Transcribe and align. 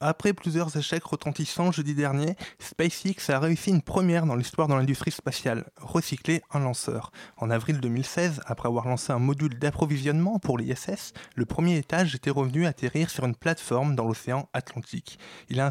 après 0.00 0.32
plusieurs 0.32 0.76
échecs 0.76 1.04
retentissants 1.04 1.72
jeudi 1.72 1.94
dernier, 1.94 2.36
SpaceX 2.58 3.30
a 3.30 3.38
réussi 3.38 3.70
une 3.70 3.82
première 3.82 4.26
dans 4.26 4.34
l'histoire 4.34 4.68
de 4.68 4.74
l'industrie 4.74 5.10
spatiale, 5.10 5.64
recycler 5.76 6.42
un 6.52 6.60
lanceur. 6.60 7.12
En 7.36 7.50
avril 7.50 7.80
2016, 7.80 8.40
après 8.46 8.68
avoir 8.68 8.86
lancé 8.88 9.12
un 9.12 9.18
module 9.18 9.58
d'approvisionnement 9.58 10.38
pour 10.38 10.58
l'ISS, 10.58 11.12
le 11.34 11.44
premier 11.44 11.76
étage 11.76 12.14
était 12.14 12.30
revenu 12.30 12.66
atterrir 12.66 13.10
sur 13.10 13.24
une 13.24 13.34
plateforme 13.34 13.94
dans 13.94 14.06
l'océan 14.06 14.48
Atlantique. 14.52 15.18
Il 15.48 15.60
a, 15.60 15.70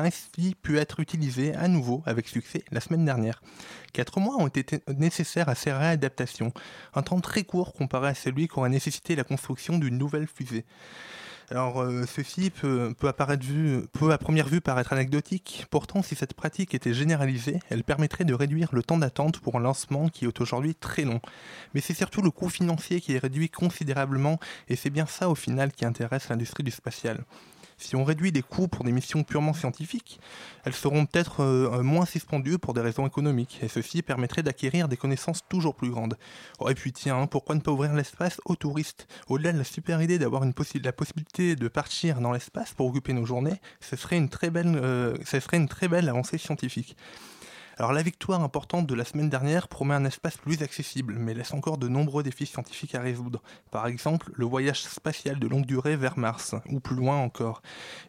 ainsi, 0.00 0.54
pu 0.62 0.78
être 0.78 1.00
utilisé 1.00 1.54
à 1.54 1.68
nouveau 1.68 2.02
avec 2.06 2.28
succès 2.28 2.64
la 2.70 2.80
semaine 2.80 3.04
dernière. 3.04 3.42
Quatre 3.92 4.20
mois 4.20 4.36
ont 4.36 4.48
été 4.48 4.82
nécessaires 4.88 5.48
à 5.48 5.54
ces 5.54 5.72
réadaptations, 5.72 6.52
un 6.94 7.02
temps 7.02 7.20
très 7.20 7.44
court 7.44 7.72
comparé 7.72 8.08
à 8.08 8.14
celui 8.14 8.48
qu'aurait 8.48 8.68
nécessité 8.68 9.16
la 9.16 9.24
construction 9.24 9.78
d'une 9.78 9.98
nouvelle 9.98 10.26
fusée. 10.26 10.64
Alors, 11.50 11.80
euh, 11.80 12.04
ceci 12.06 12.50
peut, 12.50 12.92
apparaître 13.06 13.44
peut 13.92 14.10
à 14.10 14.18
première 14.18 14.48
vue 14.48 14.60
paraître 14.60 14.92
anecdotique. 14.92 15.66
Pourtant, 15.70 16.02
si 16.02 16.16
cette 16.16 16.34
pratique 16.34 16.74
était 16.74 16.92
généralisée, 16.92 17.60
elle 17.70 17.84
permettrait 17.84 18.24
de 18.24 18.34
réduire 18.34 18.68
le 18.72 18.82
temps 18.82 18.98
d'attente 18.98 19.38
pour 19.38 19.54
un 19.54 19.60
lancement 19.60 20.08
qui 20.08 20.24
est 20.24 20.40
aujourd'hui 20.40 20.74
très 20.74 21.02
long. 21.02 21.20
Mais 21.72 21.80
c'est 21.80 21.94
surtout 21.94 22.20
le 22.20 22.32
coût 22.32 22.48
financier 22.48 23.00
qui 23.00 23.14
est 23.14 23.18
réduit 23.18 23.48
considérablement, 23.48 24.40
et 24.68 24.74
c'est 24.74 24.90
bien 24.90 25.06
ça 25.06 25.28
au 25.28 25.36
final 25.36 25.70
qui 25.70 25.84
intéresse 25.84 26.28
l'industrie 26.28 26.64
du 26.64 26.72
spatial. 26.72 27.24
Si 27.78 27.94
on 27.94 28.04
réduit 28.04 28.30
les 28.30 28.42
coûts 28.42 28.68
pour 28.68 28.84
des 28.84 28.92
missions 28.92 29.22
purement 29.22 29.52
scientifiques, 29.52 30.18
elles 30.64 30.72
seront 30.72 31.04
peut-être 31.04 31.42
euh, 31.42 31.82
moins 31.82 32.06
suspendues 32.06 32.58
pour 32.58 32.72
des 32.72 32.80
raisons 32.80 33.06
économiques, 33.06 33.58
et 33.62 33.68
ceci 33.68 34.02
permettrait 34.02 34.42
d'acquérir 34.42 34.88
des 34.88 34.96
connaissances 34.96 35.40
toujours 35.48 35.74
plus 35.74 35.90
grandes. 35.90 36.16
Oh, 36.58 36.70
et 36.70 36.74
puis 36.74 36.92
tiens, 36.92 37.26
pourquoi 37.26 37.54
ne 37.54 37.60
pas 37.60 37.72
ouvrir 37.72 37.92
l'espace 37.92 38.40
aux 38.46 38.56
touristes? 38.56 39.06
Au-delà 39.28 39.52
de 39.52 39.58
la 39.58 39.64
super 39.64 40.00
idée 40.00 40.18
d'avoir 40.18 40.44
la 40.44 40.92
possibilité 40.92 41.54
de 41.54 41.68
partir 41.68 42.20
dans 42.20 42.32
l'espace 42.32 42.72
pour 42.72 42.86
occuper 42.86 43.12
nos 43.12 43.26
journées, 43.26 43.60
ce 43.80 43.94
euh, 43.94 45.16
ce 45.24 45.40
serait 45.40 45.56
une 45.58 45.68
très 45.68 45.88
belle 45.88 46.08
avancée 46.08 46.38
scientifique. 46.38 46.96
Alors 47.78 47.92
la 47.92 48.00
victoire 48.00 48.40
importante 48.40 48.86
de 48.86 48.94
la 48.94 49.04
semaine 49.04 49.28
dernière 49.28 49.68
promet 49.68 49.94
un 49.94 50.06
espace 50.06 50.38
plus 50.38 50.62
accessible, 50.62 51.16
mais 51.18 51.34
laisse 51.34 51.52
encore 51.52 51.76
de 51.76 51.88
nombreux 51.88 52.22
défis 52.22 52.46
scientifiques 52.46 52.94
à 52.94 53.02
résoudre. 53.02 53.42
Par 53.70 53.86
exemple, 53.86 54.30
le 54.34 54.46
voyage 54.46 54.80
spatial 54.84 55.38
de 55.38 55.46
longue 55.46 55.66
durée 55.66 55.94
vers 55.94 56.18
Mars, 56.18 56.54
ou 56.70 56.80
plus 56.80 56.96
loin 56.96 57.18
encore. 57.18 57.60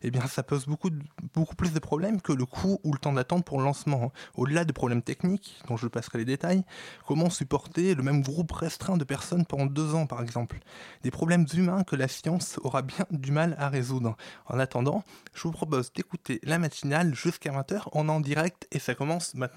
Eh 0.03 0.09
bien, 0.09 0.25
ça 0.27 0.41
pose 0.41 0.67
beaucoup, 0.67 0.89
beaucoup 1.33 1.55
plus 1.55 1.73
de 1.73 1.79
problèmes 1.79 2.21
que 2.21 2.31
le 2.31 2.45
coût 2.45 2.79
ou 2.85 2.93
le 2.93 2.97
temps 2.97 3.11
d'attente 3.11 3.43
pour 3.43 3.57
le 3.57 3.65
lancement. 3.65 4.13
Au-delà 4.35 4.63
de 4.63 4.71
problèmes 4.71 5.01
techniques, 5.01 5.61
dont 5.67 5.75
je 5.75 5.87
passerai 5.87 6.19
les 6.19 6.25
détails, 6.25 6.63
comment 7.05 7.29
supporter 7.29 7.93
le 7.93 8.03
même 8.03 8.21
groupe 8.21 8.53
restreint 8.53 8.95
de 8.95 9.03
personnes 9.03 9.45
pendant 9.45 9.65
deux 9.65 9.95
ans, 9.95 10.07
par 10.07 10.21
exemple? 10.21 10.59
Des 11.03 11.11
problèmes 11.11 11.45
humains 11.53 11.83
que 11.83 11.97
la 11.97 12.07
science 12.07 12.57
aura 12.63 12.83
bien 12.83 13.05
du 13.11 13.33
mal 13.33 13.53
à 13.59 13.67
résoudre. 13.67 14.15
En 14.45 14.59
attendant, 14.59 15.03
je 15.33 15.41
vous 15.41 15.51
propose 15.51 15.91
d'écouter 15.91 16.39
la 16.43 16.57
matinale 16.57 17.13
jusqu'à 17.13 17.51
20h, 17.51 17.89
on 17.91 18.07
est 18.07 18.11
en 18.13 18.21
direct 18.21 18.65
et 18.71 18.79
ça 18.79 18.95
commence 18.95 19.35
maintenant 19.35 19.56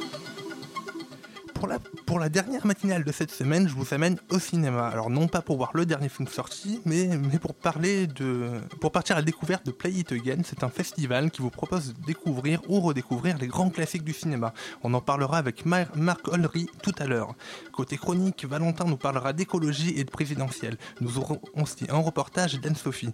Pour 2.07 2.17
la, 2.17 2.29
dernière 2.29 2.65
matinale 2.65 3.03
de 3.03 3.11
cette 3.11 3.29
semaine, 3.29 3.67
je 3.67 3.75
vous 3.75 3.93
amène 3.93 4.17
au 4.31 4.39
cinéma. 4.39 4.87
Alors 4.87 5.11
non 5.11 5.27
pas 5.27 5.43
pour 5.43 5.57
voir 5.57 5.69
le 5.75 5.85
dernier 5.85 6.09
film 6.09 6.27
sorti, 6.27 6.81
mais, 6.85 7.05
mais 7.05 7.37
pour 7.37 7.53
parler 7.53 8.07
de, 8.07 8.61
pour 8.79 8.91
partir 8.91 9.15
à 9.15 9.19
la 9.19 9.25
découverte 9.25 9.63
de 9.67 9.71
Play 9.71 9.91
It 9.91 10.11
Again. 10.11 10.41
C'est 10.43 10.63
un 10.63 10.69
festival 10.69 11.29
qui 11.29 11.43
vous 11.43 11.51
propose 11.51 11.93
de 11.93 12.05
découvrir 12.07 12.61
ou 12.67 12.79
redécouvrir 12.81 13.37
les 13.37 13.45
grands 13.45 13.69
classiques 13.69 14.03
du 14.03 14.13
cinéma. 14.13 14.55
On 14.81 14.91
en 14.95 15.01
parlera 15.01 15.37
avec 15.37 15.67
Mar 15.67 15.85
Marc 15.95 16.27
Olry 16.29 16.65
tout 16.81 16.95
à 16.97 17.05
l'heure. 17.05 17.35
Côté 17.71 17.95
chronique, 17.95 18.43
Valentin 18.45 18.85
nous 18.85 18.97
parlera 18.97 19.31
d'écologie 19.31 19.93
et 19.95 20.03
de 20.03 20.09
présidentielle. 20.09 20.77
Nous 20.99 21.19
aurons 21.19 21.39
aussi 21.53 21.85
un 21.89 21.99
reportage 21.99 22.59
d'Anne-Sophie. 22.59 23.13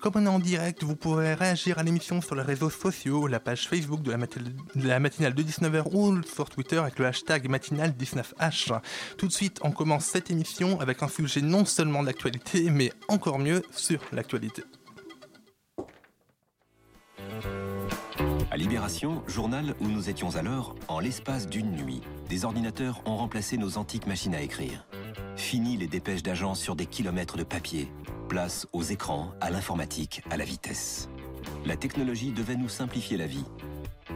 Comme 0.00 0.12
on 0.14 0.24
est 0.24 0.28
en 0.28 0.38
direct, 0.38 0.84
vous 0.84 0.96
pourrez 0.96 1.34
réagir 1.34 1.78
à 1.78 1.82
l'émission 1.82 2.20
sur 2.20 2.36
les 2.36 2.42
réseaux 2.42 2.70
sociaux, 2.70 3.26
la 3.26 3.40
page 3.40 3.66
Facebook 3.68 4.02
de 4.02 4.12
la, 4.12 4.18
mat 4.18 4.38
de 4.38 4.88
la 4.88 5.00
matinale 5.00 5.34
de 5.34 5.42
19h 5.42 5.82
ou 5.92 6.22
sur 6.22 6.48
Twitter 6.48 6.78
avec 6.78 7.00
le 7.00 7.06
hashtag 7.06 7.48
matinale 7.48 7.87
19H. 7.90 8.80
Tout 9.16 9.26
de 9.26 9.32
suite, 9.32 9.58
on 9.62 9.70
commence 9.70 10.04
cette 10.04 10.30
émission 10.30 10.80
avec 10.80 11.02
un 11.02 11.08
sujet 11.08 11.40
non 11.40 11.64
seulement 11.64 12.02
d'actualité, 12.02 12.70
mais 12.70 12.92
encore 13.08 13.38
mieux 13.38 13.62
sur 13.72 14.00
l'actualité. 14.12 14.62
À 18.50 18.56
Libération, 18.56 19.22
journal 19.26 19.74
où 19.80 19.88
nous 19.88 20.08
étions 20.08 20.36
alors, 20.36 20.74
en 20.88 21.00
l'espace 21.00 21.48
d'une 21.48 21.70
nuit, 21.70 22.00
des 22.28 22.44
ordinateurs 22.44 23.02
ont 23.04 23.16
remplacé 23.16 23.58
nos 23.58 23.76
antiques 23.76 24.06
machines 24.06 24.34
à 24.34 24.40
écrire. 24.40 24.86
Fini 25.36 25.76
les 25.76 25.86
dépêches 25.86 26.22
d'agence 26.22 26.58
sur 26.58 26.74
des 26.74 26.86
kilomètres 26.86 27.36
de 27.36 27.44
papier. 27.44 27.92
Place 28.28 28.66
aux 28.72 28.82
écrans, 28.82 29.32
à 29.40 29.50
l'informatique, 29.50 30.22
à 30.30 30.36
la 30.36 30.44
vitesse. 30.44 31.08
La 31.66 31.76
technologie 31.76 32.32
devait 32.32 32.56
nous 32.56 32.68
simplifier 32.68 33.16
la 33.16 33.26
vie. 33.26 33.44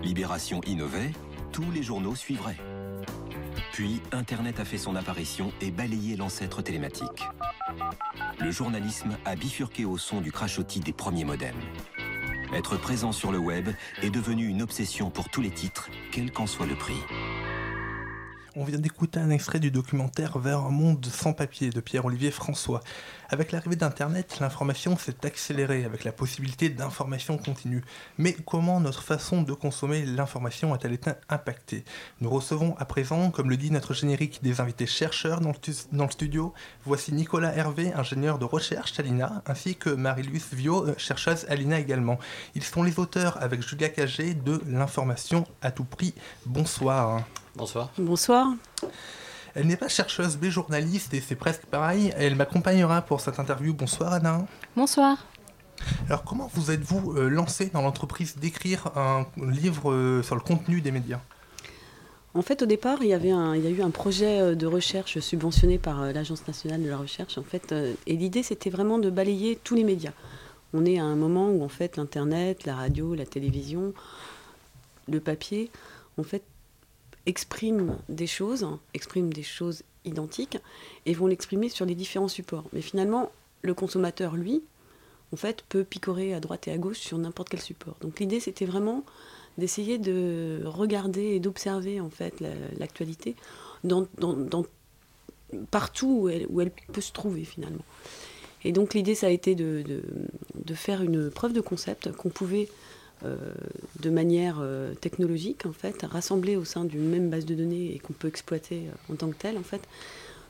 Libération 0.02 0.60
innovait, 0.66 1.12
tous 1.52 1.70
les 1.70 1.82
journaux 1.82 2.16
suivraient. 2.16 2.58
Puis, 3.72 4.02
Internet 4.12 4.60
a 4.60 4.66
fait 4.66 4.76
son 4.76 4.96
apparition 4.96 5.50
et 5.62 5.70
balayé 5.70 6.14
l'ancêtre 6.16 6.60
télématique. 6.60 7.26
Le 8.38 8.50
journalisme 8.50 9.16
a 9.24 9.34
bifurqué 9.34 9.86
au 9.86 9.96
son 9.96 10.20
du 10.20 10.30
crachotis 10.30 10.80
des 10.80 10.92
premiers 10.92 11.24
modems. 11.24 11.56
Être 12.54 12.76
présent 12.76 13.12
sur 13.12 13.32
le 13.32 13.38
web 13.38 13.70
est 14.02 14.10
devenu 14.10 14.46
une 14.46 14.60
obsession 14.60 15.10
pour 15.10 15.30
tous 15.30 15.40
les 15.40 15.50
titres, 15.50 15.88
quel 16.10 16.30
qu'en 16.30 16.46
soit 16.46 16.66
le 16.66 16.74
prix. 16.74 17.00
On 18.54 18.64
vient 18.64 18.78
d'écouter 18.78 19.18
un 19.18 19.30
extrait 19.30 19.60
du 19.60 19.70
documentaire 19.70 20.38
Vers 20.38 20.58
un 20.58 20.70
monde 20.70 21.06
sans 21.06 21.32
papier 21.32 21.70
de 21.70 21.80
Pierre-Olivier 21.80 22.30
François. 22.30 22.82
Avec 23.30 23.50
l'arrivée 23.50 23.76
d'Internet, 23.76 24.40
l'information 24.40 24.98
s'est 24.98 25.24
accélérée 25.24 25.86
avec 25.86 26.04
la 26.04 26.12
possibilité 26.12 26.68
d'information 26.68 27.38
continue. 27.38 27.82
Mais 28.18 28.34
comment 28.34 28.78
notre 28.78 29.02
façon 29.02 29.40
de 29.40 29.54
consommer 29.54 30.04
l'information 30.04 30.74
a-t-elle 30.74 30.92
été 30.92 31.12
impactée? 31.30 31.86
Nous 32.20 32.28
recevons 32.28 32.76
à 32.76 32.84
présent, 32.84 33.30
comme 33.30 33.48
le 33.48 33.56
dit 33.56 33.70
notre 33.70 33.94
générique, 33.94 34.42
des 34.42 34.60
invités 34.60 34.86
chercheurs 34.86 35.40
dans 35.40 35.52
le, 35.52 36.10
studio. 36.10 36.52
Voici 36.84 37.14
Nicolas 37.14 37.56
Hervé, 37.56 37.94
ingénieur 37.94 38.38
de 38.38 38.44
recherche 38.44 38.92
à 39.00 39.02
ainsi 39.46 39.76
que 39.76 39.88
Marie-Louise 39.88 40.48
Viau, 40.52 40.88
chercheuse 40.98 41.46
à 41.48 41.54
également. 41.54 42.18
Ils 42.54 42.64
sont 42.64 42.82
les 42.82 42.98
auteurs 42.98 43.42
avec 43.42 43.66
Julia 43.66 43.88
Cagé 43.88 44.34
de 44.34 44.60
L'information 44.66 45.46
à 45.62 45.70
tout 45.70 45.84
prix. 45.84 46.12
Bonsoir. 46.44 47.24
Bonsoir. 47.54 47.90
Bonsoir. 47.98 48.54
Elle 49.54 49.66
n'est 49.66 49.76
pas 49.76 49.88
chercheuse 49.88 50.38
mais 50.40 50.50
journaliste 50.50 51.12
et 51.14 51.20
c'est 51.20 51.36
presque 51.36 51.66
pareil. 51.66 52.12
Elle 52.16 52.36
m'accompagnera 52.36 53.02
pour 53.02 53.20
cette 53.20 53.38
interview. 53.38 53.74
Bonsoir 53.74 54.14
Anna. 54.14 54.46
Bonsoir. 54.76 55.26
Alors 56.08 56.24
comment 56.24 56.50
vous 56.54 56.70
êtes-vous 56.70 57.16
euh, 57.16 57.28
lancé 57.28 57.66
dans 57.66 57.82
l'entreprise 57.82 58.36
d'écrire 58.36 58.90
un 58.96 59.26
livre 59.36 59.92
euh, 59.92 60.22
sur 60.22 60.34
le 60.34 60.40
contenu 60.40 60.80
des 60.80 60.90
médias? 60.92 61.20
En 62.34 62.40
fait, 62.40 62.62
au 62.62 62.66
départ, 62.66 62.98
il 63.02 63.08
y, 63.08 63.12
avait 63.12 63.30
un, 63.30 63.54
il 63.54 63.62
y 63.62 63.66
a 63.66 63.70
eu 63.70 63.82
un 63.82 63.90
projet 63.90 64.56
de 64.56 64.66
recherche 64.66 65.18
subventionné 65.18 65.78
par 65.78 66.00
euh, 66.00 66.12
l'Agence 66.12 66.46
nationale 66.46 66.82
de 66.82 66.88
la 66.88 66.96
recherche. 66.96 67.36
En 67.36 67.42
fait, 67.42 67.72
euh, 67.72 67.92
et 68.06 68.16
l'idée, 68.16 68.42
c'était 68.42 68.70
vraiment 68.70 68.98
de 68.98 69.10
balayer 69.10 69.58
tous 69.62 69.74
les 69.74 69.84
médias. 69.84 70.12
On 70.72 70.86
est 70.86 70.98
à 70.98 71.04
un 71.04 71.16
moment 71.16 71.50
où 71.50 71.62
en 71.62 71.68
fait 71.68 71.98
l'internet, 71.98 72.64
la 72.64 72.74
radio, 72.74 73.14
la 73.14 73.26
télévision, 73.26 73.92
le 75.08 75.20
papier, 75.20 75.70
en 76.16 76.22
fait 76.22 76.42
expriment 77.26 77.98
des 78.08 78.26
choses, 78.26 78.66
expriment 78.94 79.32
des 79.32 79.42
choses 79.42 79.82
identiques 80.04 80.58
et 81.06 81.14
vont 81.14 81.26
l'exprimer 81.26 81.68
sur 81.68 81.86
les 81.86 81.94
différents 81.94 82.28
supports. 82.28 82.64
Mais 82.72 82.80
finalement, 82.80 83.30
le 83.62 83.74
consommateur, 83.74 84.36
lui, 84.36 84.62
en 85.32 85.36
fait, 85.36 85.62
peut 85.68 85.84
picorer 85.84 86.34
à 86.34 86.40
droite 86.40 86.68
et 86.68 86.72
à 86.72 86.78
gauche 86.78 86.98
sur 86.98 87.18
n'importe 87.18 87.48
quel 87.48 87.60
support. 87.60 87.96
Donc 88.00 88.20
l'idée, 88.20 88.40
c'était 88.40 88.66
vraiment 88.66 89.04
d'essayer 89.58 89.98
de 89.98 90.62
regarder 90.64 91.22
et 91.22 91.40
d'observer 91.40 92.00
en 92.00 92.08
fait 92.10 92.42
l'actualité 92.78 93.36
partout 95.70 96.22
où 96.22 96.60
elle, 96.60 96.70
peut 96.70 97.00
se 97.00 97.12
trouver 97.12 97.44
finalement. 97.44 97.84
Et 98.64 98.72
donc 98.72 98.94
l'idée, 98.94 99.14
ça 99.14 99.26
a 99.26 99.30
été 99.30 99.54
de 99.54 100.02
faire 100.74 101.02
une 101.02 101.30
preuve 101.30 101.52
de 101.52 101.60
concept 101.60 102.12
qu'on 102.12 102.30
pouvait 102.30 102.68
de 103.24 104.10
manière 104.10 104.62
technologique 105.00 105.66
en 105.66 105.72
fait 105.72 106.02
rassembler 106.02 106.56
au 106.56 106.64
sein 106.64 106.84
d'une 106.84 107.08
même 107.08 107.30
base 107.30 107.44
de 107.44 107.54
données 107.54 107.94
et 107.94 107.98
qu'on 107.98 108.12
peut 108.12 108.28
exploiter 108.28 108.84
en 109.10 109.14
tant 109.14 109.30
que 109.30 109.36
telle 109.36 109.58
en 109.58 109.62
fait 109.62 109.82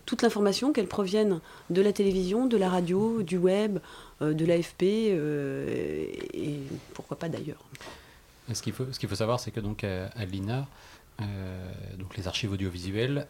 toute 0.07 0.23
l'information, 0.23 0.73
qu'elle 0.73 0.89
provienne 0.89 1.41
de 1.71 1.81
la 1.81 1.93
télévision, 1.93 2.47
de 2.47 2.57
la 2.57 2.69
radio, 2.69 3.23
du 3.23 3.39
web, 3.39 3.79
de 4.21 4.45
l'AFP 4.45 4.83
et 4.83 6.59
pourquoi 6.95 7.19
pas 7.19 7.29
d'ailleurs. 7.29 7.65
Ce 8.53 8.61
qu'il 8.63 8.73
faut, 8.73 8.87
ce 8.91 8.99
qu'il 8.99 9.09
faut 9.09 9.15
savoir, 9.15 9.39
c'est 9.39 9.51
que 9.51 9.61
donc 9.61 9.85
à, 9.85 10.25
l'INA, 10.25 10.67
donc 11.99 12.17
les 12.17 12.27
archives 12.27 12.53
audiovisuelles, 12.53 13.27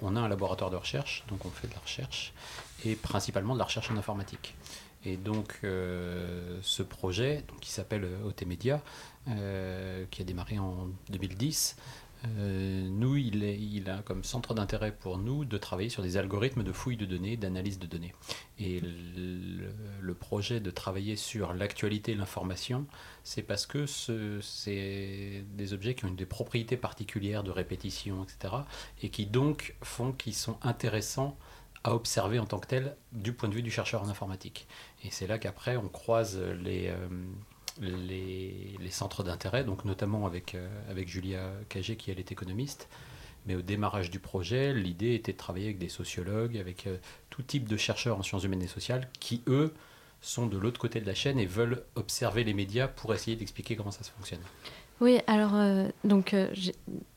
on 0.00 0.16
a 0.16 0.20
un 0.20 0.28
laboratoire 0.28 0.70
de 0.70 0.76
recherche, 0.76 1.24
donc 1.28 1.44
on 1.44 1.50
fait 1.50 1.68
de 1.68 1.74
la 1.74 1.80
recherche, 1.80 2.32
et 2.84 2.94
principalement 2.96 3.54
de 3.54 3.58
la 3.58 3.64
recherche 3.64 3.90
en 3.90 3.96
informatique. 3.96 4.54
Et 5.04 5.16
donc 5.16 5.60
ce 5.62 6.82
projet, 6.82 7.42
donc, 7.48 7.60
qui 7.60 7.70
s'appelle 7.70 8.06
OT 8.24 8.44
Media, 8.46 8.82
qui 9.26 10.22
a 10.22 10.24
démarré 10.24 10.58
en 10.58 10.88
2010, 11.10 11.76
euh, 12.26 12.88
nous, 12.88 13.16
il, 13.16 13.88
a 13.88 14.02
comme 14.02 14.24
centre 14.24 14.52
d'intérêt 14.54 14.92
pour 14.92 15.18
nous 15.18 15.44
de 15.44 15.58
travailler 15.58 15.88
sur 15.88 16.02
des 16.02 16.16
algorithmes 16.16 16.62
de 16.62 16.72
fouille 16.72 16.96
de 16.96 17.06
données, 17.06 17.36
d'analyse 17.36 17.78
de 17.78 17.86
données. 17.86 18.14
Et 18.58 18.80
le, 18.80 20.14
projet 20.14 20.60
de 20.60 20.70
travailler 20.70 21.16
sur 21.16 21.54
l'actualité 21.54 22.12
et 22.12 22.14
l'information, 22.14 22.84
c'est 23.24 23.42
parce 23.42 23.66
que 23.66 23.86
c'est 23.86 25.44
des 25.54 25.72
objets 25.72 25.94
qui 25.94 26.04
ont 26.04 26.10
des 26.10 26.26
propriétés 26.26 26.76
particulières 26.76 27.42
de 27.42 27.50
répétition, 27.50 28.24
etc. 28.24 28.54
Et 29.02 29.08
qui 29.08 29.26
donc 29.26 29.74
font 29.82 30.12
qu'ils 30.12 30.34
sont 30.34 30.58
intéressants 30.62 31.38
à 31.84 31.94
observer 31.94 32.38
en 32.38 32.46
tant 32.46 32.58
que 32.58 32.66
tels 32.66 32.96
du 33.12 33.32
point 33.32 33.48
de 33.48 33.54
vue 33.54 33.62
du 33.62 33.70
chercheur 33.70 34.02
en 34.02 34.08
informatique. 34.08 34.66
Et 35.04 35.10
c'est 35.10 35.26
là 35.26 35.38
qu'après 35.38 35.76
on 35.76 35.88
croise 35.88 36.38
les, 36.62 36.88
euh, 36.88 37.08
les, 37.80 38.90
centres 38.90 39.22
d'intérêt, 39.22 39.64
donc 39.64 39.84
notamment 39.84 40.26
avec, 40.26 40.54
euh, 40.54 40.68
avec 40.90 41.08
Julia 41.08 41.52
Cagé 41.68 41.96
qui 41.96 42.10
elle 42.10 42.18
est 42.18 42.32
économiste. 42.32 42.88
Mais 43.46 43.54
au 43.54 43.62
démarrage 43.62 44.10
du 44.10 44.18
projet, 44.18 44.74
l'idée 44.74 45.14
était 45.14 45.32
de 45.32 45.38
travailler 45.38 45.66
avec 45.66 45.78
des 45.78 45.88
sociologues, 45.88 46.58
avec 46.58 46.86
euh, 46.86 46.98
tout 47.30 47.42
type 47.42 47.66
de 47.66 47.78
chercheurs 47.78 48.18
en 48.18 48.22
sciences 48.22 48.44
humaines 48.44 48.62
et 48.62 48.66
sociales, 48.66 49.08
qui 49.18 49.42
eux 49.46 49.72
sont 50.20 50.46
de 50.46 50.58
l'autre 50.58 50.78
côté 50.78 51.00
de 51.00 51.06
la 51.06 51.14
chaîne 51.14 51.38
et 51.38 51.46
veulent 51.46 51.82
observer 51.94 52.44
les 52.44 52.52
médias 52.52 52.88
pour 52.88 53.14
essayer 53.14 53.36
d'expliquer 53.36 53.76
comment 53.76 53.90
ça 53.90 54.04
se 54.04 54.10
fonctionne. 54.10 54.42
Oui, 55.00 55.20
alors 55.26 55.52
donc 56.04 56.36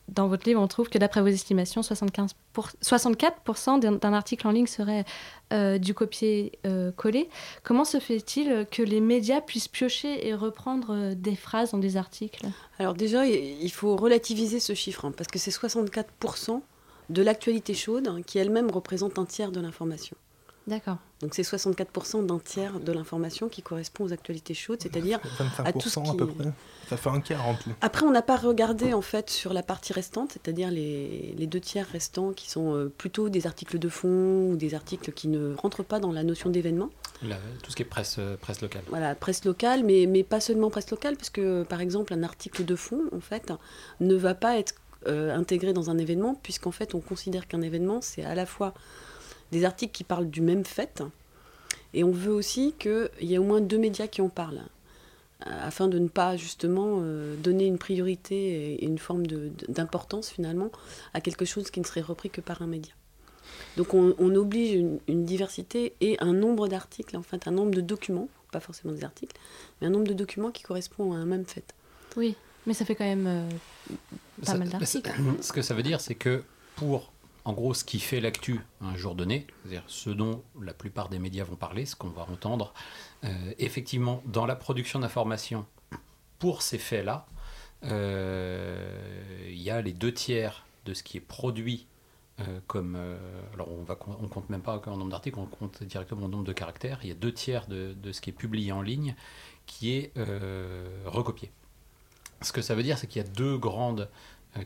dans 0.09 0.27
votre 0.27 0.47
livre, 0.47 0.61
on 0.61 0.67
trouve 0.67 0.89
que 0.89 0.97
d'après 0.97 1.21
vos 1.21 1.27
estimations, 1.27 1.81
75 1.81 2.35
pour, 2.51 2.69
64% 2.83 3.99
d'un 3.99 4.13
article 4.13 4.47
en 4.47 4.51
ligne 4.51 4.67
serait 4.67 5.05
euh, 5.53 5.77
du 5.77 5.93
copier-coller. 5.93 7.29
Comment 7.63 7.85
se 7.85 7.99
fait-il 7.99 8.67
que 8.69 8.83
les 8.83 9.01
médias 9.01 9.41
puissent 9.41 9.67
piocher 9.67 10.27
et 10.27 10.33
reprendre 10.35 10.91
euh, 10.91 11.15
des 11.15 11.35
phrases 11.35 11.71
dans 11.71 11.77
des 11.77 11.97
articles? 11.97 12.45
Alors 12.79 12.93
déjà, 12.93 13.25
il 13.25 13.71
faut 13.71 13.95
relativiser 13.95 14.59
ce 14.59 14.73
chiffre, 14.73 15.05
hein, 15.05 15.13
parce 15.15 15.29
que 15.29 15.39
c'est 15.39 15.51
64% 15.51 16.61
de 17.09 17.21
l'actualité 17.21 17.73
chaude 17.73 18.07
hein, 18.07 18.21
qui 18.25 18.37
elle-même 18.37 18.71
représente 18.71 19.17
un 19.19 19.25
tiers 19.25 19.51
de 19.51 19.59
l'information. 19.59 20.17
D'accord. 20.67 20.97
Donc 21.23 21.33
c'est 21.35 21.41
64% 21.41 22.25
d'un 22.25 22.37
tiers 22.37 22.81
de 22.81 22.91
l'information 22.91 23.47
qui 23.47 23.61
correspond 23.61 24.03
aux 24.03 24.11
actualités 24.11 24.53
chaudes, 24.53 24.81
c'est-à-dire 24.81 25.21
à 25.63 25.71
tout 25.71 25.87
ce 25.87 26.01
qui... 26.01 26.09
à 26.09 26.13
peu 26.13 26.27
près. 26.27 26.51
Ça 26.89 26.97
fait 26.97 27.09
un 27.09 27.21
quart 27.21 27.47
en 27.47 27.55
tout. 27.55 27.69
Après, 27.79 28.05
on 28.05 28.11
n'a 28.11 28.21
pas 28.21 28.35
regardé 28.35 28.93
en 28.93 29.01
fait 29.01 29.29
sur 29.29 29.53
la 29.53 29.63
partie 29.63 29.93
restante, 29.93 30.33
c'est-à-dire 30.33 30.69
les, 30.69 31.33
les, 31.37 31.47
deux 31.47 31.61
tiers 31.61 31.87
restants 31.87 32.33
qui 32.33 32.51
sont 32.51 32.75
euh, 32.75 32.91
plutôt 32.97 33.29
des 33.29 33.47
articles 33.47 33.79
de 33.79 33.87
fond 33.87 34.49
ou 34.51 34.57
des 34.57 34.75
articles 34.75 35.13
qui 35.13 35.29
ne 35.29 35.55
rentrent 35.55 35.83
pas 35.83 36.01
dans 36.01 36.11
la 36.11 36.23
notion 36.23 36.49
d'événement. 36.49 36.89
Tout 37.21 37.71
ce 37.71 37.77
qui 37.77 37.83
est 37.83 37.85
presse, 37.85 38.17
euh, 38.19 38.35
presse 38.35 38.61
locale. 38.61 38.83
Voilà, 38.89 39.15
presse 39.15 39.45
locale, 39.45 39.85
mais, 39.85 40.07
mais 40.07 40.23
pas 40.23 40.41
seulement 40.41 40.69
presse 40.69 40.91
locale, 40.91 41.15
puisque 41.15 41.41
par 41.69 41.79
exemple 41.79 42.13
un 42.13 42.21
article 42.21 42.65
de 42.65 42.75
fond, 42.75 43.03
en 43.15 43.21
fait, 43.21 43.53
ne 44.01 44.15
va 44.15 44.35
pas 44.35 44.57
être 44.57 44.73
euh, 45.07 45.33
intégré 45.33 45.71
dans 45.71 45.89
un 45.89 45.97
événement, 45.97 46.35
puisqu'en 46.43 46.71
fait 46.71 46.95
on 46.95 46.99
considère 46.99 47.47
qu'un 47.47 47.61
événement, 47.61 48.01
c'est 48.01 48.25
à 48.25 48.35
la 48.35 48.45
fois 48.45 48.73
des 49.53 49.63
articles 49.65 49.93
qui 49.93 50.03
parlent 50.03 50.29
du 50.29 50.41
même 50.41 50.65
fait. 50.65 51.01
Et 51.93 52.03
on 52.03 52.11
veut 52.11 52.33
aussi 52.33 52.73
qu'il 52.77 53.09
y 53.21 53.35
ait 53.35 53.37
au 53.37 53.43
moins 53.43 53.61
deux 53.61 53.77
médias 53.77 54.07
qui 54.07 54.21
en 54.21 54.29
parlent, 54.29 54.63
euh, 55.47 55.67
afin 55.67 55.87
de 55.87 55.99
ne 55.99 56.07
pas 56.07 56.35
justement 56.35 56.99
euh, 57.01 57.35
donner 57.37 57.65
une 57.65 57.77
priorité 57.77 58.73
et 58.73 58.85
une 58.85 58.97
forme 58.97 59.25
d'importance 59.69 60.29
finalement 60.29 60.71
à 61.13 61.21
quelque 61.21 61.45
chose 61.45 61.71
qui 61.71 61.79
ne 61.79 61.85
serait 61.85 62.01
repris 62.01 62.29
que 62.29 62.41
par 62.41 62.61
un 62.61 62.67
média. 62.67 62.93
Donc 63.77 63.93
on, 63.93 64.35
oblige 64.35 64.73
une, 65.07 65.25
diversité 65.25 65.93
et 66.01 66.17
un 66.19 66.33
nombre 66.33 66.67
d'articles, 66.67 67.15
en 67.17 67.23
fait 67.23 67.47
un 67.47 67.51
nombre 67.51 67.71
de 67.71 67.81
documents, 67.81 68.29
pas 68.51 68.59
forcément 68.59 68.93
des 68.93 69.03
articles, 69.03 69.35
mais 69.79 69.87
un 69.87 69.89
nombre 69.89 70.07
de 70.07 70.13
documents 70.13 70.51
qui 70.51 70.63
correspond 70.63 71.13
à 71.13 71.17
un 71.17 71.25
même 71.25 71.45
fait. 71.45 71.73
Oui, 72.15 72.35
mais 72.65 72.73
ça 72.73 72.85
fait 72.85 72.95
quand 72.95 73.05
même 73.05 73.27
euh, 73.27 73.49
pas 74.45 74.55
mal 74.55 74.69
d'articles. 74.69 75.11
Ce 75.41 75.51
que 75.51 75.61
ça 75.61 75.73
veut 75.73 75.83
dire, 75.83 76.01
c'est 76.01 76.15
que 76.15 76.43
pour 76.75 77.12
en 77.45 77.53
gros 77.53 77.73
ce 77.73 77.83
qui 77.83 77.99
fait 77.99 78.21
l'actu 78.21 78.61
un 78.81 78.95
jour 78.95 79.15
donné, 79.15 79.47
c'est-à-dire 79.61 79.83
ce 79.87 80.09
dont 80.09 80.43
la 80.61 80.73
plupart 80.73 81.09
des 81.09 81.19
médias 81.19 81.43
vont 81.43 81.55
parler, 81.55 81.85
ce 81.85 81.95
qu'on 81.95 82.09
va 82.09 82.23
entendre. 82.23 82.73
Euh, 83.23 83.29
effectivement, 83.59 84.21
dans 84.25 84.45
la 84.45 84.55
production 84.55 84.99
d'informations, 84.99 85.65
pour 86.39 86.61
ces 86.61 86.77
faits-là, 86.77 87.25
euh, 87.83 89.49
il 89.49 89.61
y 89.61 89.69
a 89.69 89.81
les 89.81 89.93
deux 89.93 90.13
tiers 90.13 90.65
de 90.85 90.93
ce 90.93 91.03
qui 91.03 91.17
est 91.17 91.21
produit 91.21 91.87
euh, 92.39 92.59
comme... 92.65 92.95
alors 93.53 93.69
on 93.69 93.85
on 94.21 94.27
compte 94.27 94.49
même 94.49 94.61
pas 94.61 94.81
en 94.87 94.97
nombre 94.97 95.11
d'articles, 95.11 95.37
on 95.37 95.45
compte 95.45 95.83
directement 95.83 96.25
en 96.25 96.29
nombre 96.29 96.45
de 96.45 96.53
caractères. 96.53 96.99
Il 97.03 97.09
y 97.09 97.11
a 97.11 97.15
deux 97.15 97.33
tiers 97.33 97.67
de 97.67 98.11
ce 98.11 98.21
qui 98.21 98.29
est 98.29 98.33
publié 98.33 98.71
en 98.71 98.81
ligne 98.81 99.15
qui 99.65 99.93
est 99.93 100.11
recopié. 101.05 101.51
Ce 102.41 102.51
que 102.51 102.61
ça 102.61 102.75
veut 102.75 102.83
dire, 102.83 102.97
c'est 102.97 103.07
qu'il 103.07 103.21
y 103.21 103.25
a 103.25 103.27
deux 103.29 103.57
grandes 103.57 104.09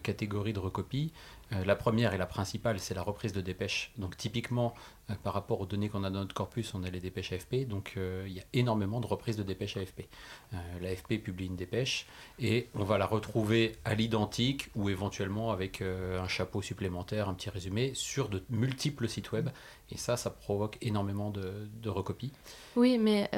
catégories 0.01 0.53
de 0.53 0.59
recopies. 0.59 1.11
Euh, 1.53 1.63
la 1.65 1.75
première 1.75 2.13
et 2.13 2.17
la 2.17 2.25
principale, 2.25 2.79
c'est 2.79 2.93
la 2.93 3.03
reprise 3.03 3.33
de 3.33 3.41
dépêches. 3.41 3.91
Donc 3.97 4.17
typiquement, 4.17 4.73
euh, 5.09 5.13
par 5.23 5.33
rapport 5.33 5.61
aux 5.61 5.65
données 5.65 5.89
qu'on 5.89 6.03
a 6.03 6.09
dans 6.09 6.19
notre 6.19 6.35
corpus, 6.35 6.73
on 6.73 6.83
a 6.83 6.89
les 6.89 6.99
dépêches 6.99 7.31
AFP. 7.31 7.67
Donc 7.67 7.93
euh, 7.97 8.25
il 8.27 8.33
y 8.33 8.39
a 8.39 8.43
énormément 8.53 8.99
de 8.99 9.07
reprises 9.07 9.37
de 9.37 9.43
dépêches 9.43 9.77
AFP. 9.77 10.07
L'AFP 10.81 11.21
publie 11.23 11.45
une 11.45 11.55
dépêche 11.55 12.07
et 12.39 12.69
on 12.75 12.83
va 12.83 12.97
la 12.97 13.05
retrouver 13.05 13.75
à 13.85 13.95
l'identique 13.95 14.69
ou 14.75 14.89
éventuellement 14.89 15.51
avec 15.51 15.81
un 15.81 16.27
chapeau 16.27 16.61
supplémentaire, 16.61 17.29
un 17.29 17.33
petit 17.33 17.49
résumé 17.49 17.91
sur 17.93 18.29
de 18.29 18.43
multiples 18.49 19.07
sites 19.07 19.31
web. 19.31 19.49
Et 19.89 19.97
ça, 19.97 20.17
ça 20.17 20.29
provoque 20.29 20.77
énormément 20.81 21.29
de, 21.29 21.67
de 21.81 21.89
recopies. 21.89 22.31
Oui, 22.75 22.97
mais 22.97 23.29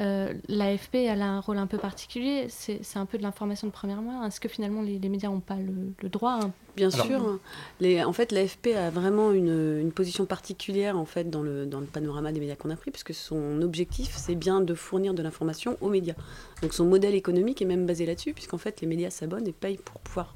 l'AFP, 0.48 0.94
elle 0.96 1.22
a 1.22 1.28
un 1.28 1.40
rôle 1.40 1.58
un 1.58 1.66
peu 1.66 1.78
particulier. 1.78 2.46
C'est 2.48 2.96
un 2.96 3.06
peu 3.06 3.18
de 3.18 3.22
l'information 3.22 3.66
de 3.66 3.72
première 3.72 4.02
main. 4.02 4.26
Est-ce 4.26 4.40
que 4.40 4.48
finalement 4.48 4.82
les, 4.82 4.98
médias 5.08 5.28
n'ont 5.28 5.40
pas 5.40 5.56
le, 5.56 6.08
droit 6.08 6.38
hein? 6.42 6.52
Bien 6.76 6.90
sûr. 6.90 7.38
Les, 7.80 7.99
en 8.04 8.12
fait, 8.12 8.32
l'AFP 8.32 8.68
a 8.76 8.90
vraiment 8.90 9.32
une, 9.32 9.90
position 9.92 10.24
particulière 10.26 10.96
en 10.96 11.04
fait 11.04 11.30
dans 11.30 11.42
le, 11.42 11.68
panorama 11.92 12.32
des 12.32 12.40
médias 12.40 12.56
qu'on 12.56 12.70
a 12.70 12.76
pris, 12.76 12.90
puisque 12.90 13.14
son 13.14 13.62
objectif, 13.62 14.14
c'est 14.16 14.34
bien 14.34 14.60
de 14.60 14.74
fournir 14.74 15.14
de 15.14 15.22
l'information 15.22 15.76
aux 15.80 15.88
médias. 15.88 16.14
Donc 16.62 16.74
son 16.74 16.84
modèle 16.84 17.14
économique 17.14 17.60
est 17.62 17.66
même 17.66 17.86
basé 17.86 18.06
là-dessus, 18.06 18.32
puisqu'en 18.32 18.58
fait, 18.58 18.80
les 18.80 18.86
médias 18.86 19.10
s'abonnent 19.10 19.48
et 19.48 19.52
payent 19.52 19.78
pour 19.78 20.00
pouvoir 20.00 20.34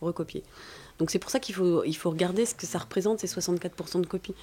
recopier. 0.00 0.42
Donc 0.98 1.10
c'est 1.10 1.18
pour 1.18 1.30
ça 1.30 1.40
qu'il 1.40 1.54
faut, 1.54 1.84
il 1.84 1.96
faut 1.96 2.10
regarder 2.10 2.46
ce 2.46 2.54
que 2.54 2.66
ça 2.66 2.78
représente, 2.78 3.20
ces 3.20 3.26
64% 3.26 4.00
de 4.00 4.06
copies. 4.06 4.34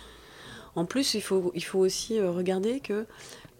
En 0.75 0.85
plus, 0.85 1.13
il 1.13 1.21
faut, 1.21 1.51
il 1.55 1.63
faut 1.63 1.79
aussi 1.79 2.19
euh, 2.19 2.31
regarder 2.31 2.79
que 2.79 3.05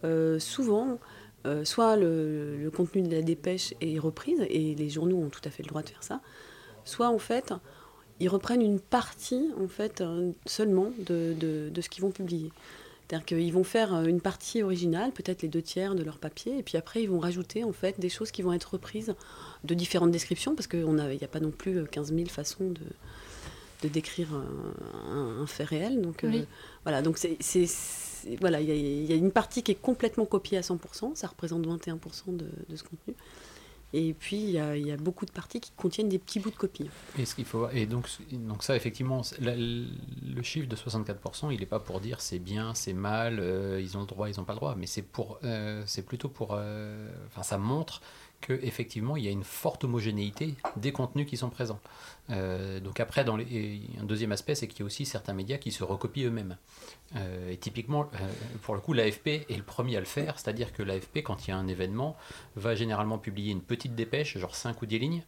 euh, 0.04 0.38
souvent, 0.38 0.98
euh, 1.46 1.64
soit 1.64 1.96
le, 1.96 2.56
le, 2.56 2.70
contenu 2.70 3.02
de 3.02 3.14
la 3.14 3.22
dépêche 3.22 3.74
est 3.80 3.98
reprise, 3.98 4.44
et 4.48 4.74
les 4.74 4.88
journaux 4.90 5.18
ont 5.18 5.28
tout 5.28 5.40
à 5.44 5.50
fait 5.50 5.62
le 5.62 5.68
droit 5.68 5.82
de 5.82 5.88
faire 5.88 6.02
ça, 6.02 6.20
soit 6.84 7.08
en 7.08 7.18
fait, 7.18 7.52
ils 8.20 8.28
reprennent 8.28 8.62
une 8.62 8.80
partie 8.80 9.50
en 9.62 9.68
fait 9.68 10.00
euh, 10.00 10.32
seulement 10.46 10.90
de, 10.98 11.34
de, 11.38 11.80
ce 11.80 11.88
qu'ils 11.88 12.02
vont 12.02 12.10
publier. 12.10 12.50
C'est-à-dire 13.08 13.26
qu'ils 13.26 13.52
vont 13.52 13.64
faire 13.64 13.94
euh, 13.94 14.04
une 14.04 14.20
partie 14.20 14.62
originale, 14.62 15.12
peut-être 15.12 15.42
les 15.42 15.48
deux 15.48 15.62
tiers 15.62 15.94
de 15.94 16.02
leur 16.02 16.18
papier, 16.18 16.58
et 16.58 16.62
puis 16.62 16.76
après 16.76 17.02
ils 17.02 17.10
vont 17.10 17.20
rajouter 17.20 17.64
en 17.64 17.72
fait 17.72 18.00
des 18.00 18.08
choses 18.08 18.30
qui 18.30 18.42
vont 18.42 18.52
être 18.52 18.72
reprises 18.72 19.14
de 19.64 19.74
différentes 19.74 20.10
descriptions, 20.10 20.54
parce 20.54 20.66
qu'il 20.66 20.86
n'y 20.86 21.24
a 21.24 21.28
pas 21.28 21.40
non 21.40 21.50
plus 21.50 21.84
15 21.86 22.12
euh, 22.12 22.16
000 22.16 22.28
façons 22.28 22.70
de, 22.70 22.80
de 23.82 23.88
décrire 23.88 24.28
un, 25.08 25.46
fait 25.46 25.64
réel. 25.64 26.00
Donc 26.00 26.24
voilà, 26.84 27.02
donc 27.02 27.18
c'est, 27.18 27.66
voilà, 28.40 28.60
il 28.60 29.04
y, 29.04 29.12
a 29.12 29.16
une 29.16 29.30
partie 29.30 29.62
qui 29.62 29.72
est 29.72 29.80
complètement 29.80 30.24
copiée 30.24 30.58
à 30.58 30.62
100%, 30.62 31.14
ça 31.14 31.26
représente 31.26 31.66
21% 31.66 32.36
de, 32.36 32.46
de 32.68 32.76
ce 32.76 32.82
contenu. 32.82 33.14
Et 33.92 34.14
puis, 34.14 34.36
il 34.36 34.50
y, 34.50 34.58
a, 34.90 34.96
beaucoup 34.96 35.26
de 35.26 35.30
parties 35.30 35.60
qui 35.60 35.70
contiennent 35.76 36.08
des 36.08 36.18
petits 36.18 36.40
bouts 36.40 36.50
de 36.50 36.56
copie. 36.56 36.90
Et, 37.18 37.24
ce 37.24 37.40
faut, 37.42 37.68
et 37.70 37.86
donc, 37.86 38.08
donc 38.32 38.62
ça, 38.64 38.74
effectivement, 38.74 39.22
le 39.40 40.42
chiffre 40.42 40.68
de 40.68 40.76
64%, 40.76 41.52
il 41.52 41.60
n'est 41.60 41.66
pas 41.66 41.78
pour 41.78 42.00
dire 42.00 42.20
c'est 42.20 42.40
bien, 42.40 42.74
c'est 42.74 42.92
mal, 42.92 43.38
euh, 43.38 43.80
ils 43.80 43.96
ont 43.96 44.00
le 44.00 44.06
droit, 44.06 44.28
ils 44.28 44.38
n'ont 44.38 44.44
pas 44.44 44.54
le 44.54 44.58
droit, 44.58 44.74
mais 44.76 44.86
c'est 44.86 45.04
euh, 45.44 45.84
plutôt 46.06 46.28
pour, 46.28 46.50
euh, 46.52 47.08
enfin, 47.28 47.42
ça 47.42 47.58
montre 47.58 48.00
qu'effectivement, 48.40 49.16
il 49.16 49.24
y 49.24 49.28
a 49.28 49.30
une 49.30 49.44
forte 49.44 49.84
homogénéité 49.84 50.54
des 50.76 50.92
contenus 50.92 51.26
qui 51.26 51.36
sont 51.36 51.50
présents. 51.50 51.80
Euh, 52.30 52.80
donc 52.80 52.98
après, 53.00 53.24
dans 53.24 53.36
les, 53.36 53.80
un 54.00 54.04
deuxième 54.04 54.32
aspect, 54.32 54.54
c'est 54.54 54.66
qu'il 54.66 54.80
y 54.80 54.82
a 54.82 54.86
aussi 54.86 55.04
certains 55.04 55.32
médias 55.32 55.58
qui 55.58 55.70
se 55.70 55.84
recopient 55.84 56.24
eux-mêmes. 56.24 56.56
Euh, 57.14 57.50
et 57.50 57.56
typiquement, 57.56 58.10
euh, 58.14 58.28
pour 58.62 58.74
le 58.74 58.80
coup, 58.80 58.92
l'AFP 58.92 59.28
est 59.28 59.56
le 59.56 59.62
premier 59.62 59.96
à 59.96 60.00
le 60.00 60.06
faire, 60.06 60.38
c'est-à-dire 60.38 60.72
que 60.72 60.82
l'AFP, 60.82 61.22
quand 61.22 61.46
il 61.46 61.50
y 61.50 61.52
a 61.52 61.56
un 61.56 61.68
événement, 61.68 62.16
va 62.56 62.74
généralement 62.74 63.18
publier 63.18 63.52
une 63.52 63.62
petite 63.62 63.94
dépêche, 63.94 64.36
genre 64.38 64.56
5 64.56 64.82
ou 64.82 64.86
10 64.86 64.98
lignes, 64.98 65.22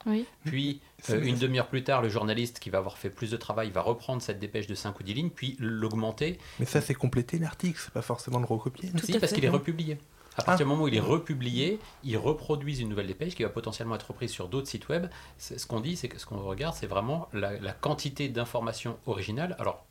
puis 0.45 0.81
une 1.09 1.39
demi-heure 1.39 1.69
plus 1.69 1.85
tard, 1.85 2.03
le 2.03 2.09
journaliste 2.09 2.59
qui 2.59 2.71
va 2.71 2.79
avoir 2.79 2.99
fait 2.99 3.11
plus 3.11 3.31
de 3.31 3.37
travail 3.37 3.71
va 3.71 3.83
reprendre 3.83 4.21
cette 4.21 4.41
dépêche 4.41 4.67
de 4.67 4.75
5 4.75 4.99
ou 4.99 5.03
10 5.05 5.15
lignes, 5.15 5.31
puis 5.31 5.57
l'augmenter. 5.61 6.39
Mais 6.59 6.67
ça, 6.67 6.81
c'est 6.81 6.95
compléter 6.95 7.39
l'article, 7.39 7.81
c'est 7.83 7.93
pas 7.93 8.03
forcément 8.03 8.41
le 8.41 8.47
recopier. 8.47 8.91
Si, 9.03 9.19
parce 9.19 9.33
qu'il 9.33 9.45
est 9.45 9.49
republié. 9.49 9.99
À 10.39 10.43
partir 10.43 10.67
du 10.67 10.71
moment 10.71 10.85
où 10.85 10.89
il 10.89 10.95
est 10.95 11.01
republié, 11.01 11.79
ils 12.05 12.17
reproduisent 12.17 12.81
une 12.81 12.89
nouvelle 12.89 13.09
dépêche 13.09 13.35
qui 13.35 13.43
va 13.43 13.49
potentiellement 13.49 13.97
être 13.97 14.09
reprise 14.09 14.31
sur 14.31 14.49
d'autres 14.49 14.69
sites 14.69 14.89
web. 14.89 15.07
Ce 15.39 15.67
qu'on 15.67 15.81
dit, 15.81 15.97
c'est 15.97 16.09
que 16.09 16.19
ce 16.19 16.27
qu'on 16.27 16.41
regarde, 16.41 16.75
c'est 16.75 16.87
vraiment 16.87 17.29
la, 17.33 17.59
la 17.59 17.73
quantité 17.73 18.29
d'informations 18.29 18.99
originales. 19.07 19.57
Alors, 19.59 19.85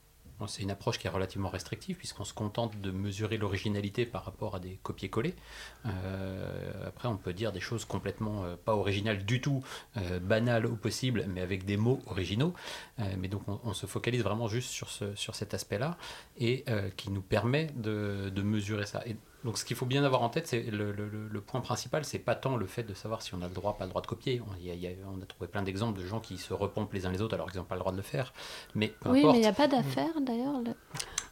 c'est 0.46 0.62
une 0.62 0.70
approche 0.70 1.00
qui 1.00 1.08
est 1.08 1.10
relativement 1.10 1.50
restrictive 1.50 1.98
puisqu'on 1.98 2.24
se 2.24 2.34
contente 2.34 2.80
de 2.80 2.92
mesurer 2.92 3.38
l'originalité 3.38 4.06
par 4.06 4.24
rapport 4.24 4.56
à 4.56 4.60
des 4.60 4.78
copier-coller. 4.84 5.34
Euh, 5.88 6.88
après, 6.88 7.08
on 7.08 7.18
peut 7.18 7.34
dire 7.34 7.52
des 7.52 7.60
choses 7.60 7.86
complètement 7.86 8.44
euh, 8.44 8.56
pas 8.56 8.76
originales 8.76 9.26
du 9.26 9.42
tout, 9.42 9.64
euh, 9.98 10.20
banales 10.20 10.68
au 10.68 10.76
possible, 10.76 11.26
mais 11.28 11.42
avec 11.42 11.66
des 11.66 11.78
mots 11.78 12.00
originaux. 12.06 12.54
mais 13.18 13.28
donc, 13.28 13.44
on, 13.48 13.74
se 13.74 13.86
focalise 13.86 14.24
vraiment 14.24 14.48
juste 14.48 14.70
sur, 14.70 14.90
ce, 14.90 15.16
sur 15.16 15.36
cet 15.36 15.54
aspect-là 15.54 15.98
et 16.38 16.66
qui 16.96 17.12
nous 17.12 17.22
permet 17.22 17.68
de, 17.76 18.32
de 18.34 18.42
mesurer 18.42 18.86
ça. 18.86 19.04
Et 19.06 19.16
donc 19.48 19.58
ce 19.58 19.64
qu'il 19.64 19.78
faut 19.78 19.86
bien 19.86 20.04
avoir 20.04 20.24
en 20.24 20.30
tête, 20.30 20.46
c'est 20.46 20.60
le, 20.60 20.92
le, 20.92 21.40
point 21.42 21.62
principal, 21.62 22.04
c'est 22.04 22.20
pas 22.20 22.36
tant 22.36 22.58
le 22.58 22.66
fait 22.66 22.84
de 22.84 22.94
savoir 22.94 23.22
si 23.22 23.34
on 23.34 23.42
a 23.42 23.48
le 23.48 23.54
droit, 23.54 23.78
pas 23.78 23.86
le 23.86 23.90
droit 23.90 24.02
de 24.02 24.08
copier. 24.08 24.42
On, 24.46 24.52
on 25.10 25.22
a 25.22 25.26
trouvé 25.26 25.48
plein 25.48 25.62
d'exemples 25.62 25.98
de 25.98 26.06
gens 26.06 26.20
qui 26.20 26.38
se 26.38 26.54
repompent 26.54 26.92
les 26.92 27.06
uns 27.06 27.14
les 27.14 27.22
autres 27.22 27.36
alors 27.36 27.50
qu'ils 27.50 27.62
n'ont 27.62 27.66
pas 27.66 27.76
le 27.76 27.80
droit 27.80 27.94
de 27.94 27.98
le 27.98 28.04
faire. 28.04 28.34
Mais 28.76 28.94
oui, 29.06 29.24
mais 29.24 29.36
il 29.36 29.40
n'y 29.40 29.48
a 29.48 29.54
pas 29.54 29.70
d'affaire 29.70 30.20
d'ailleurs. 30.20 30.62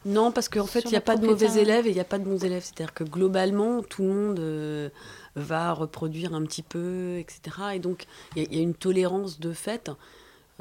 Non, 0.06 0.32
parce 0.32 0.48
qu'en 0.48 0.66
fait, 0.66 0.86
il 0.86 0.92
n'y 0.92 0.96
a 0.96 1.02
pas 1.02 1.18
de 1.18 1.26
mauvais 1.26 1.60
élèves 1.60 1.88
et 1.88 1.90
il 1.90 1.94
n'y 1.94 2.00
a 2.00 2.06
pas 2.06 2.18
de 2.18 2.24
bons 2.24 2.42
élèves. 2.42 2.64
C'est-à-dire 2.64 2.94
que 2.94 3.04
globalement, 3.04 3.84
tout 3.84 4.04
le 4.04 4.08
monde 4.08 4.40
euh, 4.40 4.90
va 5.36 5.74
reproduire 5.74 6.34
un 6.34 6.44
petit 6.44 6.64
peu, 6.64 7.18
etc. 7.18 7.42
Et 7.74 7.80
donc, 7.80 8.06
il 8.38 8.54
y, 8.54 8.60
a 8.60 8.62
une 8.62 8.76
tolérance 8.76 9.42
de 9.42 9.52
fait 9.52 9.92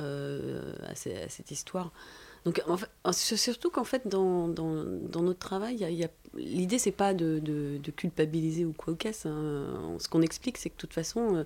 euh, 0.00 0.74
à, 0.88 0.96
cette 0.96 1.52
histoire. 1.52 1.92
Donc, 2.44 2.62
c'est 3.12 3.36
surtout 3.38 3.70
qu'en 3.70 3.84
fait, 3.84 4.06
dans, 4.06 4.48
dans, 4.48 4.84
dans, 4.84 5.22
notre 5.22 5.38
travail, 5.38 5.76
il 5.80 5.94
y 5.94 6.04
a, 6.04 6.08
l'idée, 6.36 6.78
c'est 6.78 6.92
pas 6.92 7.14
de, 7.14 7.38
de, 7.38 7.90
culpabiliser 7.90 8.66
ou 8.66 8.72
quoi 8.72 8.92
au 8.92 8.96
caisse. 8.96 9.24
Hein. 9.24 9.96
Ce 9.98 10.08
qu'on 10.08 10.20
explique, 10.20 10.58
c'est 10.58 10.68
que 10.68 10.74
de 10.74 10.80
toute 10.80 10.92
façon, 10.92 11.36
euh, 11.36 11.44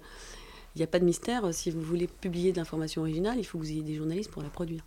il 0.75 0.78
n'y 0.78 0.85
a 0.85 0.88
pas 0.88 0.99
de 0.99 1.05
mystère. 1.05 1.55
Si 1.55 1.71
vous 1.71 1.81
voulez 1.81 2.09
publier 2.09 2.50
de 2.50 2.57
l'information 2.57 3.02
originale, 3.02 3.38
il 3.38 3.45
faut 3.45 3.59
que 3.59 3.62
vous 3.62 3.71
ayez 3.71 3.83
des 3.83 3.95
journalistes 3.95 4.31
pour 4.31 4.43
la 4.43 4.49
produire. 4.49 4.85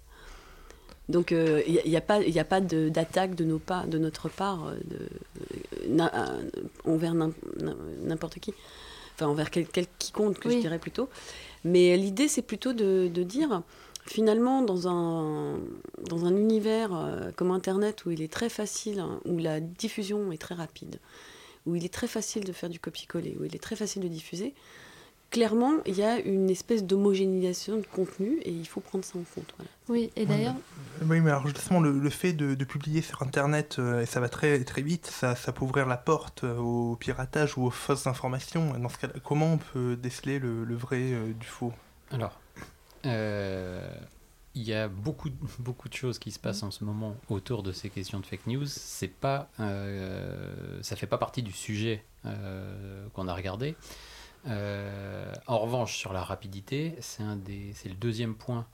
Donc, 1.08 1.32
euh, 1.32 1.62
il 1.66 1.82
n'y 1.86 1.96
a, 1.96 2.00
a, 2.00 2.02
pas, 2.02 2.20
a 2.20 2.44
pas 2.44 2.60
d'attaque 2.60 3.36
de, 3.36 3.46
nos 3.46 3.60
pas, 3.60 3.86
de 3.86 3.98
notre 3.98 4.28
part 4.28 4.68
euh, 4.68 4.76
de, 4.86 6.02
envers 6.84 7.14
n'importe 7.14 8.40
qui. 8.40 8.54
Enfin, 9.16 9.28
envers 9.28 9.50
quel, 9.50 9.68
quiconque, 9.98 10.40
que 10.40 10.50
je 10.50 10.58
dirais 10.58 10.80
plutôt. 10.80 11.08
Mais 11.64 11.96
l'idée, 11.96 12.28
c'est 12.28 12.42
plutôt 12.42 12.74
de, 12.74 13.10
de 13.14 13.24
dire 13.24 13.62
finalement, 14.06 14.62
dans 14.62 14.88
un, 14.88 15.60
dans 16.08 16.26
un 16.26 16.36
univers 16.36 16.94
euh, 16.94 17.32
comme 17.36 17.52
Internet 17.52 18.06
où 18.06 18.12
il 18.12 18.22
est 18.22 18.32
très 18.32 18.50
facile, 18.50 19.00
hein, 19.00 19.20
où 19.26 19.38
la 19.38 19.60
diffusion 19.60 20.32
est 20.32 20.38
très 20.38 20.56
rapide, 20.56 21.00
où 21.66 21.76
il 21.76 21.86
est 21.86 21.94
très 21.94 22.08
facile 22.08 22.44
de 22.44 22.52
faire 22.52 22.70
du 22.70 22.80
copier-coller, 22.80 23.38
où 23.40 23.46
il 23.46 23.56
est 23.56 23.60
très 23.60 23.76
facile 23.76 24.02
de 24.02 24.08
diffuser, 24.08 24.54
clairement, 25.30 25.76
il 25.86 25.96
y 25.96 26.04
a 26.04 26.20
une 26.20 26.50
espèce 26.50 26.84
d'homogénéisation 26.84 27.78
de 27.78 27.86
contenu 27.86 28.40
et 28.44 28.52
il 28.52 28.68
faut 28.68 28.82
prendre 28.82 29.06
ça 29.06 29.18
en 29.18 29.24
compte. 29.36 29.54
Oui, 29.88 30.12
et 30.16 30.26
d'ailleurs. 30.26 30.56
Oui, 31.06 31.22
mais 31.22 31.30
alors 31.30 31.48
justement, 31.48 31.80
le, 31.80 32.10
fait 32.10 32.34
de, 32.34 32.64
publier 32.66 33.02
sur 33.02 33.22
Internet, 33.22 33.78
euh, 33.80 34.02
et 34.02 34.06
ça 34.06 34.20
va 34.20 34.30
très, 34.30 34.64
très 34.64 34.82
vite, 34.82 35.08
ça, 35.08 35.36
ça 35.36 35.52
peut 35.52 35.64
ouvrir 35.64 35.86
la 35.86 35.98
porte 35.98 36.44
euh, 36.44 36.58
au 36.58 36.96
piratage 36.96 37.58
ou 37.58 37.66
aux 37.66 37.72
fausses 37.72 38.08
informations. 38.08 38.74
Dans 38.78 38.90
ce 38.90 38.98
cas 38.98 39.08
comment 39.24 39.54
on 39.54 39.58
peut 39.58 39.96
déceler 39.96 40.40
le, 40.40 40.66
le 40.66 40.76
vrai 40.76 41.14
du 41.40 41.48
faux? 41.48 41.72
Alors, 42.12 42.41
il 44.54 44.64
y 44.64 44.74
a 44.74 44.88
beaucoup, 44.88 45.30
beaucoup 45.60 45.90
de 45.90 45.94
choses 45.94 46.20
qui 46.20 46.32
se 46.32 46.40
passent 46.40 46.64
en 46.64 46.72
ce 46.72 46.84
moment 46.84 47.16
autour 47.30 47.64
de 47.64 47.72
ces 47.72 47.90
questions 47.90 48.20
de 48.20 48.26
fake 48.26 48.48
news. 48.48 48.66
C'est 48.66 49.08
pas, 49.08 49.50
euh, 49.60 50.80
ça 50.82 50.96
fait 50.96 51.08
pas 51.08 51.18
partie 51.18 51.44
du 51.44 51.52
sujet 51.52 52.04
euh, 52.26 53.08
qu'on 53.14 53.28
a 53.28 53.34
regardé. 53.34 53.76
en 54.46 55.60
revanche, 55.60 55.98
sur 55.98 56.14
la 56.14 56.24
rapidité, 56.24 56.96
c'est 57.00 57.24
un 57.24 57.36
des, 57.36 57.72
c'est 57.76 57.90
le 57.90 57.96
deuxième 57.96 58.36
point 58.36 58.66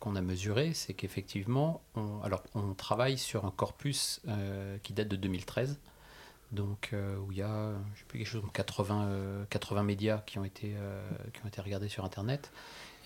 qu'on 0.00 0.16
a 0.16 0.20
mesuré, 0.20 0.74
c'est 0.74 0.92
qu'effectivement, 0.92 1.80
on, 1.94 2.20
alors 2.22 2.42
on 2.56 2.74
travaille 2.74 3.18
sur 3.18 3.46
un 3.46 3.52
corpus 3.52 4.20
qui 4.82 4.92
date 4.92 5.08
de 5.08 5.16
2013 5.16 5.78
donc 6.52 6.92
où 6.92 7.32
il 7.32 7.38
y 7.38 7.42
a 7.42 7.72
quelque 8.10 8.24
chose 8.24 8.42
80 8.52 9.46
80 9.50 9.82
médias 9.82 10.18
qui 10.26 10.38
ont 10.38 10.44
été 10.44 10.74
qui 11.32 11.40
ont 11.44 11.48
été 11.48 11.60
regardés 11.60 11.88
sur 11.88 12.04
internet 12.04 12.52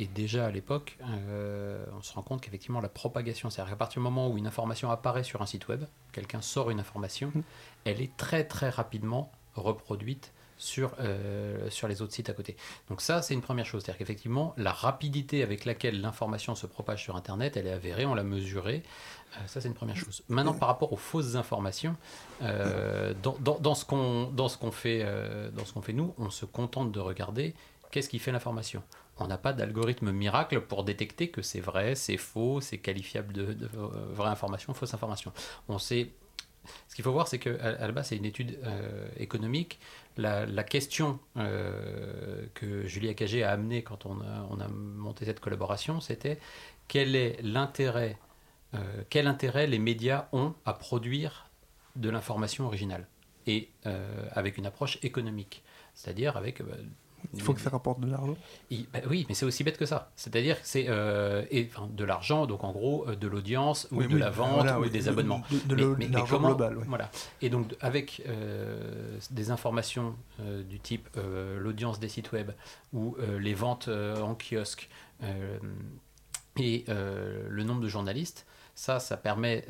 et 0.01 0.07
déjà 0.07 0.47
à 0.47 0.51
l'époque, 0.51 0.97
euh, 1.03 1.85
on 1.93 2.01
se 2.01 2.15
rend 2.15 2.23
compte 2.23 2.41
qu'effectivement 2.41 2.81
la 2.81 2.89
propagation, 2.89 3.51
c'est-à-dire 3.51 3.73
qu'à 3.73 3.77
partir 3.77 4.01
du 4.01 4.05
moment 4.05 4.29
où 4.29 4.39
une 4.39 4.47
information 4.47 4.91
apparaît 4.91 5.25
sur 5.25 5.43
un 5.43 5.47
site 5.47 5.69
web, 5.69 5.85
quelqu'un 6.13 6.41
sort 6.41 6.71
une 6.71 6.81
information, 6.81 7.31
mmh. 7.35 7.43
elle 7.85 8.01
est 8.01 8.17
très 8.17 8.45
très 8.45 8.71
rapidement 8.71 9.31
reproduite 9.55 10.33
sur, 10.57 10.95
euh, 11.01 11.69
sur 11.69 11.87
les 11.87 12.01
autres 12.01 12.15
sites 12.15 12.31
à 12.31 12.33
côté. 12.33 12.57
Donc 12.89 13.03
ça, 13.03 13.21
c'est 13.21 13.35
une 13.35 13.43
première 13.43 13.67
chose. 13.67 13.83
C'est-à-dire 13.83 13.99
qu'effectivement, 13.99 14.55
la 14.57 14.73
rapidité 14.73 15.43
avec 15.43 15.67
laquelle 15.67 16.01
l'information 16.01 16.55
se 16.55 16.67
propage 16.67 17.03
sur 17.03 17.15
Internet, 17.17 17.59
elle 17.59 17.67
est 17.67 17.73
avérée, 17.73 18.07
on 18.07 18.15
l'a 18.15 18.25
mesurée. 18.25 18.83
Euh, 19.37 19.47
ça, 19.47 19.61
c'est 19.61 19.69
une 19.69 19.75
première 19.75 19.97
chose. 19.97 20.23
Maintenant, 20.29 20.55
par 20.55 20.69
rapport 20.69 20.95
aux 20.95 20.99
fausses 20.99 21.35
informations, 21.35 21.95
dans, 22.41 23.37
dans, 23.41 23.59
dans, 23.59 23.75
ce 23.75 23.85
qu'on 23.85 24.71
fait, 24.71 25.05
dans 25.53 25.65
ce 25.67 25.73
qu'on 25.75 25.83
fait 25.83 25.93
nous, 25.93 26.15
on 26.17 26.31
se 26.31 26.47
contente 26.47 26.91
de 26.91 27.01
regarder 27.01 27.55
qu'est-ce 27.91 28.09
qui 28.09 28.19
fait 28.19 28.33
l'information 28.33 28.83
on 29.21 29.27
n'a 29.27 29.39
pas 29.39 29.53
d'algorithme 29.53 30.11
miracle 30.11 30.61
pour 30.63 30.83
détecter 30.83 31.29
que 31.29 31.43
c'est 31.43 31.61
vrai, 31.61 31.95
c'est 31.95 32.17
faux, 32.17 32.61
c'est 32.61 32.79
qualifiable 32.79 33.33
de, 33.33 33.57
euh, 33.77 33.89
vraie 34.13 34.31
information, 34.31 34.75
fausse 34.75 34.95
information. 34.95 35.33
On 35.69 35.79
sait. 35.79 36.11
Ce 36.89 36.95
qu'il 36.95 37.05
faut 37.05 37.13
voir, 37.13 37.27
c'est 37.27 37.39
base, 37.93 38.09
c'est 38.09 38.17
une 38.17 38.25
étude 38.25 38.59
euh, 38.65 39.09
économique. 39.17 39.79
La, 40.17 40.63
question 40.63 41.19
euh, 41.39 42.47
que 42.55 42.87
Julie 42.87 43.09
Acagé 43.09 43.43
a 43.43 43.51
amenée 43.51 43.83
quand 43.83 44.05
on 44.05 44.21
a, 44.21 44.69
monté 44.69 45.25
cette 45.25 45.41
collaboration, 45.41 46.01
c'était 46.01 46.39
quel 46.87 47.17
est 47.17 47.41
l'intérêt, 47.43 48.19
quel 49.09 49.27
intérêt 49.27 49.67
les 49.67 49.79
médias 49.79 50.29
ont 50.33 50.55
à 50.67 50.75
produire 50.75 51.47
de 51.97 52.11
l'information 52.11 52.67
originale 52.67 53.07
et 53.47 53.71
avec 54.33 54.59
une 54.59 54.67
approche 54.67 54.99
économique, 55.03 55.63
c'est-à-dire 55.95 56.37
avec 56.37 56.63
il 57.35 57.43
faut 57.43 57.55
que 57.55 57.61
ça 57.61 57.71
rapporte 57.71 58.01
de 58.01 58.11
l'argent 58.11 58.37
bah 58.71 59.01
Oui, 59.09 59.27
mais 59.29 59.35
c'est 59.35 59.45
aussi 59.45 59.65
bête 59.65 59.77
que 59.77 59.87
ça. 59.87 60.11
C'est-à-dire 60.17 60.61
que 60.61 60.67
c'est 60.67 60.87
euh, 60.89 61.45
de 61.91 62.05
l'argent, 62.05 62.47
donc 62.47 62.65
en 62.65 62.73
gros 62.73 63.07
euh, 63.09 63.17
de 63.17 63.29
l'audience 63.29 63.89
ou 63.91 64.03
de 64.03 64.17
la 64.17 64.31
vente 64.31 64.67
ou 64.79 64.89
des 64.89 65.09
abonnements. 65.09 65.43
De, 65.67 65.75
l'argent 66.13 66.41
global. 66.41 66.77
Voilà. 66.87 67.11
Et 67.43 67.51
donc 67.51 67.75
avec 67.81 68.23
euh, 68.27 69.19
des 69.31 69.51
informations 69.51 70.15
du 70.69 70.81
type 70.81 71.09
l'audience 71.59 72.01
des 72.01 72.09
sites 72.09 72.33
web 72.33 72.51
ou 72.93 73.17
les 73.39 73.55
ventes 73.55 73.89
en 73.89 74.35
kiosque 74.35 74.89
et 76.57 76.85
le 76.89 77.63
nombre 77.63 77.81
de 77.81 77.89
journalistes, 77.89 78.47
ça, 78.81 78.99
ça 78.99 79.19
permet 79.19 79.67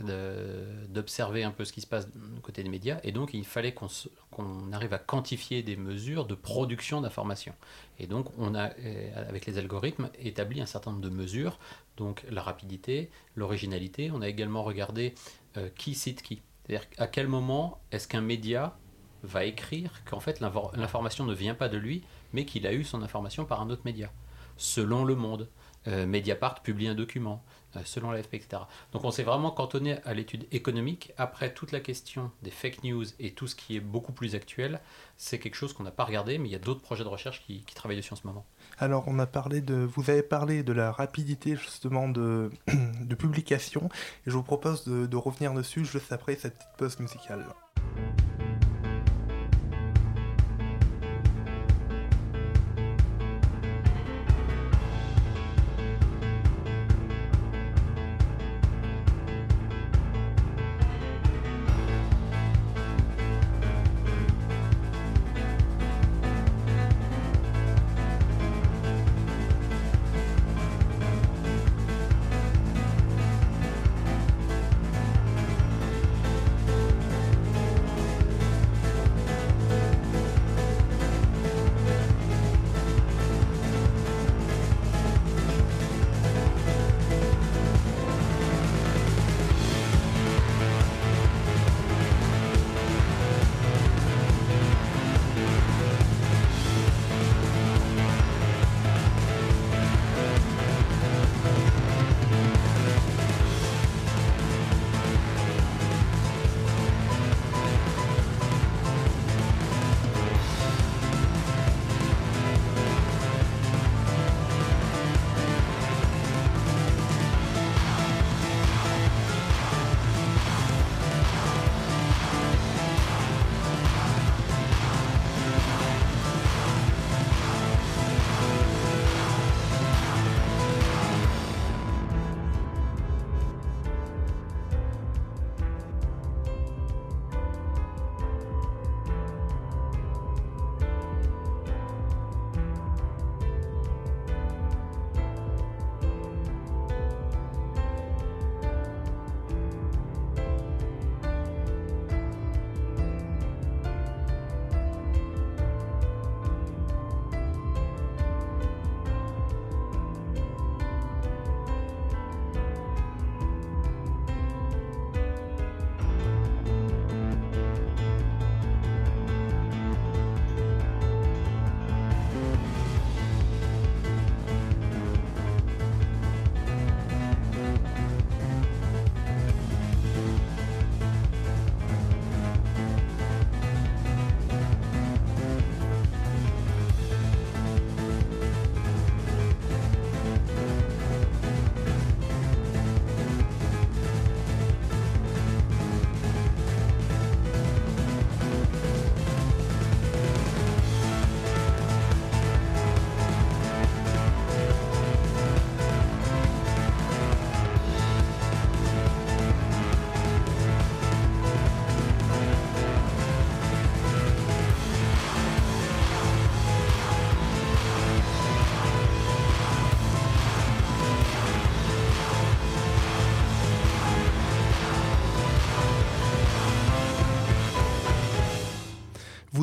d'observer 0.89 1.43
un 1.43 1.51
peu 1.51 1.65
ce 1.65 1.73
qui 1.73 1.81
se 1.81 1.87
passe 1.89 2.09
du 2.09 2.41
côté 2.43 2.63
des 2.63 2.69
médias. 2.69 3.01
Et 3.03 3.11
donc, 3.11 3.35
il 3.35 3.45
fallait 3.45 3.75
qu'on 3.75 4.73
arrive 4.73 4.95
à 4.95 4.99
quantifier 4.99 5.65
des 5.65 5.75
mesures 5.75 6.27
de 6.27 6.37
production 6.37 7.01
d'informations. 7.01 7.57
Et 7.99 8.07
donc, 8.07 8.29
on 8.39 8.55
a, 8.55 8.71
euh, 8.79 9.29
avec 9.29 9.47
les 9.47 9.59
algorithmes, 9.59 10.11
établi 10.21 10.61
un 10.61 10.67
certain 10.67 10.93
nombre 10.93 11.03
de 11.03 11.09
mesures. 11.09 11.59
Donc, 11.97 12.25
la 12.31 12.41
rapidité, 12.41 13.11
l'originalité. 13.35 14.13
On 14.15 14.23
a 14.23 14.29
également 14.29 14.63
regardé 14.63 15.17
euh, 15.57 15.69
qui 15.71 15.97
cite 15.97 16.23
qui. 16.23 16.41
C'est-à-dire 16.65 16.87
à 16.97 17.09
quel 17.09 17.27
moment 17.27 17.81
est-ce 17.91 18.07
qu'un 18.07 18.21
média 18.21 18.79
va 19.25 19.45
écrire 19.45 20.05
qu'en 20.05 20.21
fait 20.21 20.39
l'information 20.39 21.25
ne 21.25 21.35
vient 21.35 21.57
pas 21.57 21.69
de 21.69 21.77
lui, 21.77 22.05
mais 22.33 22.45
qu'il 22.45 22.65
a 22.65 22.73
eu 22.73 22.85
son 22.85 23.03
information 23.03 23.45
par 23.45 23.61
un 23.61 23.71
autre 23.71 23.83
média. 23.85 24.13
Selon 24.57 25.05
le 25.05 25.17
monde, 25.17 25.49
euh, 25.89 26.07
Mediapart 26.07 26.63
publie 26.63 26.89
un 26.89 26.95
document. 26.95 27.43
Euh, 27.77 27.81
selon 27.85 28.11
l'AFP, 28.11 28.35
etc. 28.35 28.63
Donc 28.93 29.05
on 29.05 29.13
s'est 29.13 29.23
vraiment 29.23 29.53
cantonné 29.53 29.99
à 30.05 30.13
l'étude 30.13 30.45
économique. 30.51 31.13
Après, 31.17 31.55
toute 31.55 31.71
la 31.71 31.79
question 31.79 32.33
des 32.43 32.51
fake 32.51 32.83
news 32.83 33.05
et 33.21 33.31
tout 33.31 33.47
ce 33.47 33.55
qui 33.55 33.77
est 33.77 33.81
beaucoup 33.81 34.11
plus 34.13 34.35
actuel, 34.35 34.81
c'est 35.17 35.39
quelque 35.39 35.55
chose 35.55 35.73
qu'on 35.73 35.85
n'a 35.85 35.93
pas 35.93 36.05
regardé, 36.05 36.39
mais 36.39 36.49
il 36.49 36.53
y 36.53 36.57
a 36.57 36.61
d'autres 36.61 36.81
projets 36.81 37.05
de 37.05 37.09
recherche 37.09 37.43
qui, 37.47 37.65
travaillent 37.75 37.97
dessus 37.97 38.13
en 38.13 38.17
ce 38.17 38.27
moment. 38.27 38.45
Alors, 38.79 39.05
on 39.07 39.19
a 39.21 39.27
parlé 39.27 39.61
de, 39.61 39.75
vous 39.75 40.11
avez 40.11 40.25
parlé 40.25 40.65
de 40.65 40.73
la 40.73 40.91
rapidité 40.91 41.55
justement 41.55 42.09
de, 42.09 42.51
publication, 43.19 43.89
et 44.27 44.31
je 44.31 44.33
vous 44.33 44.43
propose 44.43 44.85
de 44.85 45.17
revenir 45.17 45.55
dessus 45.55 45.85
juste 45.85 46.13
après 46.13 46.35
cette 46.35 46.55
petite 46.55 46.77
pause 46.77 46.99
musicale. 46.99 47.47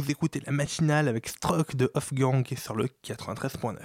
Écoutez 0.10 0.42
la 0.46 0.52
matinale 0.52 1.08
avec 1.08 1.28
Stroke 1.28 1.76
de 1.76 1.92
Off 1.94 2.14
Gang 2.14 2.44
qui 2.44 2.54
est 2.54 2.58
sur 2.58 2.76
le 2.76 2.88
93.9. 3.04 3.78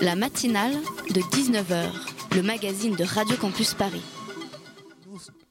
La 0.00 0.14
matinale 0.14 0.74
de 1.10 1.20
19h, 1.20 1.90
le 2.36 2.42
magazine 2.42 2.94
de 2.94 3.04
Radio 3.04 3.36
Campus 3.36 3.74
Paris. 3.74 4.02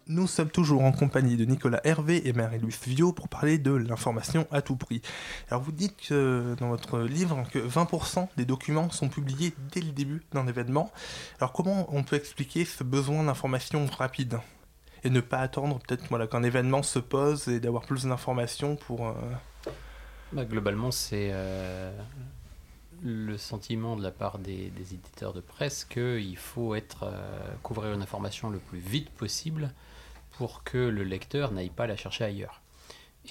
Nous 0.07 0.27
sommes 0.27 0.49
toujours 0.49 0.83
en 0.83 0.91
compagnie 0.91 1.37
de 1.37 1.45
Nicolas 1.45 1.79
Hervé 1.83 2.27
et 2.27 2.33
Marie-Louise 2.33 2.81
Viau 2.85 3.13
pour 3.13 3.29
parler 3.29 3.57
de 3.57 3.71
l'information 3.71 4.47
à 4.51 4.61
tout 4.61 4.75
prix. 4.75 5.01
Alors 5.49 5.61
vous 5.61 5.71
dites 5.71 5.95
que 6.07 6.55
dans 6.59 6.69
votre 6.69 6.99
livre 6.99 7.43
que 7.51 7.59
20% 7.59 8.27
des 8.37 8.45
documents 8.45 8.89
sont 8.89 9.09
publiés 9.09 9.53
dès 9.73 9.81
le 9.81 9.91
début 9.91 10.21
d'un 10.33 10.47
événement. 10.47 10.91
Alors 11.39 11.53
comment 11.53 11.87
on 11.95 12.03
peut 12.03 12.15
expliquer 12.15 12.65
ce 12.65 12.83
besoin 12.83 13.23
d'information 13.23 13.85
rapide? 13.85 14.39
Et 15.03 15.09
ne 15.09 15.21
pas 15.21 15.39
attendre 15.39 15.79
peut-être 15.79 16.05
voilà, 16.09 16.27
qu'un 16.27 16.43
événement 16.43 16.83
se 16.83 16.99
pose 16.99 17.47
et 17.47 17.59
d'avoir 17.59 17.83
plus 17.83 18.05
d'informations 18.05 18.75
pour... 18.75 19.07
Euh, 19.07 19.13
bah, 20.31 20.45
globalement 20.45 20.91
c'est 20.91 21.29
euh, 21.33 21.91
le 23.03 23.37
sentiment 23.37 23.95
de 23.95 24.03
la 24.03 24.11
part 24.11 24.39
des, 24.39 24.71
éditeurs 24.77 25.33
de 25.33 25.41
presse 25.41 25.85
qu'il 25.85 26.37
faut 26.37 26.75
être, 26.75 27.03
euh, 27.03 27.51
couvrir 27.63 27.93
une 27.93 28.01
information 28.01 28.49
le 28.49 28.59
plus 28.59 28.79
vite 28.79 29.09
possible 29.09 29.71
pour 30.37 30.63
que 30.63 30.77
le 30.77 31.03
lecteur 31.03 31.51
n'aille 31.51 31.69
pas 31.69 31.87
la 31.87 31.95
chercher 31.95 32.23
ailleurs. 32.23 32.61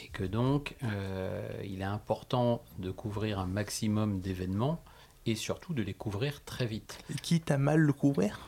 Et 0.00 0.06
que 0.08 0.22
donc, 0.22 0.76
il 1.64 1.80
est 1.80 1.84
important 1.84 2.62
de 2.78 2.92
couvrir 2.92 3.40
un 3.40 3.46
maximum 3.46 4.20
d'événements 4.20 4.80
et 5.26 5.34
surtout 5.34 5.74
de 5.74 5.82
les 5.82 5.94
couvrir 5.94 6.44
très 6.44 6.66
vite. 6.66 6.98
Quitte 7.22 7.50
à 7.50 7.58
mal 7.58 7.80
le 7.80 7.92
couvrir? 7.92 8.38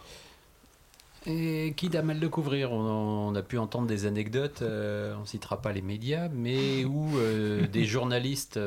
Et 1.26 1.74
quitte 1.76 1.94
à 1.94 2.02
mal 2.02 2.18
le 2.18 2.28
couvrir, 2.28 2.72
on, 2.72 3.34
a 3.34 3.42
pu 3.42 3.58
entendre 3.58 3.86
des 3.86 4.06
anecdotes, 4.06 4.62
euh, 4.62 5.14
on 5.16 5.20
ne 5.20 5.26
citera 5.26 5.62
pas 5.62 5.72
les 5.72 5.82
médias, 5.82 6.28
mais 6.28 6.84
où 6.84 7.18
euh, 7.18 7.66
des 7.72 7.84
journalistes 7.84 8.58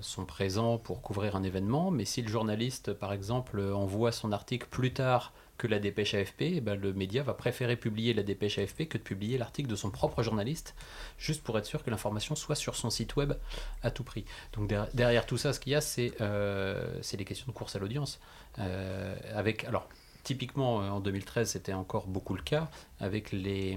sont 0.00 0.24
présents 0.24 0.78
pour 0.78 1.02
couvrir 1.02 1.36
un 1.36 1.42
événement, 1.42 1.90
mais 1.90 2.04
si 2.04 2.22
le 2.22 2.28
journaliste, 2.28 2.92
par 2.92 3.12
exemple, 3.12 3.60
envoie 3.60 4.12
son 4.12 4.32
article 4.32 4.66
plus 4.70 4.92
tard 4.92 5.32
que 5.60 5.66
la 5.66 5.78
dépêche 5.78 6.14
AFP, 6.14 6.40
eh 6.40 6.60
ben, 6.62 6.74
le 6.74 6.94
média 6.94 7.22
va 7.22 7.34
préférer 7.34 7.76
publier 7.76 8.14
la 8.14 8.22
dépêche 8.22 8.58
AFP 8.58 8.88
que 8.88 8.96
de 8.96 9.02
publier 9.02 9.36
l'article 9.36 9.68
de 9.68 9.76
son 9.76 9.90
propre 9.90 10.22
journaliste, 10.22 10.74
juste 11.18 11.42
pour 11.42 11.58
être 11.58 11.66
sûr 11.66 11.84
que 11.84 11.90
l'information 11.90 12.34
soit 12.34 12.54
sur 12.54 12.74
son 12.76 12.88
site 12.88 13.16
web 13.16 13.34
à 13.82 13.90
tout 13.90 14.02
prix. 14.02 14.24
Donc 14.54 14.72
derrière 14.94 15.26
tout 15.26 15.36
ça, 15.36 15.52
ce 15.52 15.60
qu'il 15.60 15.72
y 15.72 15.74
a, 15.74 15.82
c'est 15.82 16.14
euh, 16.22 16.98
les 17.12 17.24
questions 17.26 17.46
de 17.46 17.52
course 17.52 17.76
à 17.76 17.78
l'audience. 17.78 18.20
Euh, 18.58 19.14
avec, 19.34 19.64
alors, 19.64 19.86
typiquement, 20.30 20.80
euh, 20.80 20.90
en 20.90 21.00
2013, 21.00 21.50
c'était 21.50 21.72
encore 21.72 22.06
beaucoup 22.06 22.34
le 22.34 22.42
cas, 22.42 22.70
avec 23.00 23.32
les, 23.32 23.76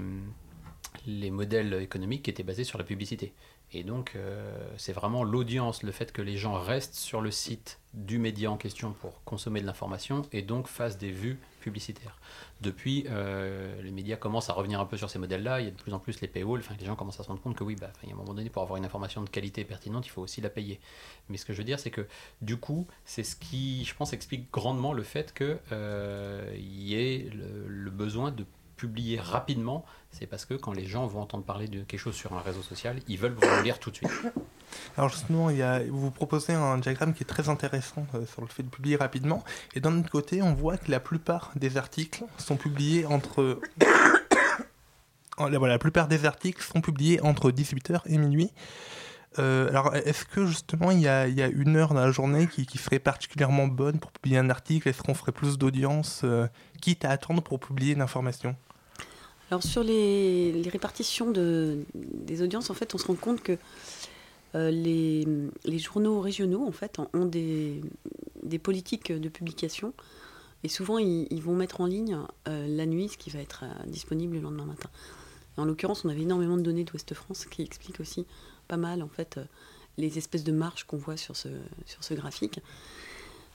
les 1.08 1.32
modèles 1.32 1.74
économiques 1.82 2.22
qui 2.22 2.30
étaient 2.30 2.44
basés 2.44 2.64
sur 2.64 2.78
la 2.78 2.84
publicité. 2.84 3.34
Et 3.74 3.84
donc, 3.84 4.14
euh, 4.16 4.56
c'est 4.78 4.94
vraiment 4.94 5.24
l'audience, 5.24 5.84
le 5.84 5.92
fait 5.92 6.12
que 6.12 6.22
les 6.22 6.38
gens 6.38 6.54
restent 6.54 6.96
sur 6.96 7.22
le 7.22 7.32
site 7.32 7.80
du 7.94 8.20
média 8.20 8.52
en 8.52 8.58
question 8.58 8.92
pour 8.92 9.24
consommer 9.24 9.62
de 9.62 9.66
l'information 9.66 10.24
et 10.32 10.42
donc 10.42 10.68
fassent 10.68 10.98
des 10.98 11.12
vues 11.12 11.40
publicitaires. 11.60 12.20
Depuis, 12.62 13.06
euh, 13.10 13.82
les 13.82 13.92
médias 13.92 14.16
commencent 14.16 14.50
à 14.50 14.54
revenir 14.54 14.80
un 14.80 14.86
peu 14.86 14.98
sur 14.98 15.10
ces 15.10 15.20
modèles-là. 15.20 15.62
Il 15.62 15.66
y 15.66 15.68
a 15.68 15.72
de 15.72 15.76
plus 15.76 15.94
en 15.94 16.00
plus 16.00 16.22
les 16.22 16.28
paywalls. 16.28 16.60
Enfin, 16.60 16.76
les 16.80 16.86
gens 16.86 16.96
commencent 16.96 17.20
à 17.20 17.24
se 17.24 17.28
rendre 17.28 17.42
compte 17.42 17.56
que 17.56 17.64
oui, 17.64 17.76
bah, 17.76 17.92
il 18.04 18.10
y 18.10 18.12
a 18.12 18.16
un 18.16 18.18
moment 18.18 18.34
donné, 18.34 18.50
pour 18.50 18.62
avoir 18.62 18.78
une 18.78 18.86
information 18.86 19.24
de 19.24 19.30
qualité 19.30 19.64
pertinente, 19.64 20.06
il 20.06 20.10
faut 20.10 20.22
aussi 20.22 20.42
la 20.42 20.50
payer. 20.50 20.80
Mais 21.30 21.38
ce 21.38 21.46
que 21.46 21.54
je 21.54 21.58
veux 21.58 21.64
dire, 21.64 21.80
c'est 21.80 21.92
que 21.92 22.08
du 22.42 22.58
coup, 22.58 22.88
c'est 23.06 23.24
ce 23.24 23.36
qui, 23.36 23.86
je 23.86 23.96
pense, 23.96 24.14
explique 24.14 24.52
grandement 24.52 24.94
le 24.94 25.04
fait 25.04 25.34
qu'il 25.34 25.60
euh, 25.72 26.56
y 26.58 26.96
ait 26.96 27.30
le 27.32 27.90
besoin 27.90 28.32
de 28.32 28.46
publier 28.76 29.20
rapidement, 29.20 29.86
c'est 30.12 30.28
parce 30.28 30.46
que 30.46 30.54
quand 30.54 30.74
les 30.74 30.86
gens 30.86 31.08
vont 31.08 31.22
entendre 31.22 31.44
parler 31.44 31.68
de 31.68 31.84
quelque 31.84 32.00
chose 32.00 32.16
sur 32.16 32.34
un 32.34 32.42
réseau 32.42 32.62
social, 32.62 33.00
ils 33.08 33.18
veulent 33.18 33.34
vous 33.34 33.48
le 33.58 33.62
lire 33.64 33.80
tout 33.80 33.92
de 33.92 33.98
suite. 33.98 34.12
Alors 34.98 35.10
justement, 35.10 35.50
vous 35.90 36.12
proposez 36.12 36.54
un 36.54 36.78
diagramme 36.78 37.14
qui 37.14 37.24
est 37.24 37.28
très 37.28 37.50
intéressant 37.50 38.06
euh, 38.16 38.26
sur 38.26 38.42
le 38.42 38.48
fait 38.48 38.64
de 38.64 38.70
publier 38.70 38.96
rapidement. 38.96 39.44
Et 39.76 39.80
d'un 39.80 40.00
autre 40.00 40.10
côté, 40.10 40.42
on 40.42 40.54
voit 40.54 40.78
que 40.78 40.90
la 40.92 41.00
plupart 41.00 41.52
des 41.56 41.78
articles 41.78 42.24
sont 42.38 42.58
publiés 42.58 43.06
entre... 43.06 43.60
la 45.40 45.80
plupart 45.80 46.08
des 46.08 46.26
articles 46.26 46.64
sont 46.64 46.82
publiés 46.82 47.22
entre 47.22 47.52
18h 47.52 48.02
et 48.06 48.18
minuit. 48.18 48.52
Euh, 49.40 49.70
alors, 49.70 49.96
est-ce 49.96 50.26
que 50.26 50.46
justement 50.46 50.92
il 50.92 51.00
y, 51.00 51.08
a, 51.08 51.26
une 51.26 51.76
heure 51.76 51.94
dans 51.94 52.02
la 52.02 52.12
journée 52.12 52.48
qui, 52.48 52.78
serait 52.78 53.00
particulièrement 53.00 53.68
bonne 53.68 54.00
pour 54.00 54.12
publier 54.12 54.38
un 54.38 54.50
article? 54.50 54.90
Est-ce 54.90 55.02
qu'on 55.02 55.14
ferait 55.14 55.32
plus 55.32 55.58
d'audience, 55.58 56.22
euh, 56.24 56.48
quitte 56.82 57.06
à 57.06 57.10
attendre 57.10 57.42
pour 57.42 57.60
publier 57.60 57.94
une 57.94 58.02
information? 58.02 58.56
Alors 59.50 59.64
sur 59.64 59.84
les, 59.84 60.62
répartitions 60.72 61.32
de, 61.32 61.80
des 61.96 62.42
audiences, 62.42 62.70
en 62.70 62.74
fait, 62.74 62.94
on 62.96 62.98
se 62.98 63.08
rend 63.08 63.16
compte 63.16 63.42
que 63.42 63.58
euh, 64.56 64.72
les, 64.72 65.80
journaux 65.80 66.22
régionaux, 66.22 66.66
en 66.68 66.72
fait, 66.72 67.00
ont 67.14 67.26
des, 67.26 67.82
politiques 68.62 69.12
de 69.12 69.30
publication. 69.30 69.94
Et 70.64 70.70
souvent, 70.70 70.98
ils, 70.98 71.42
vont 71.42 71.56
mettre 71.56 71.82
en 71.82 71.86
ligne 71.86 72.18
la 72.46 72.86
nuit, 72.86 73.10
ce 73.10 73.18
qui 73.18 73.30
va 73.30 73.40
être 73.40 73.66
disponible 73.88 74.36
le 74.36 74.42
lendemain 74.42 74.66
matin. 74.66 74.90
en 75.58 75.66
l'occurrence, 75.66 76.06
on 76.06 76.10
avait 76.10 76.22
énormément 76.22 76.56
de 76.56 76.62
données 76.62 76.86
d'Ouest 76.86 77.14
France 77.14 77.46
qui 77.46 77.64
expliquent 77.64 78.00
aussi 78.00 78.26
pas 78.68 78.78
mal, 78.78 79.02
en 79.02 79.08
fait, 79.08 79.40
les 79.98 80.18
espèces 80.18 80.44
de 80.44 80.52
marges 80.52 80.86
qu'on 80.86 80.98
voit 80.98 81.18
sur 81.18 81.36
ce, 81.36 81.50
sur 81.86 82.04
ce 82.04 82.14
graphique. 82.14 82.60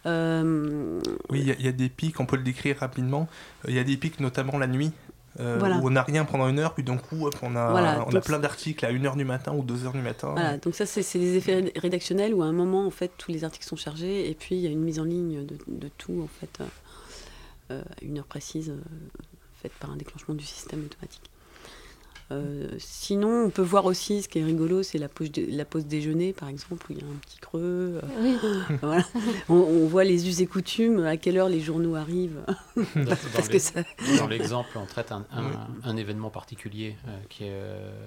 Oui, 0.04 1.40
il 1.40 1.60
y, 1.60 1.68
a 1.68 1.72
des 1.72 1.88
pics, 1.90 2.18
on 2.18 2.24
peut 2.24 2.36
le 2.36 2.42
décrire 2.42 2.78
rapidement. 2.78 3.28
Il 3.66 3.74
y 3.74 3.78
a 3.78 3.84
des 3.84 3.96
pics 3.98 4.20
notamment 4.20 4.56
la 4.56 4.66
nuit, 4.66 4.92
euh, 5.40 5.60
où 5.80 5.86
on 5.86 5.90
n'a 5.90 6.02
rien 6.02 6.24
pendant 6.24 6.48
une 6.48 6.58
heure, 6.58 6.74
puis 6.74 6.82
d'un 6.82 6.96
coup, 6.96 7.28
on 7.42 7.54
a, 7.54 8.04
on 8.06 8.14
a 8.14 8.20
plein 8.20 8.40
d'articles 8.40 8.84
à 8.84 8.92
1h 8.92 9.16
du 9.16 9.24
matin 9.24 9.52
ou 9.52 9.62
2h 9.62 9.92
du 9.92 10.00
matin. 10.00 10.32
Voilà, 10.32 10.56
donc 10.56 10.74
ça, 10.74 10.84
c'est 10.84 11.18
des 11.18 11.36
effets 11.36 11.72
rédactionnels 11.76 12.34
où 12.34 12.42
à 12.42 12.46
un 12.46 12.52
moment, 12.52 12.86
en 12.86 12.90
fait, 12.90 13.12
tous 13.18 13.30
les 13.30 13.44
articles 13.44 13.66
sont 13.66 13.76
chargés, 13.76 14.28
et 14.28 14.34
puis 14.34 14.56
il 14.56 14.60
y 14.62 14.66
a 14.66 14.70
une 14.70 14.82
mise 14.82 14.98
en 14.98 15.04
ligne 15.04 15.46
de, 15.46 15.56
de 15.68 15.88
tout, 15.96 16.22
en 16.22 16.28
fait, 16.40 16.60
euh, 17.70 17.82
à 17.82 18.04
une 18.04 18.18
heure 18.18 18.26
précise, 18.26 18.70
euh, 18.70 18.80
faite 19.62 19.72
par 19.78 19.92
un 19.92 19.96
déclenchement 19.96 20.34
du 20.34 20.44
système 20.44 20.84
automatique. 20.84 21.30
Euh, 22.30 22.68
sinon, 22.78 23.46
on 23.46 23.50
peut 23.50 23.62
voir 23.62 23.86
aussi, 23.86 24.22
ce 24.22 24.28
qui 24.28 24.38
est 24.38 24.44
rigolo, 24.44 24.82
c'est 24.82 24.98
la 24.98 25.08
pause, 25.08 25.30
la 25.36 25.64
pause 25.64 25.86
déjeuner, 25.86 26.32
par 26.32 26.48
exemple, 26.48 26.86
où 26.88 26.92
il 26.92 26.98
y 26.98 27.02
a 27.02 27.06
un 27.06 27.16
petit 27.16 27.38
creux. 27.38 28.00
Euh, 28.82 29.00
on, 29.48 29.86
voit 29.86 30.04
les 30.04 30.28
us 30.28 30.40
et 30.40 30.46
coutumes, 30.46 31.04
à 31.04 31.16
quelle 31.16 31.38
heure 31.38 31.48
les 31.48 31.60
journaux 31.60 31.94
arrivent. 31.94 32.44
Dans, 32.76 34.26
l'exemple, 34.26 34.70
on 34.76 34.86
traite 34.86 35.12
un, 35.12 35.96
événement 35.96 36.30
particulier, 36.30 36.96
euh, 37.06 37.18
qui 37.28 37.44
est 37.44 37.56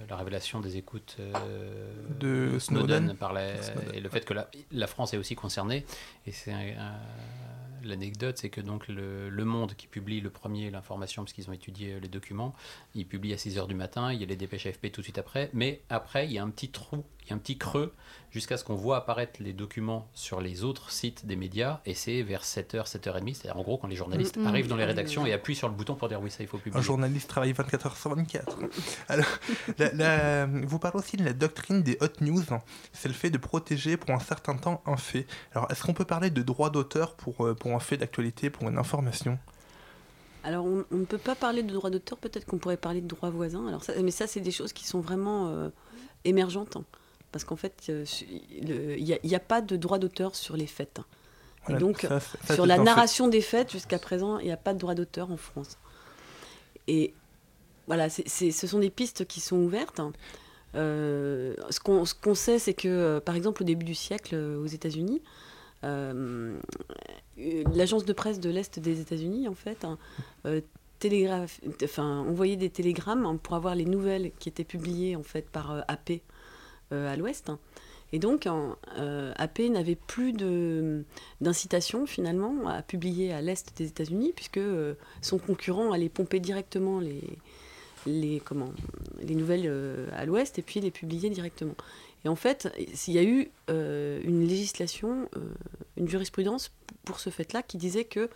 la 0.09 0.15
révélation 0.15 0.59
des 0.59 0.77
écoutes 0.77 1.17
de 2.19 2.59
Snowden, 2.59 3.15
par 3.15 3.31
et 3.37 3.99
le 4.01 4.09
fait 4.09 4.25
que 4.25 4.33
la, 4.33 4.49
la, 4.71 4.87
France 4.87 5.13
est 5.13 5.17
aussi 5.17 5.35
concernée. 5.35 5.85
Et 6.27 6.31
c'est 6.31 6.53
l'anecdote, 7.83 8.37
c'est 8.37 8.49
que 8.49 8.61
donc 8.61 8.87
le, 8.87 9.29
le, 9.29 9.45
Monde 9.45 9.73
qui 9.75 9.87
publie 9.87 10.21
le 10.21 10.29
premier 10.29 10.69
l'information, 10.69 11.23
parce 11.23 11.33
qu'ils 11.33 11.49
ont 11.49 11.53
étudié 11.53 11.99
les 11.99 12.07
documents, 12.07 12.53
il 12.95 13.05
publie 13.05 13.33
à 13.33 13.37
6 13.37 13.57
h 13.57 13.67
du 13.67 13.75
matin, 13.75 14.13
il 14.13 14.19
y 14.19 14.23
a 14.23 14.27
les 14.27 14.35
dépêches 14.35 14.65
AFP 14.65 14.91
tout 14.91 15.01
de 15.01 15.05
suite 15.05 15.17
après, 15.17 15.49
mais 15.53 15.81
après, 15.89 16.25
il 16.25 16.31
y 16.31 16.37
a 16.37 16.43
un 16.43 16.49
petit 16.49 16.69
trou 16.69 17.03
un 17.31 17.37
petit 17.37 17.57
creux 17.57 17.93
jusqu'à 18.31 18.57
ce 18.57 18.63
qu'on 18.63 18.75
voit 18.75 18.97
apparaître 18.97 19.41
les 19.41 19.53
documents 19.53 20.07
sur 20.13 20.39
les 20.41 20.63
autres 20.63 20.89
sites 20.89 21.25
des 21.25 21.35
médias, 21.35 21.81
et 21.85 21.93
c'est 21.93 22.21
vers 22.21 22.43
7h, 22.43 22.89
7h30, 22.89 23.33
c'est-à-dire 23.33 23.57
en 23.57 23.63
gros 23.63 23.77
quand 23.77 23.87
les 23.87 23.95
journalistes 23.95 24.37
mm, 24.37 24.43
mm. 24.43 24.47
arrivent 24.47 24.67
dans 24.67 24.77
les 24.77 24.85
rédactions 24.85 25.25
et 25.25 25.33
appuient 25.33 25.55
sur 25.55 25.67
le 25.67 25.75
bouton 25.75 25.95
pour 25.95 26.07
dire 26.07 26.21
oui, 26.21 26.31
ça 26.31 26.37
il 26.41 26.47
faut 26.47 26.57
publier. 26.57 26.79
Un 26.79 26.83
journaliste 26.83 27.29
travaille 27.29 27.51
24h 27.51 27.99
sur 27.99 28.15
24. 28.15 28.57
Alors, 29.09 29.25
vous 30.63 30.79
parlez 30.79 30.97
aussi 30.97 31.17
de 31.17 31.25
la 31.25 31.33
doctrine 31.33 31.83
des 31.83 31.97
hot 32.01 32.21
news, 32.21 32.41
c'est 32.93 33.09
le 33.09 33.13
fait 33.13 33.29
de 33.29 33.37
protéger 33.37 33.97
pour 33.97 34.11
un 34.11 34.19
certain 34.19 34.55
temps 34.55 34.81
un 34.85 34.97
fait. 34.97 35.27
Alors 35.53 35.69
est-ce 35.69 35.83
qu'on 35.83 35.93
peut 35.93 36.05
parler 36.05 36.29
de 36.29 36.41
droit 36.41 36.69
d'auteur 36.69 37.15
pour, 37.15 37.45
euh, 37.45 37.53
pour 37.53 37.73
un 37.73 37.79
fait 37.79 37.97
d'actualité, 37.97 38.49
pour 38.49 38.67
une 38.69 38.77
information? 38.77 39.37
Alors, 40.43 40.65
on, 40.65 40.85
ne 40.89 41.05
peut 41.05 41.19
pas 41.19 41.35
parler 41.35 41.61
de 41.61 41.71
droit 41.71 41.91
d'auteur, 41.91 42.17
peut-être 42.17 42.45
qu'on 42.45 42.57
pourrait 42.57 42.77
parler 42.77 43.01
de 43.01 43.07
droit 43.07 43.29
voisin. 43.29 43.67
Alors 43.67 43.83
mais 44.01 44.09
ça, 44.09 44.25
c'est 44.25 44.39
des 44.39 44.51
choses 44.51 44.73
qui 44.73 44.87
sont 44.87 44.99
vraiment 44.99 45.49
euh, 45.49 45.69
émergentes. 46.23 46.77
Hein 46.77 46.85
parce 47.31 47.45
qu'en 47.45 47.55
fait, 47.55 47.83
euh, 47.89 48.05
il 48.49 49.19
n'y 49.23 49.35
a, 49.35 49.39
pas 49.39 49.61
de 49.61 49.75
droit 49.77 49.99
d'auteur 49.99 50.35
sur 50.35 50.57
les 50.57 50.67
fêtes. 50.67 50.99
et 51.69 51.73
donc, 51.73 52.07
sur 52.51 52.65
la 52.65 52.77
narration 52.77 53.27
des 53.27 53.41
fêtes, 53.41 53.71
jusqu'à 53.71 53.99
présent, 53.99 54.39
il 54.39 54.45
n'y 54.45 54.51
a 54.51 54.57
pas 54.57 54.73
de 54.73 54.79
droit 54.79 54.95
d'auteur 54.95 55.31
en 55.31 55.37
France. 55.37 55.77
Et 56.87 57.13
voilà, 57.87 58.09
ce 58.09 58.51
sont 58.51 58.79
des 58.79 58.89
pistes 58.89 59.25
qui 59.25 59.39
sont 59.39 59.57
ouvertes. 59.57 60.01
Euh, 60.75 61.55
ce 61.69 61.79
qu'on 61.79 62.35
sait, 62.35 62.59
c'est 62.59 62.73
que, 62.73 62.87
euh, 62.87 63.19
par 63.19 63.35
exemple, 63.35 63.63
au 63.63 63.65
début 63.65 63.85
du 63.85 63.95
siècle, 63.95 64.35
aux 64.35 64.67
États-Unis, 64.67 65.21
l'agence 67.73 68.05
de 68.05 68.13
presse 68.13 68.39
de 68.39 68.49
l'Est 68.49 68.79
des 68.79 68.99
États-Unis, 68.99 69.47
en 69.47 69.55
fait, 69.55 69.85
hein, 69.85 69.97
enfin, 71.83 72.19
envoyait 72.19 72.57
des 72.57 72.69
télégrammes 72.69 73.39
pour 73.39 73.55
avoir 73.55 73.73
les 73.73 73.85
nouvelles 73.85 74.31
qui 74.39 74.49
étaient 74.49 74.65
publiées 74.65 75.15
en 75.15 75.23
fait 75.23 75.49
par 75.49 75.83
AP 75.87 76.21
à 76.91 77.15
l'ouest. 77.15 77.51
Et 78.13 78.19
donc, 78.19 78.47
euh, 78.47 79.33
AP 79.37 79.59
n'avait 79.59 79.95
plus 79.95 80.33
d'incitation 81.39 82.05
finalement 82.05 82.67
à 82.67 82.81
publier 82.81 83.31
à 83.31 83.41
l'est 83.41 83.75
des 83.77 83.87
États-Unis, 83.87 84.33
puisque 84.35 84.57
euh, 84.57 84.95
son 85.21 85.37
concurrent 85.37 85.91
allait 85.91 86.09
pomper 86.09 86.39
directement 86.39 86.99
les, 86.99 87.23
les, 88.05 88.41
comment, 88.43 88.73
les 89.21 89.35
nouvelles 89.35 90.09
à 90.13 90.25
l'ouest 90.25 90.59
et 90.59 90.61
puis 90.61 90.81
les 90.81 90.91
publier 90.91 91.29
directement. 91.29 91.75
Et 92.25 92.27
en 92.27 92.35
fait, 92.35 92.71
il 93.07 93.13
y 93.13 93.17
a 93.17 93.23
eu 93.23 93.49
une 93.69 94.45
législation, 94.45 95.29
une 95.97 96.07
jurisprudence 96.07 96.71
pour 97.05 97.19
ce 97.19 97.29
fait-là 97.29 97.63
qui 97.63 97.77
disait 97.77 98.05
que 98.05 98.29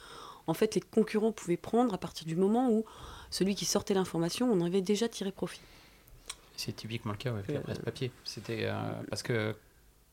en 0.47 0.53
fait, 0.53 0.75
les 0.75 0.81
concurrents 0.81 1.31
pouvaient 1.31 1.57
prendre 1.57 1.93
à 1.93 1.97
partir 1.97 2.25
du 2.25 2.35
moment 2.35 2.69
où 2.69 2.85
celui 3.31 3.55
qui 3.55 3.65
sortait 3.65 3.93
l'information, 3.93 4.51
on 4.51 4.61
avait 4.61 4.81
déjà 4.81 5.09
tiré 5.09 5.31
profit. 5.31 5.61
C'est 6.57 6.75
typiquement 6.75 7.11
le 7.11 7.17
cas 7.17 7.31
avec 7.31 7.47
la 7.51 7.59
presse 7.59 7.79
papier. 7.79 8.11
C'était 8.23 8.69
parce 9.09 9.23
que 9.23 9.55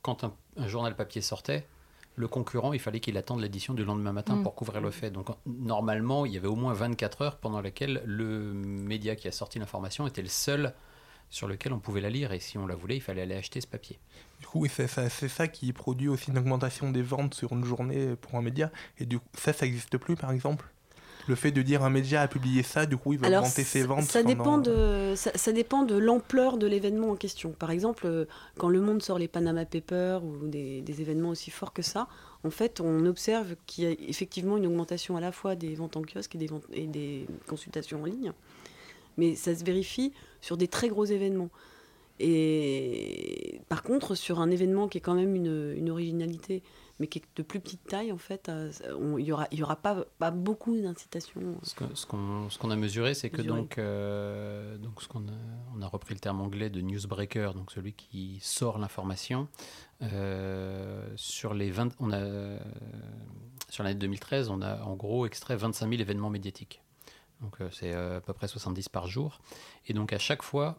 quand 0.02 0.24
un, 0.24 0.34
journal 0.66 0.94
papier 0.96 1.22
sortait, 1.22 1.66
le 2.16 2.28
concurrent, 2.28 2.72
il 2.72 2.80
fallait 2.80 3.00
qu'il 3.00 3.16
attende 3.16 3.40
l'édition 3.40 3.72
du 3.72 3.84
lendemain 3.84 4.12
matin 4.12 4.36
mm. 4.36 4.42
pour 4.42 4.54
couvrir 4.54 4.80
le 4.80 4.90
fait. 4.90 5.10
Donc 5.10 5.28
normalement, 5.46 6.26
il 6.26 6.32
y 6.32 6.36
avait 6.36 6.48
au 6.48 6.56
moins 6.56 6.74
24 6.74 7.22
heures 7.22 7.36
pendant 7.38 7.60
lesquelles 7.60 8.02
le 8.04 8.52
média 8.52 9.16
qui 9.16 9.28
a 9.28 9.32
sorti 9.32 9.58
l'information 9.58 10.06
était 10.06 10.22
le 10.22 10.28
seul 10.28 10.74
sur 11.30 11.48
lequel 11.48 11.72
on 11.72 11.78
pouvait 11.78 12.02
la 12.02 12.10
lire. 12.10 12.32
Et 12.32 12.40
si 12.40 12.58
on 12.58 12.66
la 12.66 12.74
voulait, 12.74 12.96
il 12.96 13.00
fallait 13.00 13.22
aller 13.22 13.34
acheter 13.34 13.60
ce 13.60 13.66
papier. 13.66 13.98
Du 14.40 14.46
coup, 14.46 14.66
c'est 14.66 14.86
ça, 14.86 15.08
ça, 15.08 15.48
qui 15.48 15.72
produit 15.72 16.08
aussi 16.08 16.30
une 16.30 16.38
augmentation 16.38 16.90
des 16.90 17.02
ventes 17.02 17.34
sur 17.34 17.52
une 17.52 17.64
journée 17.64 18.14
pour 18.16 18.34
un 18.34 18.42
média. 18.42 18.70
Et 18.98 19.06
du 19.06 19.18
coup, 19.18 19.28
ça, 19.34 19.54
ça 19.54 19.64
n'existe 19.64 19.96
plus, 19.96 20.14
par 20.14 20.32
exemple? 20.32 20.66
Le 21.28 21.34
fait 21.34 21.52
de 21.52 21.62
dire 21.62 21.82
un 21.84 21.90
média 21.90 22.22
a 22.22 22.28
publié 22.28 22.62
ça, 22.62 22.86
du 22.86 22.96
coup, 22.96 23.12
il 23.12 23.18
va 23.18 23.28
augmenter 23.28 23.64
ses 23.64 23.82
ventes 23.82 24.02
ça 24.02 24.22
dépend 24.22 24.58
de 24.58 25.14
ça, 25.16 25.52
dépend 25.52 25.82
de 25.82 25.96
l'ampleur 25.96 26.58
de 26.58 26.66
l'événement 26.66 27.10
en 27.10 27.16
question. 27.16 27.50
Par 27.50 27.70
exemple, 27.70 28.06
euh, 28.06 28.24
quand 28.58 28.68
Le 28.68 28.80
Monde 28.80 29.02
sort 29.02 29.18
les 29.18 29.28
Panama 29.28 29.64
Papers 29.64 30.24
ou 30.24 30.46
des, 30.46 30.82
événements 31.00 31.30
aussi 31.30 31.50
forts 31.50 31.72
que 31.72 31.82
ça, 31.82 32.08
en 32.44 32.50
fait, 32.50 32.80
on 32.80 33.06
observe 33.06 33.56
qu'il 33.66 33.84
y 33.84 33.86
a 33.86 33.90
effectivement 34.08 34.56
une 34.56 34.66
augmentation 34.66 35.16
à 35.16 35.20
la 35.20 35.32
fois 35.32 35.54
des 35.54 35.74
ventes 35.74 35.96
en 35.96 36.02
kiosque 36.02 36.34
et 36.34 36.38
des, 36.38 36.50
et 36.72 36.86
des 36.86 37.26
consultations 37.46 38.02
en 38.02 38.04
ligne. 38.04 38.32
Mais 39.16 39.34
ça 39.34 39.54
se 39.54 39.64
vérifie 39.64 40.12
sur 40.40 40.56
des 40.56 40.68
très 40.68 40.88
gros 40.88 41.04
événements. 41.04 41.50
Et 42.18 43.60
par 43.68 43.82
contre, 43.82 44.14
sur 44.14 44.40
un 44.40 44.50
événement 44.50 44.88
qui 44.88 44.98
est 44.98 45.00
quand 45.00 45.14
même 45.14 45.34
une, 45.34 45.74
une 45.76 45.90
originalité, 45.90 46.62
mais 47.02 47.08
qui 47.08 47.18
est 47.18 47.24
de 47.34 47.42
plus 47.42 47.58
petite 47.58 47.82
taille, 47.82 48.12
en 48.12 48.16
fait, 48.16 48.48
euh, 48.48 48.70
il 49.18 49.24
n'y 49.24 49.32
aura, 49.32 49.48
y 49.50 49.60
aura 49.60 49.74
pas, 49.74 50.04
pas 50.20 50.30
beaucoup 50.30 50.80
d'incitation. 50.80 51.58
Ce 51.64 52.06
qu'on 52.06 52.70
a 52.70 52.76
mesuré, 52.76 53.14
c'est 53.14 53.28
que 53.28 53.42
donc, 53.42 53.76
euh, 53.76 54.78
donc 54.78 55.02
ce 55.02 55.08
qu'on 55.08 55.26
a, 55.26 55.32
on 55.76 55.82
a 55.82 55.88
repris 55.88 56.14
le 56.14 56.20
terme 56.20 56.40
anglais 56.40 56.70
de 56.70 56.80
newsbreaker, 56.80 57.54
donc 57.54 57.72
celui 57.72 57.92
qui 57.92 58.38
sort 58.40 58.78
l'information. 58.78 59.48
Euh, 60.02 61.04
sur 61.16 61.54
les 61.54 61.72
20, 61.72 61.96
on 61.98 62.12
a, 62.12 62.56
sur 63.68 63.82
l'année 63.82 63.98
2013, 63.98 64.48
on 64.48 64.62
a 64.62 64.84
en 64.84 64.94
gros 64.94 65.26
extrait 65.26 65.56
25 65.56 65.88
000 65.88 66.00
événements 66.00 66.30
médiatiques. 66.30 66.82
Donc 67.40 67.56
c'est 67.72 67.92
à 67.92 68.20
peu 68.20 68.32
près 68.32 68.46
70 68.46 68.88
par 68.90 69.08
jour. 69.08 69.40
Et 69.88 69.92
donc 69.92 70.12
à 70.12 70.18
chaque 70.20 70.44
fois, 70.44 70.78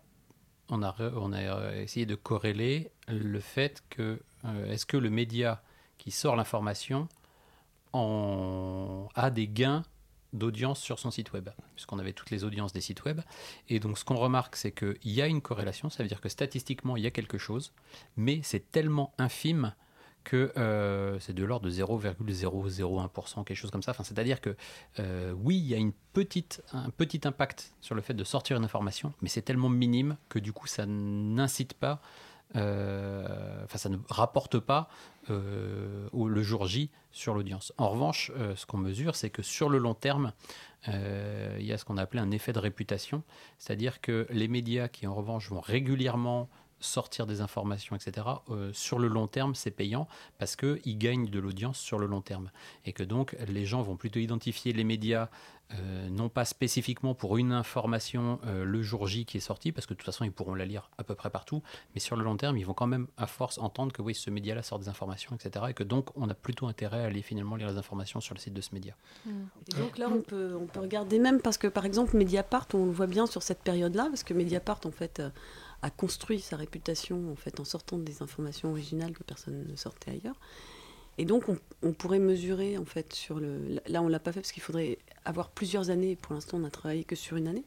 on 0.69 0.83
a, 0.83 0.95
on 1.17 1.33
a 1.33 1.75
essayé 1.75 2.05
de 2.05 2.15
corréler 2.15 2.91
le 3.09 3.41
fait 3.41 3.83
que 3.89 4.21
est-ce 4.69 4.85
que 4.85 4.95
le 4.95 5.09
média 5.09 5.61
qui 6.03 6.11
sort 6.11 6.35
l'information 6.35 7.07
en... 7.93 9.07
a 9.15 9.31
des 9.31 9.47
gains 9.47 9.83
d'audience 10.33 10.81
sur 10.81 10.99
son 10.99 11.11
site 11.11 11.31
web, 11.31 11.49
puisqu'on 11.75 11.97
avait 11.97 12.11
toutes 12.11 12.29
les 12.29 12.43
audiences 12.43 12.73
des 12.73 12.81
sites 12.81 13.05
web. 13.05 13.21
Et 13.69 13.79
donc 13.79 13.97
ce 13.97 14.03
qu'on 14.03 14.17
remarque, 14.17 14.57
c'est 14.57 14.71
qu'il 14.73 14.97
y 15.03 15.21
a 15.21 15.27
une 15.27 15.41
corrélation, 15.41 15.89
ça 15.89 16.03
veut 16.03 16.09
dire 16.09 16.19
que 16.19 16.27
statistiquement, 16.27 16.97
il 16.97 17.03
y 17.03 17.07
a 17.07 17.11
quelque 17.11 17.37
chose, 17.37 17.71
mais 18.17 18.41
c'est 18.43 18.69
tellement 18.69 19.13
infime 19.17 19.73
que 20.25 20.51
euh, 20.57 21.19
c'est 21.19 21.33
de 21.33 21.43
l'ordre 21.45 21.65
de 21.65 21.71
0,001%, 21.71 23.45
quelque 23.45 23.57
chose 23.57 23.71
comme 23.71 23.83
ça. 23.83 23.91
Enfin, 23.91 24.03
C'est-à-dire 24.03 24.41
que 24.41 24.57
euh, 24.99 25.33
oui, 25.37 25.57
il 25.57 25.67
y 25.67 25.73
a 25.73 25.77
une 25.77 25.93
petite, 26.11 26.63
un 26.73 26.89
petit 26.89 27.21
impact 27.25 27.75
sur 27.79 27.95
le 27.95 28.01
fait 28.01 28.13
de 28.13 28.23
sortir 28.25 28.57
une 28.57 28.65
information, 28.65 29.13
mais 29.21 29.29
c'est 29.29 29.41
tellement 29.41 29.69
minime 29.69 30.17
que 30.27 30.39
du 30.39 30.51
coup, 30.51 30.67
ça 30.67 30.85
n'incite 30.85 31.75
pas 31.75 32.01
enfin 32.55 33.77
ça 33.77 33.89
ne 33.89 33.97
rapporte 34.09 34.59
pas 34.59 34.89
euh, 35.29 36.07
le 36.13 36.43
jour 36.43 36.65
J 36.65 36.89
sur 37.11 37.33
l'audience. 37.33 37.73
En 37.77 37.89
revanche, 37.89 38.31
euh, 38.35 38.55
ce 38.55 38.65
qu'on 38.65 38.77
mesure, 38.77 39.15
c'est 39.15 39.29
que 39.29 39.41
sur 39.41 39.69
le 39.69 39.77
long 39.77 39.93
terme, 39.93 40.33
il 40.87 41.65
y 41.65 41.71
a 41.71 41.77
ce 41.77 41.85
qu'on 41.85 41.95
appelait 41.95 42.19
un 42.19 42.31
effet 42.31 42.51
de 42.51 42.59
réputation, 42.59 43.23
c'est-à-dire 43.57 44.01
que 44.01 44.27
les 44.29 44.49
médias 44.49 44.89
qui 44.89 45.07
en 45.07 45.15
revanche 45.15 45.49
vont 45.49 45.61
régulièrement 45.61 46.49
sortir 46.83 47.25
des 47.25 47.41
informations, 47.41 47.95
etc., 47.95 48.27
sur 48.73 48.99
le 48.99 49.07
long 49.07 49.27
terme, 49.27 49.55
c'est 49.55 49.71
payant 49.71 50.07
parce 50.37 50.55
qu'ils 50.55 50.97
gagnent 50.97 51.29
de 51.29 51.39
l'audience 51.39 51.79
sur 51.79 51.99
le 51.99 52.07
long 52.07 52.21
terme. 52.21 52.51
Et 52.85 52.93
que 52.93 53.03
donc, 53.03 53.35
les 53.47 53.65
gens 53.65 53.81
vont 53.81 53.95
plutôt 53.95 54.19
identifier 54.19 54.73
les 54.73 54.83
médias 54.83 55.29
euh, 55.71 56.09
non 56.09 56.29
pas 56.29 56.45
spécifiquement 56.45 57.15
pour 57.15 57.37
une 57.37 57.51
information 57.51 58.39
euh, 58.45 58.63
le 58.63 58.83
jour 58.83 59.07
J 59.07 59.25
qui 59.25 59.37
est 59.37 59.39
sorti, 59.39 59.71
parce 59.71 59.87
que 59.87 59.93
de 59.93 59.97
toute 59.97 60.05
façon 60.05 60.23
ils 60.23 60.31
pourront 60.31 60.53
la 60.53 60.65
lire 60.65 60.91
à 60.99 61.03
peu 61.03 61.15
près 61.15 61.31
partout, 61.31 61.63
mais 61.95 61.99
sur 61.99 62.15
le 62.15 62.23
long 62.23 62.37
terme 62.37 62.57
ils 62.57 62.65
vont 62.65 62.73
quand 62.73 62.85
même 62.85 63.07
à 63.17 63.25
force 63.25 63.57
entendre 63.57 63.91
que 63.91 64.01
oui 64.01 64.13
ce 64.13 64.29
média-là 64.29 64.61
sort 64.61 64.77
des 64.77 64.87
informations, 64.87 65.35
etc. 65.35 65.65
Et 65.69 65.73
que 65.73 65.83
donc 65.83 66.15
on 66.15 66.29
a 66.29 66.35
plutôt 66.35 66.67
intérêt 66.67 67.01
à 67.01 67.05
aller 67.05 67.23
finalement 67.23 67.55
lire 67.55 67.69
les 67.69 67.77
informations 67.77 68.21
sur 68.21 68.35
le 68.35 68.39
site 68.39 68.53
de 68.53 68.61
ce 68.61 68.73
média. 68.73 68.93
Mmh. 69.25 69.31
Et 69.71 69.79
donc 69.79 69.97
là 69.97 70.09
on 70.11 70.21
peut, 70.21 70.55
on 70.59 70.67
peut 70.67 70.81
regarder 70.81 71.17
même 71.17 71.41
parce 71.41 71.57
que 71.57 71.67
par 71.67 71.85
exemple 71.85 72.17
Mediapart, 72.17 72.67
on 72.73 72.85
le 72.85 72.91
voit 72.91 73.07
bien 73.07 73.25
sur 73.25 73.41
cette 73.41 73.63
période-là, 73.63 74.07
parce 74.09 74.23
que 74.23 74.35
Mediapart 74.35 74.81
en 74.85 74.91
fait 74.91 75.21
euh, 75.21 75.29
a 75.83 75.89
construit 75.89 76.39
sa 76.39 76.55
réputation 76.55 77.31
en 77.31 77.35
fait 77.35 77.59
en 77.59 77.65
sortant 77.65 77.99
des 77.99 78.23
informations 78.23 78.71
originales 78.71 79.11
que 79.11 79.23
personne 79.23 79.65
ne 79.69 79.75
sortait 79.75 80.11
ailleurs. 80.11 80.39
Et 81.19 81.25
donc, 81.25 81.45
on, 81.83 81.93
pourrait 81.93 82.17
mesurer, 82.17 82.77
en 82.77 82.85
fait, 82.85 83.13
sur 83.13 83.39
le. 83.39 83.79
Là, 83.87 84.01
on 84.01 84.07
l'a 84.07 84.19
pas 84.19 84.31
fait 84.31 84.39
parce 84.39 84.51
qu'il 84.51 84.63
faudrait 84.63 84.97
avoir 85.25 85.49
plusieurs 85.49 85.91
années. 85.91 86.15
Pour 86.15 86.33
l'instant, 86.33 86.57
on 86.57 86.61
n'a 86.61 86.71
travaillé 86.71 87.03
que 87.03 87.15
sur 87.15 87.37
une 87.37 87.47
année. 87.47 87.65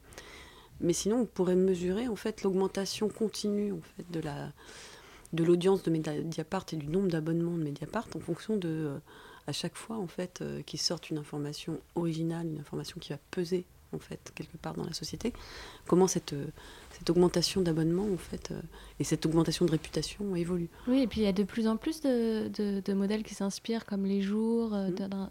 Mais 0.81 0.93
sinon, 0.93 1.21
on 1.21 1.27
pourrait 1.27 1.55
mesurer, 1.55 2.09
en 2.09 2.17
fait, 2.17 2.43
l'augmentation 2.43 3.09
continue, 3.09 3.73
en 3.73 3.81
fait, 3.81 4.11
de 4.11 4.21
la 4.21 4.53
de 5.33 5.45
l'audience 5.45 5.83
de 5.83 5.91
Mediapart 5.91 6.67
et 6.73 6.77
du 6.77 6.87
nombre 6.87 7.09
d'abonnements 7.09 7.59
de 7.59 7.63
Mediapart 7.63 8.09
en 8.15 8.21
fonction 8.21 8.57
de, 8.57 8.69
euh, 8.69 8.99
à 9.47 9.53
chaque 9.53 9.77
fois, 9.77 9.97
en 9.97 10.07
fait, 10.07 10.41
euh, 10.41 10.63
qu'ils 10.63 10.81
sortent 10.81 11.11
une 11.11 11.19
information 11.19 11.81
originale, 11.95 12.47
une 12.47 12.61
information 12.61 12.99
qui 13.01 13.13
va 13.13 13.19
peser, 13.31 13.67
en 13.93 13.99
fait, 13.99 14.33
quelque 14.35 14.57
part 14.57 14.75
dans 14.75 14.85
la 14.85 14.93
société, 14.93 15.33
comment 15.87 16.07
cette, 16.07 16.33
euh, 16.33 16.47
cette 16.97 17.11
augmentation 17.11 17.61
d'abonnements 17.61 18.09
en 18.13 18.17
fait 18.17 18.51
euh, 18.51 18.61
et 19.01 19.05
cette 19.05 19.27
augmentation 19.27 19.67
de 19.67 19.71
réputation 19.71 20.35
évolue. 20.35 20.69
Oui, 20.89 21.03
et 21.03 21.07
puis 21.07 21.21
il 21.21 21.25
y 21.25 21.29
a 21.29 21.33
de 21.33 21.45
plus 21.45 21.69
en 21.69 21.77
plus 21.77 22.01
de, 22.01 22.49
de, 22.49 22.93
modèles 22.95 23.23
qui 23.23 23.35
s'inspirent 23.35 23.85
comme 23.85 24.07
les 24.07 24.23
jours, 24.23 24.75
euh, 24.75 24.89
mm. 24.89 25.29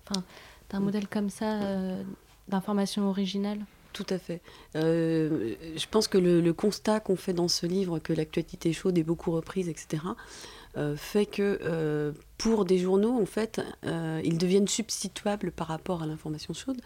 d'un 0.70 0.80
modèle 0.80 1.08
comme 1.08 1.30
ça 1.30 1.63
euh, 1.63 2.04
d'information 2.48 3.10
originale. 3.10 3.60
Tout 3.94 4.06
à 4.10 4.20
fait. 4.20 4.41
je 4.74 5.86
pense 5.89 6.10
que 6.10 6.18
le, 6.18 6.52
constat 6.52 7.00
qu'on 7.00 7.15
fait 7.15 7.32
dans 7.32 7.48
ce 7.48 7.65
livre, 7.65 8.00
que 8.00 8.12
l'actualité 8.12 8.74
chaude 8.74 8.98
est 8.98 9.04
beaucoup 9.04 9.32
reprise, 9.32 9.70
etc., 9.70 10.04
fait 10.98 11.26
que 11.26 12.13
pour 12.38 12.65
des 12.65 12.78
journaux, 12.78 13.18
en 13.18 13.26
fait, 13.26 13.62
ils 13.86 14.38
deviennent 14.38 14.68
substituables 14.68 15.50
par 15.50 15.68
rapport 15.68 16.04
à 16.04 16.08
l'information 16.08 16.54
chaude. 16.54 16.82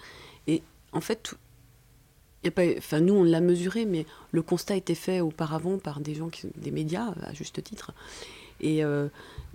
Et 0.46 0.62
en 0.92 1.02
fait, 1.02 1.34
pas, 2.50 2.64
enfin, 2.78 3.02
nous, 3.02 3.14
on 3.14 3.24
l'a 3.24 3.42
mesuré, 3.42 3.86
mais 3.86 4.06
le 4.32 4.42
constat 4.42 4.76
a 4.76 4.78
été 4.78 4.96
fait 4.96 5.20
auparavant 5.20 5.78
par 5.78 6.00
des 6.00 6.16
gens, 6.16 6.30
qui, 6.30 6.48
des 6.56 6.72
médias, 6.72 7.14
à 7.24 7.34
juste 7.34 7.62
titre. 7.64 7.92
Et 8.62 8.84
euh, 8.84 9.08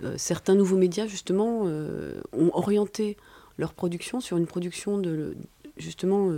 euh, 0.03 0.15
certains 0.17 0.55
nouveaux 0.55 0.77
médias, 0.77 1.07
justement, 1.07 1.63
euh, 1.65 2.21
ont 2.33 2.51
orienté 2.53 3.17
leur 3.57 3.73
production 3.73 4.19
sur 4.19 4.37
une 4.37 4.47
production 4.47 4.97
de, 4.97 5.35
justement 5.77 6.29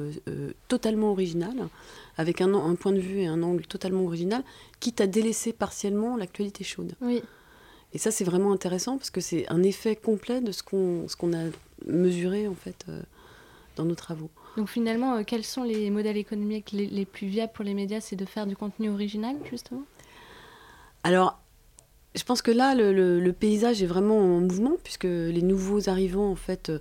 totalement 0.68 1.12
originale, 1.12 1.68
avec 2.18 2.42
un, 2.42 2.54
un, 2.54 2.76
point 2.76 2.92
de 2.92 3.00
vue 3.00 3.22
et 3.22 3.28
un 3.28 3.42
angle 3.42 3.66
totalement 3.66 4.04
original, 4.04 4.44
quitte 4.80 5.02
à 5.02 5.08
délaisser 5.08 5.52
partiellement 5.52 6.16
l'actualité 6.16 6.64
chaude. 6.64 6.94
Oui. 7.02 7.24
Et 7.94 7.98
ça, 7.98 8.12
c'est 8.12 8.24
vraiment 8.24 8.52
intéressant 8.52 8.98
parce 8.98 9.10
que 9.10 9.22
c'est 9.22 9.50
un 9.50 9.64
effet 9.64 9.96
complet 9.96 10.42
de 10.42 10.52
ce 10.52 10.62
qu'on 10.62 11.08
qu'on 11.18 11.34
a 11.34 11.46
mesuré, 11.88 12.48
en 12.48 12.54
fait, 12.54 12.86
dans 13.76 13.86
nos 13.86 13.96
travaux. 13.96 14.30
Donc 14.58 14.70
finalement, 14.70 15.16
euh, 15.16 15.24
quels 15.24 15.44
sont 15.44 15.64
les 15.64 15.90
modèles 15.90 16.18
économiques 16.18 16.72
les, 16.74 17.06
plus 17.06 17.28
viables 17.28 17.54
pour 17.54 17.64
les 17.64 17.76
médias 17.76 18.02
C'est 18.02 18.16
de 18.16 18.26
faire 18.26 18.48
du 18.48 18.56
contenu 18.56 18.90
original, 18.90 19.36
justement? 19.50 19.84
Alors, 21.04 21.40
je 22.16 22.24
pense 22.24 22.42
que 22.42 22.52
là, 22.52 22.74
le, 22.76 23.32
paysage 23.32 23.84
est 23.84 23.86
vraiment 23.86 24.18
en 24.18 24.42
mouvement, 24.42 24.74
puisque 24.84 25.04
les 25.04 25.44
nouveaux 25.44 25.90
arrivants, 25.90 26.30
en 26.30 26.36
fait, 26.36 26.72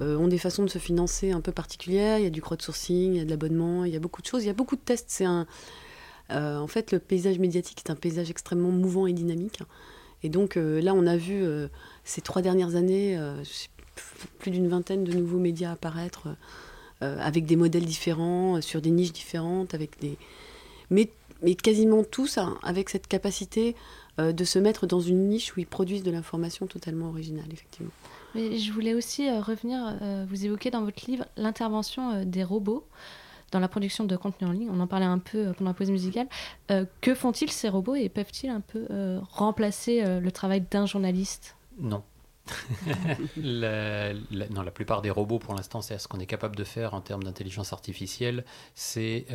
euh, 0.00 0.16
ont 0.16 0.28
des 0.28 0.38
façons 0.38 0.62
de 0.62 0.70
se 0.70 0.78
financer 0.78 1.32
un 1.32 1.40
peu 1.40 1.52
particulières. 1.52 2.18
Il 2.18 2.24
y 2.24 2.28
a 2.28 2.30
du 2.30 2.40
crowdsourcing, 2.40 3.14
il 3.14 3.18
y 3.18 3.20
a 3.20 3.24
de 3.24 3.30
l'abonnement, 3.30 3.84
il 3.84 3.92
y 3.92 3.96
a 3.96 4.00
beaucoup 4.00 4.22
de 4.22 4.26
choses, 4.26 4.44
il 4.44 4.46
y 4.46 4.50
a 4.50 4.54
beaucoup 4.54 4.76
de 4.76 4.80
tests. 4.80 5.06
C'est 5.08 5.24
un... 5.24 5.46
Euh, 6.30 6.58
en 6.58 6.68
fait, 6.68 6.92
le 6.92 7.00
paysage 7.00 7.38
médiatique 7.40 7.82
est 7.84 7.90
un 7.90 7.96
paysage 7.96 8.30
extrêmement 8.30 8.70
mouvant 8.70 9.06
et 9.06 9.12
dynamique. 9.12 9.60
Et 10.22 10.28
donc 10.28 10.56
là, 10.56 10.94
on 10.94 11.06
a 11.06 11.16
vu 11.16 11.44
ces 12.02 12.20
trois 12.20 12.42
dernières 12.42 12.74
années, 12.74 13.16
plus 14.38 14.50
d'une 14.50 14.68
vingtaine 14.68 15.04
de 15.04 15.12
nouveaux 15.12 15.38
médias 15.38 15.72
apparaître 15.72 16.28
euh, 16.28 16.34
avec 17.02 17.46
des 17.46 17.56
modèles 17.56 17.84
différents, 17.84 18.56
euh, 18.56 18.60
sur 18.60 18.80
des 18.80 18.90
niches 18.90 19.12
différentes, 19.12 19.74
avec 19.74 19.98
des... 20.00 20.16
Mais, 20.90 21.10
mais 21.42 21.54
quasiment 21.54 22.04
tous 22.04 22.38
hein, 22.38 22.56
avec 22.62 22.88
cette 22.88 23.06
capacité 23.06 23.76
euh, 24.18 24.32
de 24.32 24.44
se 24.44 24.58
mettre 24.58 24.86
dans 24.86 25.00
une 25.00 25.28
niche 25.28 25.56
où 25.56 25.60
ils 25.60 25.66
produisent 25.66 26.02
de 26.02 26.10
l'information 26.10 26.66
totalement 26.66 27.08
originale, 27.08 27.46
effectivement. 27.52 27.92
Mais 28.34 28.58
je 28.58 28.72
voulais 28.72 28.94
aussi 28.94 29.30
revenir, 29.30 29.96
vous 30.28 30.44
évoquez 30.44 30.70
dans 30.70 30.84
votre 30.84 31.10
livre 31.10 31.24
l'intervention 31.38 32.22
des 32.24 32.44
robots. 32.44 32.84
dans 33.50 33.60
la 33.60 33.68
production 33.68 34.04
de 34.04 34.14
contenu 34.14 34.46
en 34.46 34.52
ligne. 34.52 34.68
On 34.70 34.78
en 34.80 34.86
parlait 34.86 35.06
un 35.06 35.18
peu 35.18 35.52
pendant 35.56 35.70
la 35.70 35.74
pause 35.74 35.90
musicale. 35.90 36.26
que 37.00 37.14
font-ils 37.14 37.50
ces 37.50 37.70
robots 37.70 37.94
et 37.94 38.10
peuvent-ils 38.10 38.50
un 38.50 38.60
peu 38.60 38.86
remplacer 39.30 40.02
le 40.20 40.30
travail 40.32 40.66
d'un 40.70 40.84
journaliste? 40.84 41.56
Non. 41.78 42.02
la, 43.36 44.12
non, 44.50 44.62
la 44.62 44.70
plupart 44.70 45.02
des 45.02 45.10
robots, 45.10 45.38
pour 45.38 45.54
l'instant, 45.54 45.80
c'est 45.80 45.98
ce 45.98 46.08
qu'on 46.08 46.20
est 46.20 46.26
capable 46.26 46.56
de 46.56 46.64
faire 46.64 46.94
en 46.94 47.00
termes 47.00 47.24
d'intelligence 47.24 47.72
artificielle, 47.72 48.44
c'est 48.74 49.26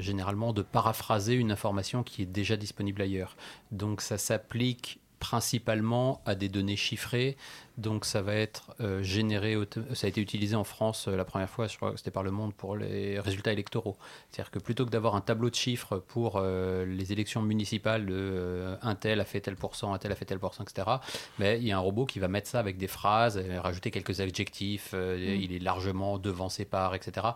généralement 0.00 0.52
de 0.52 0.62
paraphraser 0.62 1.34
une 1.34 1.52
information 1.52 2.02
qui 2.02 2.22
est 2.22 2.26
déjà 2.26 2.56
disponible 2.56 3.02
ailleurs. 3.02 3.36
Donc 3.72 4.00
ça 4.00 4.18
s'applique 4.18 5.00
principalement 5.20 6.20
à 6.24 6.34
des 6.34 6.48
données 6.48 6.76
chiffrées. 6.76 7.36
Donc 7.78 8.04
ça 8.04 8.20
va 8.20 8.34
être 8.34 8.74
euh, 8.80 9.02
généré, 9.02 9.56
ça 9.94 10.06
a 10.06 10.10
été 10.10 10.20
utilisé 10.20 10.54
en 10.56 10.64
France 10.64 11.08
euh, 11.08 11.16
la 11.16 11.24
première 11.24 11.48
fois, 11.48 11.66
je 11.66 11.76
crois 11.76 11.92
que 11.92 11.96
c'était 11.96 12.10
par 12.10 12.22
le 12.22 12.30
monde, 12.30 12.52
pour 12.52 12.76
les 12.76 13.18
résultats 13.20 13.52
électoraux. 13.52 13.96
C'est-à-dire 14.30 14.50
que 14.50 14.58
plutôt 14.58 14.84
que 14.84 14.90
d'avoir 14.90 15.14
un 15.14 15.20
tableau 15.20 15.48
de 15.48 15.54
chiffres 15.54 15.98
pour 15.98 16.34
euh, 16.36 16.84
les 16.84 17.12
élections 17.12 17.40
municipales 17.40 18.04
de 18.04 18.76
un 18.82 18.94
tel 18.96 19.20
a 19.20 19.24
fait 19.24 19.40
tel 19.40 19.56
pourcent, 19.56 19.94
un 19.94 19.98
tel 19.98 20.12
a 20.12 20.14
fait 20.14 20.24
tel 20.24 20.38
pourcent, 20.38 20.62
etc., 20.62 20.88
mais 21.38 21.58
il 21.58 21.66
y 21.66 21.72
a 21.72 21.76
un 21.76 21.80
robot 21.80 22.06
qui 22.06 22.18
va 22.18 22.28
mettre 22.28 22.48
ça 22.48 22.58
avec 22.58 22.76
des 22.76 22.88
phrases, 22.88 23.38
rajouter 23.58 23.90
quelques 23.90 24.20
adjectifs, 24.20 24.92
mm. 24.92 25.18
il 25.18 25.52
est 25.52 25.58
largement 25.58 26.18
devant 26.18 26.48
ses 26.48 26.64
parts, 26.64 26.94
etc., 26.94 27.28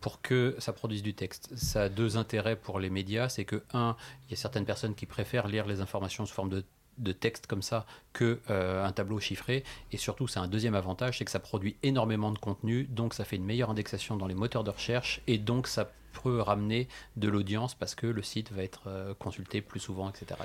pour 0.00 0.20
que 0.20 0.56
ça 0.58 0.72
produise 0.72 1.02
du 1.02 1.14
texte. 1.14 1.50
Ça 1.56 1.82
a 1.82 1.88
deux 1.88 2.16
intérêts 2.16 2.56
pour 2.56 2.80
les 2.80 2.90
médias, 2.90 3.28
c'est 3.28 3.44
que, 3.44 3.62
un, 3.72 3.96
il 4.26 4.32
y 4.32 4.34
a 4.34 4.36
certaines 4.36 4.64
personnes 4.64 4.94
qui 4.94 5.06
préfèrent 5.06 5.48
lire 5.48 5.66
les 5.66 5.80
informations 5.80 6.26
sous 6.26 6.34
forme 6.34 6.50
de 6.50 6.64
de 7.02 7.12
texte 7.12 7.46
comme 7.46 7.62
ça 7.62 7.86
que 8.12 8.40
euh, 8.50 8.84
un 8.84 8.92
tableau 8.92 9.20
chiffré. 9.20 9.64
Et 9.92 9.96
surtout 9.96 10.28
c'est 10.28 10.40
un 10.40 10.48
deuxième 10.48 10.74
avantage 10.74 11.18
c'est 11.18 11.24
que 11.24 11.30
ça 11.30 11.40
produit 11.40 11.76
énormément 11.82 12.30
de 12.30 12.38
contenu 12.38 12.84
donc 12.84 13.14
ça 13.14 13.24
fait 13.24 13.36
une 13.36 13.44
meilleure 13.44 13.70
indexation 13.70 14.16
dans 14.16 14.26
les 14.26 14.34
moteurs 14.34 14.64
de 14.64 14.70
recherche 14.70 15.20
et 15.26 15.38
donc 15.38 15.66
ça 15.66 15.90
peut 16.22 16.40
ramener 16.40 16.88
de 17.16 17.28
l'audience 17.28 17.74
parce 17.74 17.94
que 17.94 18.06
le 18.06 18.22
site 18.22 18.52
va 18.52 18.62
être 18.62 18.82
euh, 18.86 19.14
consulté 19.18 19.60
plus 19.60 19.80
souvent, 19.80 20.10
etc. 20.10 20.40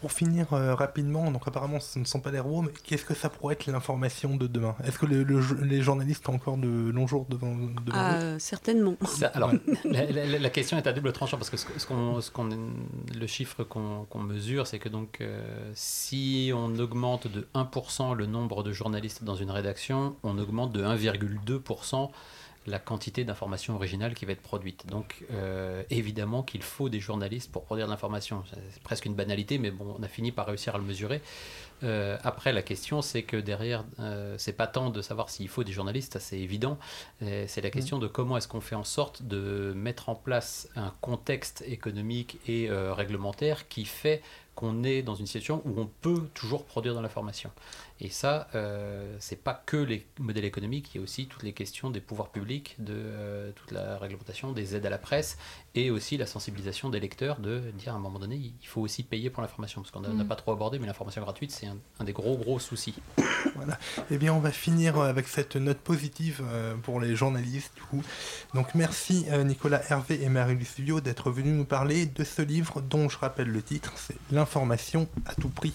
pour 0.00 0.12
finir 0.12 0.52
euh, 0.52 0.74
rapidement, 0.74 1.30
donc 1.30 1.46
apparemment 1.46 1.80
ce 1.80 1.98
ne 1.98 2.04
sont 2.04 2.20
pas 2.20 2.30
des 2.30 2.40
robots, 2.40 2.62
mais 2.62 2.72
qu'est-ce 2.84 3.04
que 3.04 3.14
ça 3.14 3.28
pourrait 3.28 3.54
être 3.54 3.66
l'information 3.66 4.36
de 4.36 4.46
demain? 4.46 4.76
Est-ce 4.84 4.98
que 4.98 5.06
les 5.06 5.82
journalistes 5.82 6.28
ont 6.28 6.34
encore 6.34 6.56
de 6.56 6.90
longs 6.90 7.06
jours 7.06 7.26
devant, 7.28 7.54
devant 7.54 7.98
ah, 7.98 8.38
Certainement. 8.38 8.96
alors, 9.32 9.52
la, 9.84 10.50
question 10.50 10.76
est 10.76 10.86
à 10.86 10.92
double 10.92 11.12
tranchant 11.12 11.36
parce 11.36 11.50
que 11.50 11.56
ce, 11.56 11.66
ce 11.78 12.30
qu'on, 12.30 12.48
le 12.48 13.26
chiffre 13.26 13.64
qu'on, 13.64 14.18
mesure, 14.18 14.66
c'est 14.66 14.78
que 14.78 14.88
donc 14.88 15.18
euh, 15.20 15.70
si 15.74 16.52
on 16.54 16.78
augmente 16.78 17.26
de 17.26 17.46
1% 17.54 18.14
le 18.14 18.26
nombre 18.26 18.62
de 18.62 18.72
journalistes 18.72 19.24
dans 19.24 19.34
une 19.34 19.50
rédaction, 19.50 20.16
on 20.22 20.38
augmente 20.38 20.72
de 20.72 20.82
1,2% 20.82 22.10
la 22.66 22.78
quantité 22.78 23.24
d'informations 23.24 23.74
originales 23.74 24.14
qui 24.14 24.24
va 24.24 24.32
être 24.32 24.42
produite. 24.42 24.86
Donc 24.86 25.24
euh, 25.32 25.82
évidemment 25.90 26.42
qu'il 26.42 26.62
faut 26.62 26.88
des 26.88 27.00
journalistes 27.00 27.52
pour 27.52 27.64
produire 27.64 27.86
de 27.86 27.90
l'information. 27.90 28.42
C'est 28.72 28.82
presque 28.82 29.04
une 29.04 29.14
banalité, 29.14 29.58
mais 29.58 29.70
bon, 29.70 29.96
on 29.98 30.02
a 30.02 30.08
fini 30.08 30.32
par 30.32 30.46
réussir 30.46 30.74
à 30.74 30.78
le 30.78 30.84
mesurer. 30.84 31.20
Euh, 31.82 32.16
après, 32.22 32.52
la 32.52 32.62
question, 32.62 33.02
c'est 33.02 33.22
que 33.22 33.36
derrière, 33.36 33.84
euh, 33.98 34.36
c'est 34.38 34.54
pas 34.54 34.66
tant 34.66 34.90
de 34.90 35.02
savoir 35.02 35.28
s'il 35.28 35.48
faut 35.48 35.64
des 35.64 35.72
journalistes, 35.72 36.18
c'est 36.18 36.38
évident. 36.38 36.78
C'est 37.20 37.62
la 37.62 37.70
question 37.70 37.98
de 37.98 38.06
comment 38.06 38.36
est-ce 38.36 38.48
qu'on 38.48 38.60
fait 38.60 38.74
en 38.74 38.84
sorte 38.84 39.22
de 39.22 39.72
mettre 39.74 40.08
en 40.08 40.14
place 40.14 40.68
un 40.76 40.92
contexte 41.00 41.62
économique 41.66 42.38
et 42.46 42.68
réglementaire 42.70 43.68
qui 43.68 43.84
fait 43.84 44.22
qu'on 44.54 44.84
est 44.84 45.02
dans 45.02 45.14
une 45.14 45.26
situation 45.26 45.62
où 45.64 45.80
on 45.80 45.88
peut 46.00 46.28
toujours 46.34 46.64
produire 46.64 46.94
de 46.94 47.00
l'information. 47.00 47.50
Et 48.00 48.08
ça, 48.08 48.48
euh, 48.54 49.16
c'est 49.20 49.40
pas 49.42 49.62
que 49.66 49.76
les 49.76 50.04
modèles 50.18 50.44
économiques, 50.44 50.90
il 50.94 50.98
y 50.98 51.00
a 51.00 51.04
aussi 51.04 51.26
toutes 51.26 51.44
les 51.44 51.52
questions 51.52 51.90
des 51.90 52.00
pouvoirs 52.00 52.28
publics, 52.28 52.74
de 52.78 52.94
euh, 52.94 53.52
toute 53.54 53.70
la 53.70 53.98
réglementation, 53.98 54.52
des 54.52 54.74
aides 54.74 54.84
à 54.84 54.90
la 54.90 54.98
presse, 54.98 55.38
et 55.76 55.90
aussi 55.90 56.16
la 56.16 56.26
sensibilisation 56.26 56.90
des 56.90 56.98
lecteurs 56.98 57.38
de 57.38 57.60
dire 57.78 57.92
à 57.92 57.96
un 57.96 58.00
moment 58.00 58.18
donné, 58.18 58.36
il 58.36 58.66
faut 58.66 58.80
aussi 58.80 59.04
payer 59.04 59.30
pour 59.30 59.42
l'information, 59.42 59.80
parce 59.80 59.92
qu'on 59.92 60.00
n'a 60.00 60.08
mm. 60.08 60.26
pas 60.26 60.34
trop 60.34 60.52
abordé, 60.52 60.80
mais 60.80 60.86
l'information 60.86 61.22
gratuite, 61.22 61.52
c'est 61.52 61.66
un, 61.66 62.04
des 62.04 62.12
gros, 62.12 62.36
gros 62.36 62.58
soucis. 62.58 62.94
Voilà. 63.54 63.78
Eh 64.10 64.18
bien, 64.18 64.34
on 64.34 64.40
va 64.40 64.50
finir 64.50 64.98
avec 64.98 65.28
cette 65.28 65.54
note 65.54 65.78
positive 65.78 66.42
euh, 66.44 66.74
pour 66.74 67.00
les 67.00 67.14
journalistes, 67.14 67.72
du 67.76 67.82
coup. 67.82 68.02
Donc, 68.52 68.74
merci 68.74 69.26
euh, 69.30 69.44
Nicolas 69.44 69.80
Hervé 69.88 70.20
et 70.22 70.28
Marie 70.28 70.64
Studio 70.64 71.00
d'être 71.00 71.30
venus 71.30 71.54
nous 71.54 71.64
parler 71.64 72.06
de 72.06 72.24
ce 72.24 72.42
livre 72.42 72.80
dont 72.80 73.08
je 73.08 73.18
rappelle 73.18 73.48
le 73.48 73.62
titre, 73.62 73.92
c'est 73.96 74.16
L'information 74.44 75.08
à 75.24 75.34
tout 75.34 75.48
prix. 75.48 75.72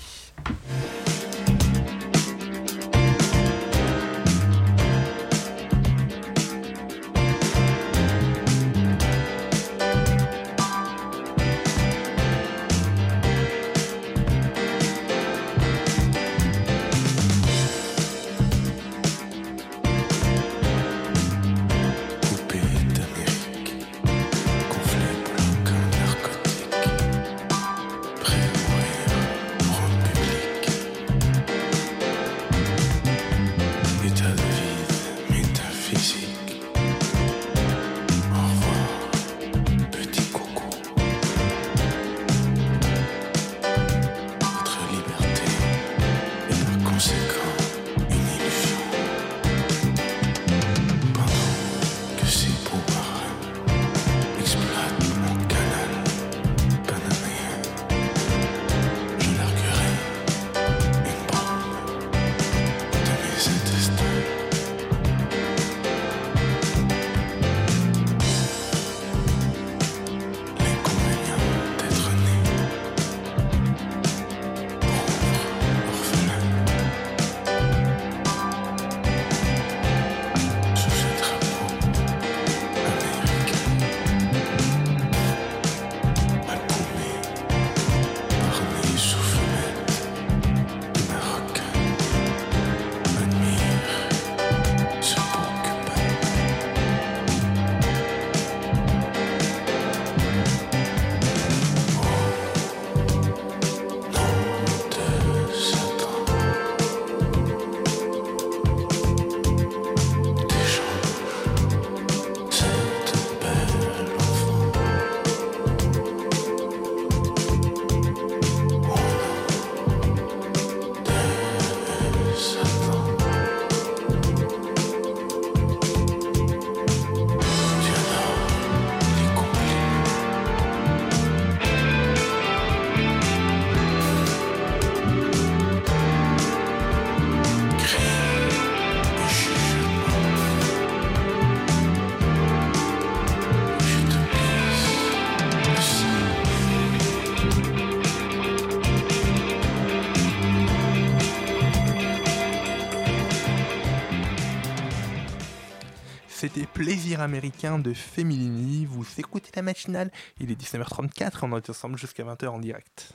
Américain 157.19 157.79
de 157.79 157.93
Femilini. 157.93 158.86
Vous 158.86 159.05
écoutez 159.17 159.51
la 159.55 159.62
matinale, 159.62 160.12
il 160.39 160.51
est 160.51 160.62
19h34 160.62 161.21
et 161.23 161.29
on 161.43 161.58
est 161.58 161.69
ensemble 161.69 161.97
jusqu'à 161.97 162.23
20h 162.23 162.47
en 162.47 162.60
direct. 162.60 163.13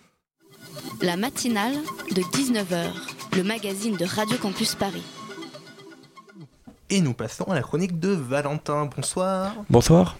La 1.02 1.16
matinale 1.16 1.74
de 2.14 2.22
19h, 2.22 2.92
le 3.36 3.42
magazine 3.42 3.96
de 3.96 4.04
Radio 4.04 4.38
Campus 4.38 4.74
Paris. 4.74 5.02
Et 6.90 7.00
nous 7.00 7.14
passons 7.14 7.44
à 7.44 7.54
la 7.54 7.62
chronique 7.62 7.98
de 7.98 8.10
Valentin. 8.10 8.86
Bonsoir. 8.94 9.54
Bonsoir. 9.70 10.16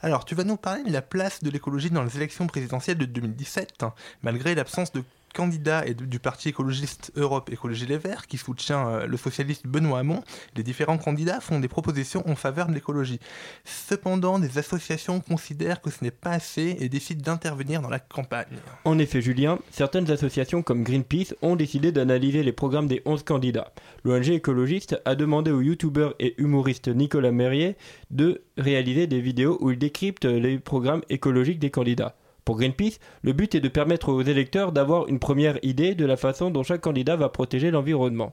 Alors, 0.00 0.24
tu 0.24 0.34
vas 0.34 0.44
nous 0.44 0.56
parler 0.56 0.84
de 0.84 0.92
la 0.92 1.02
place 1.02 1.42
de 1.42 1.50
l'écologie 1.50 1.90
dans 1.90 2.04
les 2.04 2.16
élections 2.16 2.46
présidentielles 2.46 2.98
de 2.98 3.04
2017, 3.04 3.84
malgré 4.22 4.54
l'absence 4.54 4.92
de 4.92 5.02
candidat 5.32 5.86
et 5.86 5.94
du 5.94 6.18
parti 6.18 6.48
écologiste 6.48 7.12
Europe 7.16 7.50
Écologie 7.50 7.86
Les 7.86 7.98
Verts, 7.98 8.26
qui 8.26 8.38
soutient 8.38 8.88
euh, 8.88 9.06
le 9.06 9.16
socialiste 9.16 9.66
Benoît 9.66 10.00
Hamon, 10.00 10.22
les 10.56 10.62
différents 10.62 10.98
candidats 10.98 11.40
font 11.40 11.60
des 11.60 11.68
propositions 11.68 12.28
en 12.28 12.34
faveur 12.36 12.66
de 12.66 12.74
l'écologie. 12.74 13.20
Cependant, 13.64 14.38
des 14.38 14.58
associations 14.58 15.20
considèrent 15.20 15.80
que 15.80 15.90
ce 15.90 16.02
n'est 16.02 16.10
pas 16.10 16.30
assez 16.30 16.76
et 16.80 16.88
décident 16.88 17.22
d'intervenir 17.22 17.82
dans 17.82 17.90
la 17.90 17.98
campagne. 17.98 18.58
En 18.84 18.98
effet, 18.98 19.20
Julien, 19.20 19.58
certaines 19.70 20.10
associations 20.10 20.62
comme 20.62 20.82
Greenpeace 20.82 21.34
ont 21.42 21.56
décidé 21.56 21.92
d'analyser 21.92 22.42
les 22.42 22.52
programmes 22.52 22.88
des 22.88 23.02
11 23.04 23.22
candidats. 23.22 23.72
L'ONG 24.04 24.28
écologiste 24.28 25.00
a 25.04 25.14
demandé 25.14 25.50
au 25.50 25.60
youtubeur 25.60 26.14
et 26.18 26.34
humoriste 26.38 26.88
Nicolas 26.88 27.32
Merrier 27.32 27.76
de 28.10 28.42
réaliser 28.56 29.06
des 29.06 29.20
vidéos 29.20 29.58
où 29.60 29.70
il 29.70 29.78
décrypte 29.78 30.24
les 30.24 30.58
programmes 30.58 31.02
écologiques 31.08 31.58
des 31.58 31.70
candidats. 31.70 32.14
Pour 32.48 32.56
Greenpeace, 32.56 32.98
le 33.20 33.34
but 33.34 33.54
est 33.54 33.60
de 33.60 33.68
permettre 33.68 34.08
aux 34.08 34.22
électeurs 34.22 34.72
d'avoir 34.72 35.06
une 35.08 35.18
première 35.18 35.58
idée 35.62 35.94
de 35.94 36.06
la 36.06 36.16
façon 36.16 36.50
dont 36.50 36.62
chaque 36.62 36.80
candidat 36.80 37.14
va 37.14 37.28
protéger 37.28 37.70
l'environnement. 37.70 38.32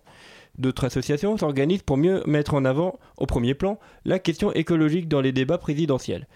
D'autres 0.57 0.85
associations 0.85 1.35
s'organisent 1.37 1.83
pour 1.83 1.97
mieux 1.97 2.23
mettre 2.25 2.53
en 2.53 2.63
avant, 2.63 2.97
au 3.17 3.25
premier 3.25 3.55
plan, 3.55 3.77
la 4.05 4.19
question 4.19 4.53
écologique 4.53 5.09
dans 5.09 5.19
les 5.19 5.33
débats 5.33 5.57
présidentiels. 5.57 6.29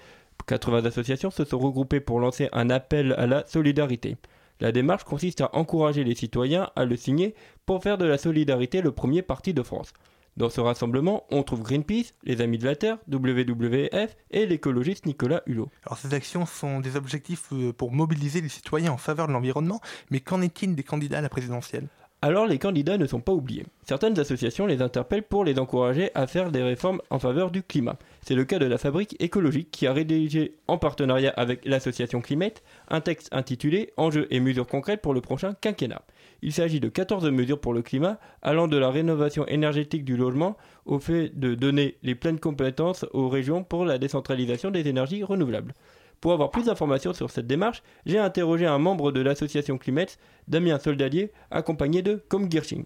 80 0.45 0.87
associations 0.87 1.31
se 1.31 1.45
sont 1.45 1.57
regroupées 1.57 2.01
pour 2.01 2.19
lancer 2.19 2.49
un 2.51 2.69
appel 2.69 3.15
à 3.17 3.27
la 3.27 3.45
solidarité. 3.47 4.17
La 4.59 4.73
démarche 4.73 5.05
consiste 5.05 5.39
à 5.39 5.49
encourager 5.53 6.03
les 6.03 6.15
citoyens 6.15 6.71
à 6.75 6.83
le 6.83 6.97
signer 6.97 7.33
pour 7.65 7.81
faire 7.81 7.97
de 7.97 8.03
la 8.03 8.17
solidarité 8.17 8.81
le 8.81 8.91
premier 8.91 9.21
parti 9.21 9.53
de 9.53 9.63
France. 9.63 9.93
Dans 10.37 10.49
ce 10.49 10.61
rassemblement, 10.61 11.25
on 11.31 11.43
trouve 11.43 11.63
Greenpeace, 11.63 12.13
les 12.23 12.41
Amis 12.41 12.57
de 12.57 12.65
la 12.65 12.75
Terre, 12.75 12.97
WWF 13.11 14.15
et 14.31 14.45
l'écologiste 14.45 15.05
Nicolas 15.05 15.41
Hulot. 15.47 15.69
Alors 15.85 15.97
ces 15.97 16.13
actions 16.13 16.45
sont 16.45 16.79
des 16.79 16.95
objectifs 16.95 17.47
euh, 17.51 17.73
pour 17.73 17.91
mobiliser 17.91 18.39
les 18.41 18.49
citoyens 18.49 18.91
en 18.91 18.97
faveur 18.97 19.27
de 19.27 19.33
l'environnement, 19.33 19.81
mais 20.11 20.19
qu'en 20.21 20.41
est-il 20.41 20.75
des 20.75 20.83
candidats 20.83 21.17
à 21.17 21.21
la 21.21 21.29
présidentielle? 21.29 21.87
Alors 22.21 22.47
les 22.47 22.59
candidats 22.59 22.97
ne 22.97 23.05
sont 23.05 23.21
pas 23.21 23.31
oubliés. 23.31 23.65
Certaines 23.87 24.19
associations 24.19 24.65
les 24.65 24.81
interpellent 24.81 25.23
pour 25.23 25.45
les 25.45 25.57
encourager 25.57 26.11
à 26.15 26.27
faire 26.27 26.51
des 26.51 26.61
réformes 26.61 27.01
en 27.09 27.17
faveur 27.17 27.49
du 27.49 27.63
climat. 27.63 27.95
C'est 28.21 28.35
le 28.35 28.43
cas 28.43 28.59
de 28.59 28.65
la 28.65 28.77
Fabrique 28.77 29.15
écologique 29.21 29.71
qui 29.71 29.87
a 29.87 29.93
rédigé 29.93 30.55
en 30.67 30.77
partenariat 30.77 31.33
avec 31.37 31.65
l'association 31.65 32.19
Climate 32.19 32.61
un 32.89 32.99
texte 32.99 33.29
intitulé 33.31 33.93
Enjeux 33.95 34.27
et 34.31 34.41
mesures 34.41 34.67
concrètes 34.67 35.01
pour 35.01 35.13
le 35.13 35.21
prochain 35.21 35.53
quinquennat. 35.61 36.01
Il 36.41 36.53
s'agit 36.53 36.79
de 36.79 36.89
14 36.89 37.29
mesures 37.31 37.59
pour 37.59 37.73
le 37.73 37.81
climat, 37.81 38.19
allant 38.41 38.67
de 38.67 38.77
la 38.77 38.89
rénovation 38.89 39.45
énergétique 39.47 40.05
du 40.05 40.15
logement 40.15 40.57
au 40.85 40.99
fait 40.99 41.37
de 41.37 41.55
donner 41.55 41.97
les 42.03 42.15
pleines 42.15 42.39
compétences 42.39 43.05
aux 43.13 43.29
régions 43.29 43.63
pour 43.63 43.85
la 43.85 43.97
décentralisation 43.97 44.71
des 44.71 44.87
énergies 44.87 45.23
renouvelables. 45.23 45.73
Pour 46.21 46.33
avoir 46.33 46.51
plus 46.51 46.65
d'informations 46.65 47.13
sur 47.13 47.31
cette 47.31 47.47
démarche, 47.47 47.81
j'ai 48.05 48.19
interrogé 48.19 48.65
un 48.65 48.77
membre 48.77 49.11
de 49.11 49.21
l'association 49.21 49.77
Climets, 49.77 50.17
Damien 50.47 50.79
Soldadier, 50.79 51.31
accompagné 51.49 52.01
de 52.01 52.21
Com 52.27 52.51
Girching. 52.51 52.85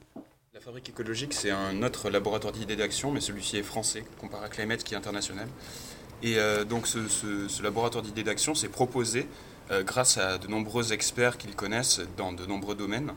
La 0.54 0.60
fabrique 0.60 0.90
écologique, 0.90 1.34
c'est 1.34 1.50
un 1.50 1.82
autre 1.82 2.12
laboratoire 2.12 2.54
d'idées 2.54 2.76
d'action, 2.76 3.12
mais 3.12 3.22
celui-ci 3.22 3.58
est 3.58 3.64
français, 3.64 4.04
comparé 4.20 4.46
à 4.46 4.50
Climate 4.50 4.84
qui 4.84 4.94
est 4.94 4.98
international. 4.98 5.48
Et 6.22 6.38
euh, 6.38 6.64
donc 6.64 6.88
ce, 6.88 7.64
laboratoire 7.64 8.04
d'idées 8.04 8.24
d'action 8.24 8.54
s'est 8.54 8.70
proposé, 8.70 9.28
euh, 9.72 9.84
grâce 9.84 10.18
à 10.18 10.38
de 10.38 10.48
nombreux 10.48 10.94
experts 10.94 11.38
qu'ils 11.38 11.56
connaissent 11.56 12.02
dans 12.18 12.34
de 12.34 12.46
nombreux 12.46 12.76
domaines, 12.76 13.14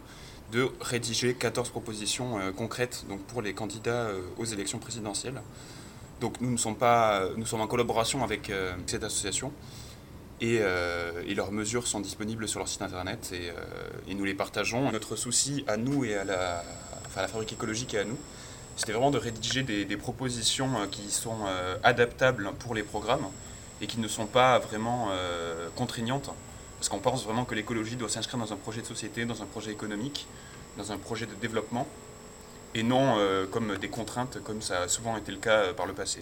de 0.52 0.70
rédiger 0.80 1.34
14 1.34 1.70
propositions 1.70 2.38
euh, 2.38 2.52
concrètes 2.52 3.04
donc, 3.08 3.20
pour 3.22 3.42
les 3.42 3.52
candidats 3.52 4.06
euh, 4.08 4.20
aux 4.38 4.44
élections 4.44 4.78
présidentielles. 4.78 5.40
Donc 6.20 6.40
nous, 6.40 6.50
ne 6.50 6.56
sommes 6.56 6.76
pas, 6.76 7.28
nous 7.36 7.46
sommes 7.46 7.60
en 7.60 7.66
collaboration 7.66 8.24
avec 8.24 8.48
euh, 8.48 8.72
cette 8.86 9.04
association 9.04 9.52
et, 10.40 10.60
leurs 11.34 11.52
mesures 11.52 11.86
sont 11.86 12.00
disponibles 12.00 12.48
sur 12.48 12.60
leur 12.60 12.68
site 12.68 12.82
internet 12.82 13.32
et, 13.34 14.14
nous 14.14 14.24
les 14.24 14.34
partageons. 14.34 14.90
Notre 14.92 15.16
souci 15.16 15.64
à 15.66 15.76
nous 15.76 16.04
et 16.04 16.14
à 16.14 16.24
la, 16.24 16.62
fabrique 17.10 17.52
écologique 17.54 17.94
et 17.94 17.98
à 17.98 18.04
nous, 18.04 18.18
c'était 18.76 18.92
vraiment 18.92 19.10
de 19.10 19.18
rédiger 19.18 19.62
des 19.62 19.96
propositions 19.96 20.70
qui 20.90 21.10
sont 21.10 21.46
adaptables 21.82 22.52
pour 22.58 22.74
les 22.74 22.82
programmes 22.82 23.26
et 23.80 23.86
qui 23.86 23.98
ne 23.98 24.08
sont 24.08 24.26
pas 24.26 24.58
vraiment 24.58 25.08
contraignantes 25.74 26.30
parce 26.78 26.88
qu'on 26.88 26.98
pense 26.98 27.24
vraiment 27.24 27.44
que 27.44 27.54
l'écologie 27.54 27.96
doit 27.96 28.08
s'inscrire 28.08 28.38
dans 28.38 28.52
un 28.52 28.56
projet 28.56 28.82
de 28.82 28.86
société, 28.86 29.24
dans 29.24 29.42
un 29.42 29.46
projet 29.46 29.72
économique, 29.72 30.26
dans 30.76 30.92
un 30.92 30.98
projet 30.98 31.26
de 31.26 31.34
développement, 31.34 31.86
et 32.74 32.82
non 32.82 33.16
euh, 33.18 33.46
comme 33.46 33.76
des 33.78 33.88
contraintes, 33.88 34.42
comme 34.42 34.60
ça 34.60 34.82
a 34.82 34.88
souvent 34.88 35.16
été 35.16 35.32
le 35.32 35.38
cas 35.38 35.64
euh, 35.64 35.72
par 35.72 35.86
le 35.86 35.94
passé. 35.94 36.20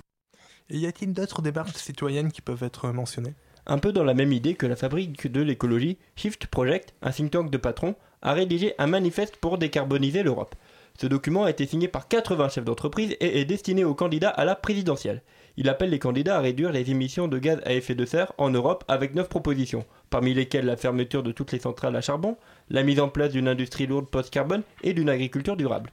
Et 0.70 0.78
y 0.78 0.86
a-t-il 0.86 1.12
d'autres 1.12 1.42
démarches 1.42 1.74
citoyennes 1.74 2.32
qui 2.32 2.40
peuvent 2.40 2.62
être 2.62 2.90
mentionnées? 2.90 3.34
Un 3.66 3.78
peu 3.78 3.92
dans 3.92 4.04
la 4.04 4.14
même 4.14 4.32
idée 4.32 4.54
que 4.54 4.66
la 4.66 4.76
fabrique 4.76 5.30
de 5.30 5.40
l'écologie, 5.42 5.98
Shift 6.16 6.46
Project, 6.46 6.94
un 7.02 7.10
think 7.10 7.30
tank 7.30 7.50
de 7.50 7.56
patrons, 7.56 7.96
a 8.22 8.32
rédigé 8.32 8.74
un 8.78 8.86
manifeste 8.86 9.36
pour 9.36 9.58
décarboniser 9.58 10.22
l'Europe. 10.22 10.54
Ce 11.00 11.06
document 11.06 11.44
a 11.44 11.50
été 11.50 11.66
signé 11.66 11.88
par 11.88 12.08
80 12.08 12.50
chefs 12.50 12.64
d'entreprise 12.64 13.16
et 13.20 13.40
est 13.40 13.44
destiné 13.44 13.84
aux 13.84 13.94
candidats 13.94 14.30
à 14.30 14.44
la 14.44 14.54
présidentielle. 14.54 15.22
Il 15.56 15.68
appelle 15.68 15.90
les 15.90 15.98
candidats 15.98 16.36
à 16.36 16.40
réduire 16.40 16.72
les 16.72 16.90
émissions 16.90 17.28
de 17.28 17.38
gaz 17.38 17.60
à 17.64 17.72
effet 17.72 17.94
de 17.94 18.04
serre 18.04 18.32
en 18.38 18.50
Europe 18.50 18.84
avec 18.88 19.14
9 19.14 19.28
propositions, 19.28 19.84
parmi 20.10 20.34
lesquelles 20.34 20.66
la 20.66 20.76
fermeture 20.76 21.22
de 21.22 21.32
toutes 21.32 21.52
les 21.52 21.60
centrales 21.60 21.94
à 21.94 22.00
charbon, 22.00 22.36
la 22.70 22.82
mise 22.82 22.98
en 22.98 23.08
place 23.08 23.30
d'une 23.30 23.46
industrie 23.48 23.86
lourde 23.86 24.08
post-carbone 24.08 24.62
et 24.82 24.94
d'une 24.94 25.08
agriculture 25.08 25.56
durable. 25.56 25.90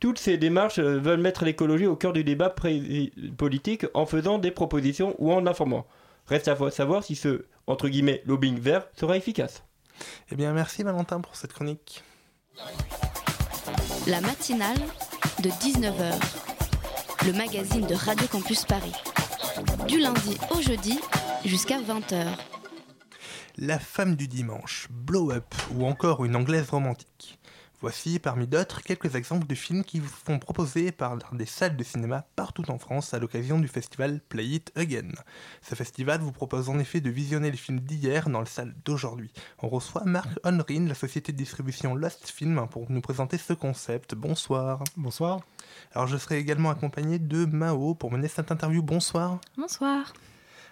Toutes 0.00 0.18
ces 0.18 0.36
démarches 0.36 0.78
euh, 0.78 0.98
veulent 0.98 1.20
mettre 1.20 1.44
l'écologie 1.44 1.86
au 1.86 1.96
cœur 1.96 2.12
du 2.12 2.24
débat 2.24 2.54
politique 3.36 3.86
en 3.94 4.06
faisant 4.06 4.38
des 4.38 4.50
propositions 4.50 5.14
ou 5.18 5.32
en 5.32 5.46
informant. 5.46 5.86
Reste 6.26 6.48
à 6.48 6.70
savoir 6.70 7.04
si 7.04 7.14
ce 7.14 7.46
entre 7.66 7.88
guillemets 7.88 8.22
lobbying 8.26 8.58
vert 8.58 8.88
sera 8.94 9.16
efficace. 9.16 9.62
Eh 10.30 10.36
bien 10.36 10.52
merci 10.52 10.82
Valentin 10.82 11.20
pour 11.20 11.36
cette 11.36 11.52
chronique. 11.52 12.02
La 14.06 14.20
matinale 14.20 14.78
de 15.42 15.50
19h, 15.50 16.14
le 17.26 17.32
magazine 17.32 17.84
de 17.84 17.94
Radio 17.94 18.24
Campus 18.28 18.64
Paris. 18.64 18.92
Du 19.88 19.98
lundi 19.98 20.38
au 20.52 20.62
jeudi 20.62 21.00
jusqu'à 21.44 21.80
20h. 21.80 22.24
La 23.56 23.80
femme 23.80 24.14
du 24.14 24.28
dimanche, 24.28 24.86
Blow 24.90 25.32
Up 25.32 25.52
ou 25.74 25.86
encore 25.86 26.24
une 26.24 26.36
anglaise 26.36 26.70
romantique. 26.70 27.40
Voici, 27.80 28.20
parmi 28.20 28.46
d'autres, 28.46 28.80
quelques 28.80 29.16
exemples 29.16 29.48
de 29.48 29.56
films 29.56 29.82
qui 29.82 29.98
vous 29.98 30.10
sont 30.24 30.38
proposés 30.38 30.92
par 30.92 31.18
des 31.32 31.46
salles 31.46 31.76
de 31.76 31.82
cinéma 31.82 32.26
partout 32.36 32.70
en 32.70 32.78
France 32.78 33.12
à 33.12 33.18
l'occasion 33.18 33.58
du 33.58 33.66
festival 33.66 34.20
Play 34.28 34.46
It 34.46 34.72
Again. 34.76 35.10
Ce 35.62 35.74
festival 35.74 36.20
vous 36.20 36.32
propose 36.32 36.68
en 36.68 36.78
effet 36.78 37.00
de 37.00 37.10
visionner 37.10 37.50
les 37.50 37.56
films 37.56 37.80
d'hier 37.80 38.28
dans 38.28 38.40
les 38.40 38.46
salles 38.46 38.74
d'aujourd'hui. 38.84 39.32
On 39.58 39.68
reçoit 39.68 40.04
Marc 40.04 40.30
Honrin, 40.44 40.86
la 40.86 40.94
société 40.94 41.32
de 41.32 41.38
distribution 41.38 41.96
Lost 41.96 42.28
Film, 42.28 42.68
pour 42.70 42.88
nous 42.88 43.00
présenter 43.00 43.36
ce 43.36 43.52
concept. 43.52 44.14
Bonsoir. 44.14 44.84
Bonsoir. 44.96 45.40
Alors 45.96 46.08
je 46.08 46.18
serai 46.18 46.36
également 46.36 46.68
accompagné 46.68 47.18
de 47.18 47.46
Mao 47.46 47.94
pour 47.94 48.12
mener 48.12 48.28
cette 48.28 48.52
interview. 48.52 48.82
Bonsoir. 48.82 49.40
Bonsoir. 49.56 50.12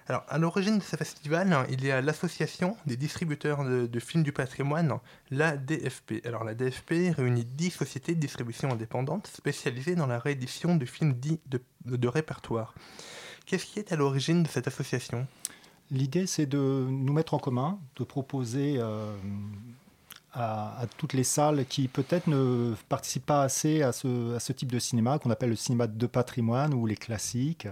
Alors, 0.06 0.22
à 0.28 0.36
l'origine 0.36 0.76
de 0.76 0.82
ce 0.82 0.96
festival, 0.96 1.66
il 1.70 1.82
y 1.82 1.90
a 1.90 2.02
l'association 2.02 2.76
des 2.84 2.98
distributeurs 2.98 3.64
de, 3.64 4.00
films 4.00 4.22
du 4.22 4.32
patrimoine, 4.32 4.98
la 5.30 5.56
DFP. 5.56 6.26
Alors, 6.26 6.44
la 6.44 6.54
DFP 6.54 7.16
réunit 7.16 7.46
10 7.46 7.70
sociétés 7.70 8.14
de 8.14 8.20
distribution 8.20 8.70
indépendantes 8.70 9.26
spécialisées 9.28 9.94
dans 9.94 10.06
la 10.06 10.18
réédition 10.18 10.76
de 10.76 10.84
films 10.84 11.14
dits 11.14 11.40
de, 11.46 12.06
répertoire. 12.06 12.74
Qu'est-ce 13.46 13.64
qui 13.64 13.78
est 13.78 13.92
à 13.92 13.96
l'origine 13.96 14.42
de 14.42 14.48
cette 14.48 14.68
association? 14.68 15.26
L'idée, 15.90 16.26
c'est 16.26 16.44
de 16.44 16.86
nous 16.86 17.14
mettre 17.14 17.32
en 17.32 17.38
commun, 17.38 17.78
de 17.96 18.04
proposer 18.04 18.76
euh, 18.76 19.16
à, 20.34 20.84
toutes 20.96 21.12
les 21.12 21.24
salles 21.24 21.64
qui 21.66 21.88
peut-être 21.88 22.26
ne 22.26 22.74
participent 22.88 23.26
pas 23.26 23.42
assez 23.42 23.82
à 23.82 23.92
ce, 23.92 24.52
type 24.52 24.72
de 24.72 24.78
cinéma 24.78 25.18
qu'on 25.18 25.30
appelle 25.30 25.50
le 25.50 25.56
cinéma 25.56 25.86
de 25.86 26.06
patrimoine 26.06 26.74
ou 26.74 26.86
les 26.86 26.96
classiques. 26.96 27.68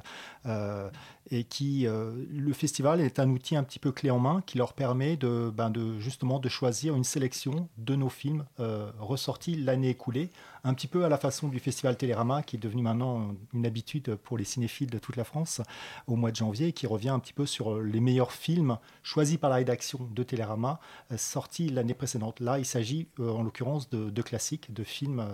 Euh, 0.47 0.89
et 1.31 1.45
qui 1.45 1.87
euh, 1.87 2.13
le 2.31 2.53
festival 2.53 3.01
est 3.01 3.19
un 3.19 3.31
outil 3.31 3.57
un 3.57 3.63
petit 3.63 3.79
peu 3.79 3.93
clé 3.93 4.11
en 4.11 4.19
main 4.19 4.43
qui 4.45 4.59
leur 4.59 4.73
permet 4.73 5.17
de, 5.17 5.53
ben 5.55 5.73
justement 5.99 6.39
de 6.39 6.49
choisir 6.49 6.95
une 6.95 7.05
sélection 7.05 7.69
de 7.79 7.95
nos 7.95 8.09
films 8.09 8.45
euh, 8.61 8.91
ressortis 8.99 9.55
l'année 9.55 9.91
écoulée, 9.91 10.31
un 10.65 10.75
petit 10.75 10.89
peu 10.89 11.05
à 11.05 11.09
la 11.09 11.19
façon 11.19 11.49
du 11.49 11.59
festival 11.59 11.97
Télérama 11.97 12.43
qui 12.43 12.57
est 12.57 12.59
devenu 12.59 12.83
maintenant 12.83 13.35
une 13.53 13.67
habitude 13.67 14.17
pour 14.17 14.39
les 14.39 14.45
cinéphiles 14.45 14.91
de 14.91 14.99
toute 14.99 15.17
la 15.17 15.25
France 15.25 15.61
au 16.07 16.17
mois 16.17 16.31
de 16.31 16.37
janvier 16.37 16.69
et 16.69 16.73
qui 16.73 16.87
revient 16.87 17.11
un 17.11 17.19
petit 17.19 17.33
peu 17.33 17.47
sur 17.47 17.81
les 17.81 18.01
meilleurs 18.01 18.33
films 18.33 18.79
choisis 19.03 19.37
par 19.37 19.51
la 19.51 19.57
rédaction 19.57 20.09
de 20.13 20.23
Télérama 20.23 20.81
sortis 21.17 21.69
l'année 21.69 21.95
précédente. 21.95 22.41
Là, 22.41 22.59
il 22.59 22.65
s'agit 22.65 23.09
en 23.19 23.43
l'occurrence 23.43 23.89
de, 23.91 24.23
classiques, 24.23 24.73
de 24.73 24.85
films 24.85 25.25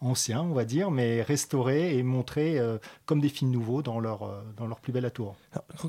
anciens, 0.00 0.42
on 0.42 0.52
va 0.52 0.64
dire, 0.64 0.90
mais 0.90 1.22
restaurés 1.22 1.96
et 1.96 2.02
montrés 2.02 2.58
comme 3.06 3.20
des 3.20 3.28
films 3.28 3.50
nouveaux 3.50 3.82
dans 3.82 4.00
leur, 4.00 4.42
dans 4.56 4.66
leur 4.66 4.80
plus 4.80 4.92
belle 4.92 5.04
atour. 5.04 5.36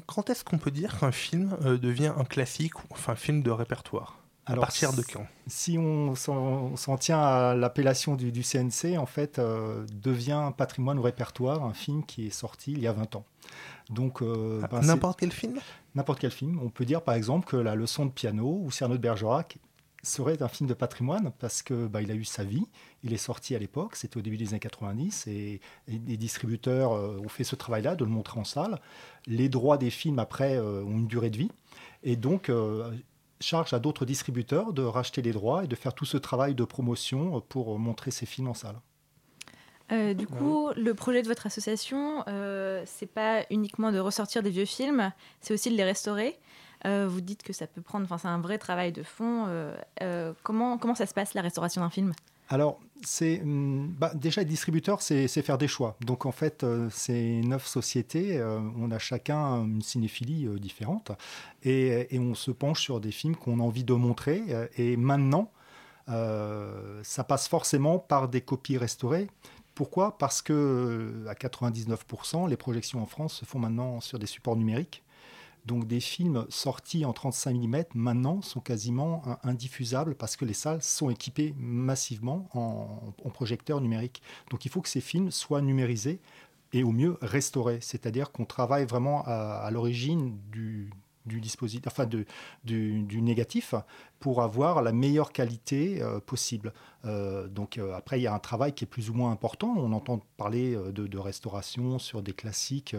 quand 0.05 0.29
est-ce 0.29 0.43
qu'on 0.43 0.57
peut 0.57 0.71
dire 0.71 0.99
qu'un 0.99 1.11
film 1.11 1.57
devient 1.61 2.13
un 2.17 2.25
classique 2.25 2.79
ou 2.79 2.87
enfin 2.91 3.13
un 3.13 3.15
film 3.15 3.41
de 3.41 3.51
répertoire? 3.51 4.17
À 4.45 4.55
partir 4.55 4.91
de 4.93 5.01
quand? 5.01 5.25
Si 5.47 5.77
on 5.77 6.15
s'en 6.15 6.97
tient 6.99 7.21
à 7.21 7.55
l'appellation 7.55 8.15
du, 8.15 8.43
CNC, 8.43 8.97
en 8.97 9.05
fait, 9.05 9.39
devient 9.39 10.51
patrimoine 10.57 10.99
ou 10.99 11.03
répertoire 11.03 11.63
un 11.63 11.73
film 11.73 12.05
qui 12.05 12.27
est 12.27 12.31
sorti 12.31 12.73
il 12.73 12.79
y 12.79 12.87
a 12.87 12.93
20 12.93 13.15
ans. 13.15 13.25
Donc, 13.91 14.21
euh, 14.21 14.61
ben, 14.71 14.81
n'importe 14.81 15.19
quel 15.19 15.31
film? 15.31 15.59
N'importe 15.95 16.19
quel 16.19 16.31
film. 16.31 16.59
On 16.63 16.69
peut 16.69 16.85
dire 16.85 17.01
par 17.01 17.15
exemple 17.15 17.47
que 17.47 17.57
La 17.57 17.75
leçon 17.75 18.05
de 18.05 18.11
piano 18.11 18.59
ou 18.63 18.71
Cyrano 18.71 18.95
de 18.95 19.01
Bergerac 19.01 19.57
serait 20.03 20.41
un 20.41 20.47
film 20.47 20.67
de 20.67 20.73
patrimoine 20.73 21.31
parce 21.39 21.61
que 21.61 21.87
bah, 21.87 22.01
il 22.01 22.11
a 22.11 22.15
eu 22.15 22.23
sa 22.23 22.43
vie, 22.43 22.65
il 23.03 23.13
est 23.13 23.17
sorti 23.17 23.55
à 23.55 23.59
l'époque, 23.59 23.95
c'était 23.95 24.17
au 24.17 24.21
début 24.21 24.37
des 24.37 24.49
années 24.49 24.59
90 24.59 25.27
et, 25.27 25.61
les 25.87 26.17
distributeurs 26.17 26.93
euh, 26.93 27.19
ont 27.23 27.29
fait 27.29 27.43
ce 27.43 27.55
travail-là 27.55 27.95
de 27.95 28.03
le 28.03 28.11
montrer 28.11 28.39
en 28.39 28.43
salle. 28.43 28.79
Les 29.27 29.49
droits 29.49 29.77
des 29.77 29.89
films 29.89 30.19
après 30.19 30.57
euh, 30.57 30.83
ont 30.83 30.97
une 30.97 31.07
durée 31.07 31.29
de 31.29 31.37
vie 31.37 31.51
et 32.03 32.15
donc 32.15 32.49
charge 33.39 33.73
à 33.73 33.79
d'autres 33.79 34.05
distributeurs 34.05 34.73
de 34.73 34.83
racheter 34.83 35.21
les 35.21 35.31
droits 35.31 35.63
et 35.63 35.67
de 35.67 35.75
faire 35.75 35.93
tout 35.93 36.05
ce 36.05 36.17
travail 36.17 36.55
de 36.55 36.63
promotion 36.63 37.41
pour 37.41 37.77
montrer 37.77 38.11
ces 38.11 38.25
films 38.25 38.47
en 38.47 38.53
salle. 38.53 38.79
Euh, 39.91 40.13
du 40.13 40.25
coup, 40.25 40.69
le 40.77 40.93
projet 40.93 41.21
de 41.21 41.27
votre 41.27 41.47
association, 41.47 42.23
euh, 42.27 42.81
c'est 42.85 43.11
pas 43.11 43.43
uniquement 43.49 43.91
de 43.91 43.99
ressortir 43.99 44.41
des 44.41 44.49
vieux 44.49 44.65
films, 44.65 45.11
c'est 45.41 45.53
aussi 45.53 45.69
de 45.69 45.75
les 45.75 45.83
restaurer. 45.83 46.39
Euh, 46.85 47.07
vous 47.07 47.21
dites 47.21 47.43
que 47.43 47.53
ça 47.53 47.67
peut 47.67 47.81
prendre, 47.81 48.05
enfin, 48.05 48.17
c'est 48.17 48.27
un 48.27 48.39
vrai 48.39 48.57
travail 48.57 48.91
de 48.91 49.03
fond. 49.03 49.45
Euh, 49.47 50.33
comment, 50.43 50.77
comment 50.77 50.95
ça 50.95 51.05
se 51.05 51.13
passe 51.13 51.33
la 51.33 51.41
restauration 51.41 51.81
d'un 51.81 51.89
film? 51.89 52.13
Alors, 52.49 52.79
c'est 53.03 53.41
hum, 53.41 53.93
bah, 53.97 54.11
déjà, 54.13 54.41
les 54.41 54.45
distributeurs, 54.45 55.01
c'est 55.01 55.27
faire 55.27 55.57
des 55.57 55.67
choix. 55.67 55.95
Donc, 56.01 56.25
en 56.25 56.31
fait, 56.31 56.65
c'est 56.89 57.41
neuf 57.43 57.65
sociétés. 57.65 58.43
on 58.77 58.91
a 58.91 58.99
chacun 58.99 59.63
une 59.63 59.81
cinéphilie 59.81 60.47
différente. 60.59 61.11
Et, 61.63 62.13
et, 62.13 62.19
on 62.19 62.35
se 62.35 62.51
penche 62.51 62.81
sur 62.81 62.99
des 62.99 63.11
films 63.11 63.35
qu'on 63.35 63.59
a 63.59 63.63
envie 63.63 63.83
de 63.83 63.93
montrer. 63.93 64.43
et 64.77 64.97
maintenant, 64.97 65.51
ça 66.07 67.23
passe 67.23 67.47
forcément 67.47 67.99
par 67.99 68.27
des 68.27 68.41
copies 68.41 68.77
restaurées, 68.77 69.29
pourquoi? 69.75 70.17
Parce 70.17 70.41
que 70.41 70.53
euh, 70.53 71.29
à 71.29 71.33
99%, 71.33 72.49
les 72.49 72.57
projections 72.57 73.01
en 73.01 73.05
France 73.05 73.35
se 73.35 73.45
font 73.45 73.59
maintenant 73.59 74.01
sur 74.01 74.19
des 74.19 74.25
supports 74.25 74.55
numériques. 74.55 75.03
Donc 75.65 75.85
des 75.85 75.99
films 75.99 76.45
sortis 76.49 77.05
en 77.05 77.13
35 77.13 77.55
mm 77.55 77.83
maintenant 77.93 78.41
sont 78.41 78.59
quasiment 78.59 79.23
indiffusables 79.43 80.15
parce 80.15 80.35
que 80.35 80.45
les 80.45 80.53
salles 80.53 80.81
sont 80.81 81.09
équipées 81.09 81.53
massivement 81.57 82.49
en, 82.53 83.29
projecteurs 83.31 83.81
numériques. 83.81 84.21
Donc 84.49 84.65
il 84.65 84.71
faut 84.71 84.81
que 84.81 84.89
ces 84.89 85.01
films 85.01 85.31
soient 85.31 85.61
numérisés 85.61 86.19
et 86.73 86.83
au 86.83 86.91
mieux 86.91 87.17
restaurés. 87.21 87.79
C'est-à-dire 87.81 88.31
qu'on 88.31 88.45
travaille 88.45 88.85
vraiment 88.85 89.23
à 89.25 89.69
l'origine 89.71 90.37
du, 90.51 90.89
du 91.25 91.39
dispositif, 91.39 91.87
enfin 91.87 92.05
de, 92.05 92.25
du, 92.63 93.21
négatif, 93.21 93.75
pour 94.19 94.41
avoir 94.41 94.81
la 94.81 94.91
meilleure 94.91 95.31
qualité 95.31 96.01
euh, 96.01 96.19
possible. 96.19 96.73
Euh, 97.05 97.47
donc 97.47 97.77
euh, 97.77 97.93
après, 97.93 98.19
il 98.19 98.23
y 98.23 98.27
a 98.27 98.33
un 98.33 98.39
travail 98.39 98.73
qui 98.73 98.85
est 98.85 98.87
plus 98.87 99.09
ou 99.09 99.13
moins 99.13 99.31
important. 99.31 99.73
On 99.77 99.91
entend 99.93 100.21
parler 100.37 100.75
de, 100.75 101.07
de 101.07 101.17
restauration 101.17 101.99
sur 101.99 102.21
des 102.21 102.33
classiques 102.33 102.95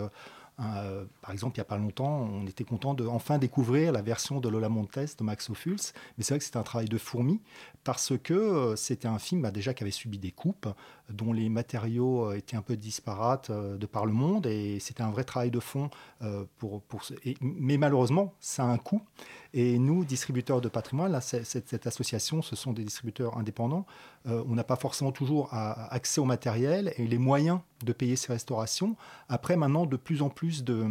euh, 0.61 1.05
par 1.23 1.33
exemple, 1.33 1.57
il 1.57 1.61
n'y 1.61 1.63
a 1.63 1.67
pas 1.67 1.79
longtemps, 1.79 2.29
on 2.31 2.47
était 2.47 2.65
content 2.65 2.95
de 2.95 3.07
enfin 3.07 3.39
découvrir 3.39 3.93
la 3.93 4.03
version 4.03 4.41
de 4.41 4.49
Lola 4.49 4.69
Montes 4.69 5.17
de 5.19 5.25
Max 5.25 5.51
Ophuls. 5.51 5.77
Mais 6.17 6.25
c'est 6.25 6.35
vrai 6.35 6.39
que 6.39 6.45
c'était 6.45 6.59
un 6.59 6.63
travail 6.63 6.89
de 6.89 6.99
fourmi 6.99 7.41
parce 7.85 8.13
que 8.23 8.35
euh, 8.35 8.77
c'était 8.77 9.09
un 9.09 9.19
film 9.19 9.43
bah, 9.43 9.51
déjà 9.51 9.75
qui 9.75 9.83
avait 9.83 9.91
subi 9.91 10.19
des 10.19 10.31
coupes, 10.31 10.69
dont 11.09 11.33
les 11.33 11.49
matériaux 11.49 12.31
euh, 12.31 12.37
étaient 12.37 12.57
un 12.57 12.63
peu 12.63 12.77
disparates 12.77 13.51
de 13.51 13.87
par 13.87 14.07
le 14.07 14.13
monde. 14.13 14.47
Et 14.47 14.79
c'était 14.79 15.03
un 15.03 15.11
vrai 15.11 15.25
travail 15.25 15.51
de 15.51 15.61
fond. 15.61 15.91
pour, 16.59 16.83
pour 16.83 17.03
mais 17.41 17.77
malheureusement, 17.77 18.35
ça 18.41 18.65
a 18.65 18.67
un 18.67 18.79
coût. 18.79 19.03
Et 19.55 19.79
nous, 19.79 20.05
distributeurs 20.05 20.61
de 20.61 20.69
patrimoine, 20.69 21.13
là, 21.13 21.21
cette, 21.21 21.87
association, 21.87 22.41
ce 22.43 22.57
sont 22.57 22.73
des 22.73 22.85
distributeurs 22.85 23.37
indépendants. 23.37 23.87
on 24.25 24.55
n'a 24.55 24.65
pas 24.65 24.77
forcément 24.77 25.13
toujours 25.13 25.49
accès 25.53 26.21
au 26.21 26.25
matériel 26.25 26.95
et 26.97 27.07
les 27.07 27.19
moyens 27.19 27.61
de 27.85 27.93
payer 27.93 28.17
ces 28.17 28.33
restaurations. 28.33 28.97
Après, 29.29 29.57
maintenant, 29.57 29.87
de 29.87 29.97
plus 29.97 30.23
en 30.23 30.31
plus 30.31 30.65
de, 30.65 30.87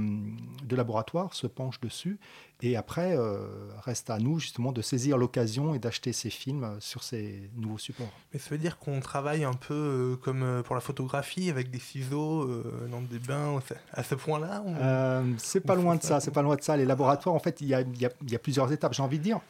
laboratoires 0.70 1.34
se 1.34 1.47
penchent 1.47 1.82
dessus. 1.82 2.20
Et 2.64 2.76
après, 2.76 3.18
euh, 3.18 3.39
reste 3.84 4.09
à 4.09 4.20
nous 4.20 4.39
justement 4.39 4.72
de 4.72 4.82
saisir 4.82 5.18
l'occasion 5.18 5.74
et 5.74 5.80
d'acheter 5.80 6.14
ces 6.14 6.30
films 6.30 6.78
sur 6.80 7.01
ces 7.01 7.49
nouveaux 7.55 7.80
supports. 7.80 8.12
Mais 8.34 8.39
ça 8.39 8.49
veut 8.51 8.59
dire 8.59 8.78
qu'on 8.78 8.99
travaille 8.99 9.43
un 9.43 9.53
peu 9.53 9.74
euh, 9.74 10.16
comme 10.16 10.43
euh, 10.43 10.62
pour 10.62 10.76
la 10.76 10.82
photographie, 10.82 11.49
avec 11.49 11.72
des 11.72 11.80
ciseaux 11.80 12.47
dans 12.91 13.01
des 13.01 13.20
bains, 13.20 13.59
à 13.93 14.03
ce 14.03 14.16
point-là 14.16 14.64
C'est 15.38 15.62
pas 15.62 15.76
loin 15.76 15.95
de 15.95 16.03
ça, 16.03 16.20
c'est 16.20 16.32
pas 16.32 16.43
loin 16.43 16.55
de 16.55 16.62
ça. 16.62 16.78
Les 16.78 16.86
laboratoires, 16.86 17.34
en 17.34 17.39
fait, 17.39 17.62
il 17.62 17.68
y 17.68 17.76
a 17.76 18.39
plusieurs 18.39 18.72
étapes, 18.72 18.93
j'ai 18.93 19.03
envie 19.03 19.18
de 19.18 19.24
dire. 19.24 19.41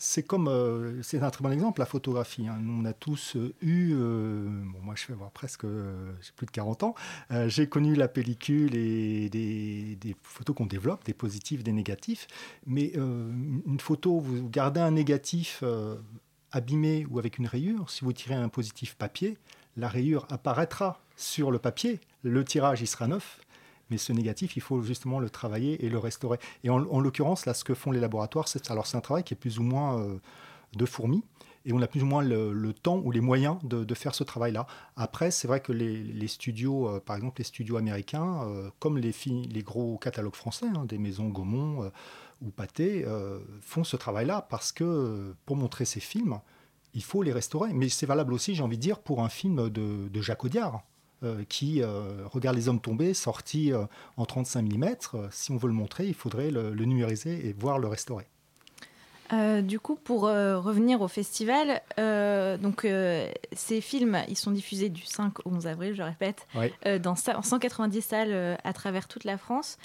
C'est 0.00 0.22
comme, 0.22 0.46
euh, 0.46 1.02
c'est 1.02 1.20
un 1.20 1.30
très 1.30 1.42
bon 1.42 1.50
exemple, 1.50 1.80
la 1.80 1.86
photographie. 1.86 2.46
Hein. 2.46 2.62
On 2.68 2.84
a 2.84 2.92
tous 2.92 3.34
euh, 3.34 3.52
eu, 3.60 3.94
euh, 3.94 4.48
moi 4.80 4.94
je 4.96 5.08
vais 5.08 5.14
avoir 5.14 5.32
presque, 5.32 5.66
plus 6.36 6.46
de 6.46 6.50
40 6.52 6.84
ans, 6.84 6.94
j'ai 7.46 7.68
connu 7.68 7.96
la 7.96 8.06
pellicule 8.06 8.76
et 8.76 9.28
des, 9.28 9.96
des 9.96 10.16
photos 10.22 10.54
qu'on 10.54 10.66
développe, 10.66 11.04
des 11.04 11.14
positifs, 11.14 11.64
des 11.64 11.72
négatifs. 11.72 12.28
Mais 12.66 12.92
une 12.94 13.80
photo, 13.80 14.20
vous 14.20 14.48
gardez 14.48 14.80
un 14.80 14.92
négatif 14.92 15.64
abîmé 16.52 17.04
ou 17.10 17.18
avec 17.18 17.38
une 17.38 17.46
rayure, 17.46 17.90
si 17.90 18.04
vous 18.04 18.12
tirez 18.12 18.34
un 18.34 18.48
positif 18.48 18.94
papier, 18.94 19.36
la 19.76 19.88
rayure 19.88 20.26
apparaîtra 20.30 21.00
sur 21.16 21.50
le 21.50 21.58
papier, 21.58 22.00
le 22.22 22.44
tirage 22.44 22.80
il 22.80 22.86
sera 22.86 23.08
neuf, 23.08 23.40
mais 23.90 23.98
ce 23.98 24.12
négatif, 24.12 24.56
il 24.56 24.62
faut 24.62 24.82
justement 24.82 25.18
le 25.18 25.30
travailler 25.30 25.84
et 25.84 25.88
le 25.88 25.98
restaurer. 25.98 26.38
Et 26.64 26.70
en, 26.70 26.78
l'occurrence, 26.78 27.46
là, 27.46 27.54
ce 27.54 27.64
que 27.64 27.74
font 27.74 27.90
les 27.90 28.00
laboratoires, 28.00 28.48
c'est 28.48 28.70
alors 28.70 28.86
c'est 28.86 28.96
un 28.96 29.00
travail 29.00 29.24
qui 29.24 29.34
est 29.34 29.36
plus 29.36 29.58
ou 29.58 29.62
moins 29.62 30.00
euh, 30.00 30.18
de 30.76 30.86
fourmi. 30.86 31.24
Et 31.64 31.72
on 31.72 31.82
a 31.82 31.86
plus 31.86 32.02
ou 32.02 32.06
moins 32.06 32.22
le, 32.22 32.72
temps 32.72 32.98
ou 33.04 33.10
les 33.10 33.20
moyens 33.20 33.58
de, 33.62 33.94
faire 33.94 34.14
ce 34.14 34.24
travail-là. 34.24 34.66
Après, 34.96 35.30
c'est 35.30 35.46
vrai 35.48 35.60
que 35.60 35.72
les, 35.72 36.28
studios, 36.28 36.88
euh, 36.88 37.00
par 37.00 37.16
exemple 37.16 37.40
les 37.40 37.44
studios 37.44 37.76
américains, 37.76 38.42
euh, 38.44 38.70
comme 38.78 38.96
les, 38.96 39.12
gros 39.62 39.98
catalogues 39.98 40.36
français, 40.36 40.66
hein, 40.66 40.84
des 40.86 40.98
maisons 40.98 41.28
Gaumont 41.28 41.90
ou 42.40 42.50
Pathé, 42.50 43.04
font 43.60 43.84
ce 43.84 43.96
travail-là 43.96 44.46
parce 44.48 44.72
que 44.72 45.34
pour 45.44 45.56
montrer 45.56 45.84
ces 45.84 46.00
films, 46.00 46.40
il 46.94 47.02
faut 47.02 47.22
les 47.22 47.32
restaurer. 47.32 47.72
Mais 47.74 47.88
c'est 47.88 48.06
valable 48.06 48.32
aussi, 48.32 48.54
j'ai 48.54 48.62
envie 48.62 48.78
de 48.78 48.82
dire, 48.82 49.00
pour 49.00 49.22
un 49.22 49.28
film 49.28 49.68
de 49.68 50.22
Jacques 50.22 50.44
Audiard. 50.44 50.82
Euh, 51.24 51.42
qui 51.48 51.82
euh, 51.82 52.12
regarde 52.26 52.54
les 52.54 52.68
hommes 52.68 52.80
tombés, 52.80 53.12
sorti 53.12 53.72
euh, 53.72 53.86
en 54.16 54.24
35 54.24 54.62
mm. 54.62 54.86
si 55.32 55.50
on 55.50 55.56
veut 55.56 55.66
le 55.66 55.74
montrer, 55.74 56.06
il 56.06 56.14
faudrait 56.14 56.52
le, 56.52 56.70
numériser 56.84 57.48
et 57.48 57.52
voir 57.58 57.80
le 57.80 57.88
restaurer. 57.88 58.28
du 59.62 59.80
coup, 59.80 59.96
pour 59.96 60.22
revenir 60.22 61.00
au 61.00 61.08
festival, 61.08 61.82
donc 62.62 62.86
ces 63.52 63.80
films, 63.80 64.22
ils 64.28 64.36
sont 64.36 64.52
diffusés 64.52 64.90
du 64.90 65.02
5 65.02 65.44
au 65.44 65.50
11 65.50 65.66
avril, 65.66 65.94
je 65.96 66.02
répète, 66.02 66.46
dans 67.02 67.16
190 67.16 68.00
salles 68.00 68.58
à 68.62 68.72
travers 68.72 69.08
toute 69.08 69.24
la 69.24 69.38
France. 69.38 69.76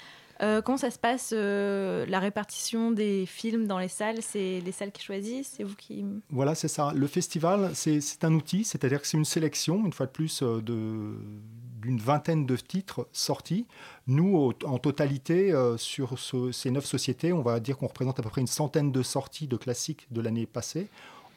Euh, 0.42 0.62
comment 0.62 0.78
ça 0.78 0.90
se 0.90 0.98
passe, 0.98 1.32
euh, 1.32 2.04
la 2.06 2.18
répartition 2.18 2.90
des 2.90 3.26
films 3.26 3.66
dans 3.66 3.78
les 3.78 3.88
salles? 3.88 4.18
C'est 4.20 4.60
les 4.60 4.72
salles 4.72 4.92
qui 4.92 5.02
choisissent 5.02 5.54
C'est 5.56 5.62
vous 5.64 5.76
qui... 5.76 6.04
Voilà, 6.30 6.54
c'est 6.54 6.68
ça. 6.68 6.92
Le 6.94 7.06
festival, 7.06 7.70
c'est 7.74 8.24
un 8.24 8.34
outil, 8.34 8.64
c'est-à-dire 8.64 9.00
que 9.00 9.06
c'est 9.06 9.16
une 9.16 9.24
sélection, 9.24 9.84
une 9.84 9.92
fois 9.92 10.06
de 10.06 10.10
plus, 10.10 10.42
euh, 10.42 10.60
d'une 10.60 11.98
vingtaine 11.98 12.46
de 12.46 12.56
titres 12.56 13.06
sortis. 13.12 13.66
Nous, 14.06 14.52
en 14.64 14.78
totalité, 14.78 15.54
sur 15.76 16.18
ces 16.52 16.70
neuf 16.70 16.84
sociétés, 16.84 17.32
on 17.32 17.42
va 17.42 17.60
dire 17.60 17.76
qu'on 17.76 17.86
représente 17.86 18.18
à 18.18 18.22
peu 18.22 18.30
près 18.30 18.40
une 18.40 18.46
centaine 18.46 18.90
de 18.90 19.02
sorties 19.02 19.46
de 19.46 19.56
classiques 19.56 20.06
de 20.10 20.20
l'année 20.20 20.46
passée 20.46 20.88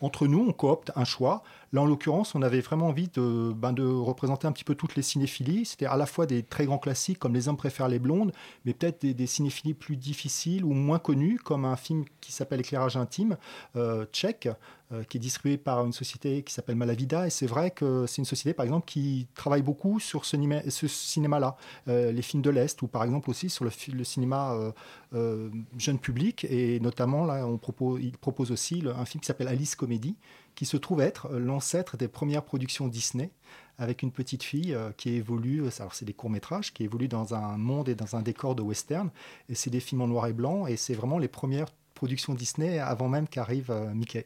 entre 0.02 0.28
nous, 0.28 0.46
on 0.48 0.54
coopte 0.54 0.92
un 0.96 1.06
choix. 1.06 1.44
Là, 1.74 1.82
en 1.82 1.86
l'occurrence, 1.86 2.34
on 2.34 2.42
avait 2.42 2.62
vraiment 2.62 2.88
envie 2.88 3.10
de, 3.10 3.52
ben, 3.54 3.76
représenter 3.78 4.48
un 4.48 4.52
petit 4.52 4.64
peu 4.64 4.76
toutes 4.76 4.96
les 4.96 5.02
cinéphilies. 5.02 5.66
C'était 5.66 5.86
à 5.86 5.98
la 5.98 6.06
fois 6.06 6.26
des 6.26 6.44
très 6.44 6.66
grands 6.66 6.78
classiques 6.78 7.20
comme 7.20 7.34
Les 7.34 7.50
hommes 7.50 7.58
préfèrent 7.58 7.90
les 7.90 8.00
blondes, 8.00 8.32
mais 8.66 8.74
peut-être 8.74 9.06
des, 9.06 9.28
cinéphilies 9.28 9.74
plus 9.74 9.98
difficiles 9.98 10.64
ou 10.64 10.72
moins 10.72 11.00
connues, 11.00 11.40
comme 11.44 11.66
un 11.66 11.76
film 11.76 12.06
qui 12.22 12.32
s'appelle 12.32 12.62
Éclairage 12.62 12.96
intime, 12.96 13.38
euh, 13.76 14.06
tchèque, 14.14 14.48
euh, 14.94 15.04
qui 15.04 15.18
est 15.18 15.20
distribué 15.20 15.58
par 15.58 15.86
une 15.86 15.92
société 15.92 16.44
qui 16.44 16.54
s'appelle 16.54 16.76
Malavida. 16.76 17.28
Et 17.28 17.30
c'est 17.30 17.48
vrai 17.48 17.72
que 17.72 18.06
c'est 18.08 18.20
une 18.20 18.26
société, 18.26 18.54
par 18.54 18.64
exemple, 18.64 18.86
qui 18.86 19.28
travaille 19.36 19.62
beaucoup 19.62 20.00
sur 20.00 20.24
ce, 20.24 20.38
cinéma-là, 20.88 21.58
euh, 21.90 22.14
les 22.14 22.22
films 22.22 22.42
de 22.42 22.50
l'Est, 22.50 22.82
ou 22.82 22.88
par 22.88 23.04
exemple 23.04 23.30
aussi 23.30 23.50
sur 23.50 23.66
le, 23.66 23.72
le 23.94 24.04
cinéma 24.06 24.56
jeune 25.78 26.00
public. 26.00 26.46
Et 26.50 26.80
notamment, 26.80 27.26
là, 27.26 27.46
on 27.46 27.58
propose, 27.58 28.00
il 28.02 28.18
propose 28.18 28.52
aussi 28.52 28.84
un 28.86 29.06
film 29.06 29.20
qui 29.20 29.28
s'appelle 29.28 29.50
Alice 29.50 29.76
Comédie, 29.76 30.16
qui 30.58 30.66
se 30.66 30.76
trouve 30.76 31.02
être 31.02 31.30
l'ancêtre 31.30 31.98
des 31.98 32.08
premières 32.08 32.44
productions 32.44 32.88
Disney, 32.88 33.30
avec 33.78 34.02
une 34.02 34.12
petite 34.12 34.42
fille 34.42 34.74
euh, 34.74 34.90
qui 34.98 35.12
évolue, 35.12 35.62
euh, 35.62 35.70
alors 35.78 35.94
c'est 35.94 36.04
des 36.04 36.14
courts-métrages, 36.14 36.74
qui 36.74 36.84
évoluent 36.84 37.08
dans 37.08 37.36
un 37.36 37.58
monde 37.58 37.90
et 37.90 37.96
dans 37.96 38.16
un 38.16 38.24
décor 38.24 38.56
de 38.56 38.64
western, 38.64 39.12
et 39.50 39.56
c'est 39.56 39.70
des 39.70 39.80
films 39.80 40.02
en 40.02 40.08
noir 40.08 40.26
et 40.26 40.34
blanc, 40.34 40.66
et 40.66 40.76
c'est 40.76 40.96
vraiment 40.96 41.20
les 41.20 41.28
premières 41.28 41.68
productions 41.94 42.34
Disney 42.34 42.80
avant 42.80 43.08
même 43.08 43.28
qu'arrive 43.28 43.70
euh, 43.70 43.94
Mickey. 43.94 44.26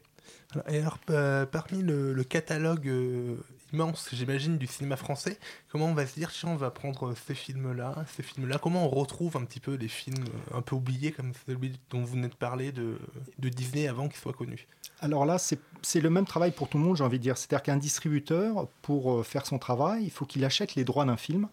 Et 0.70 0.80
alors, 0.80 0.98
euh, 1.10 1.46
parmi 1.46 1.82
le, 1.82 2.24
catalogue 2.24 2.88
euh, 2.88 3.38
immense, 3.72 4.10
j'imagine, 4.12 4.58
du 4.58 4.68
cinéma 4.68 4.98
français, 4.98 5.40
comment 5.70 5.86
on 5.86 5.94
va 5.94 6.06
se 6.06 6.16
dire, 6.16 6.32
tiens, 6.32 6.50
on 6.50 6.56
va 6.56 6.72
prendre 6.72 7.14
ces 7.26 7.36
films-là, 7.36 8.06
ces 8.16 8.24
films-là, 8.24 8.58
comment 8.58 8.86
on 8.86 8.90
retrouve 8.90 9.38
un 9.38 9.46
petit 9.46 9.62
peu 9.62 9.78
des 9.78 9.88
films 9.88 10.24
euh, 10.24 10.58
un 10.58 10.62
peu 10.62 10.76
oubliés, 10.76 11.12
comme 11.12 11.32
celui 11.48 11.80
dont 11.90 12.02
vous 12.02 12.14
venez 12.14 12.28
de 12.28 12.36
parler, 12.36 12.72
de, 12.72 12.98
de 13.40 13.50
Disney 13.50 13.88
avant 13.88 14.10
qu'ils 14.10 14.20
soient 14.20 14.34
connus 14.34 14.68
Alors 15.00 15.26
là, 15.26 15.38
c'est 15.38 16.02
le 16.02 16.10
même 16.10 16.26
travail 16.26 16.52
pour 16.52 16.68
tout 16.68 16.78
le 16.78 16.84
monde, 16.84 16.98
j'ai 16.98 17.04
envie 17.04 17.18
de 17.18 17.24
dire. 17.24 17.38
C'est-à-dire 17.38 17.64
qu'un 17.64 17.78
distributeur, 17.78 18.68
pour 18.82 19.26
faire 19.26 19.46
son 19.46 19.58
travail, 19.58 20.04
il 20.04 20.12
faut 20.12 20.26
qu'il 20.26 20.44
achète 20.44 20.76
les 20.76 20.84
droits 20.84 21.06
d'un 21.06 21.18
film 21.18 21.48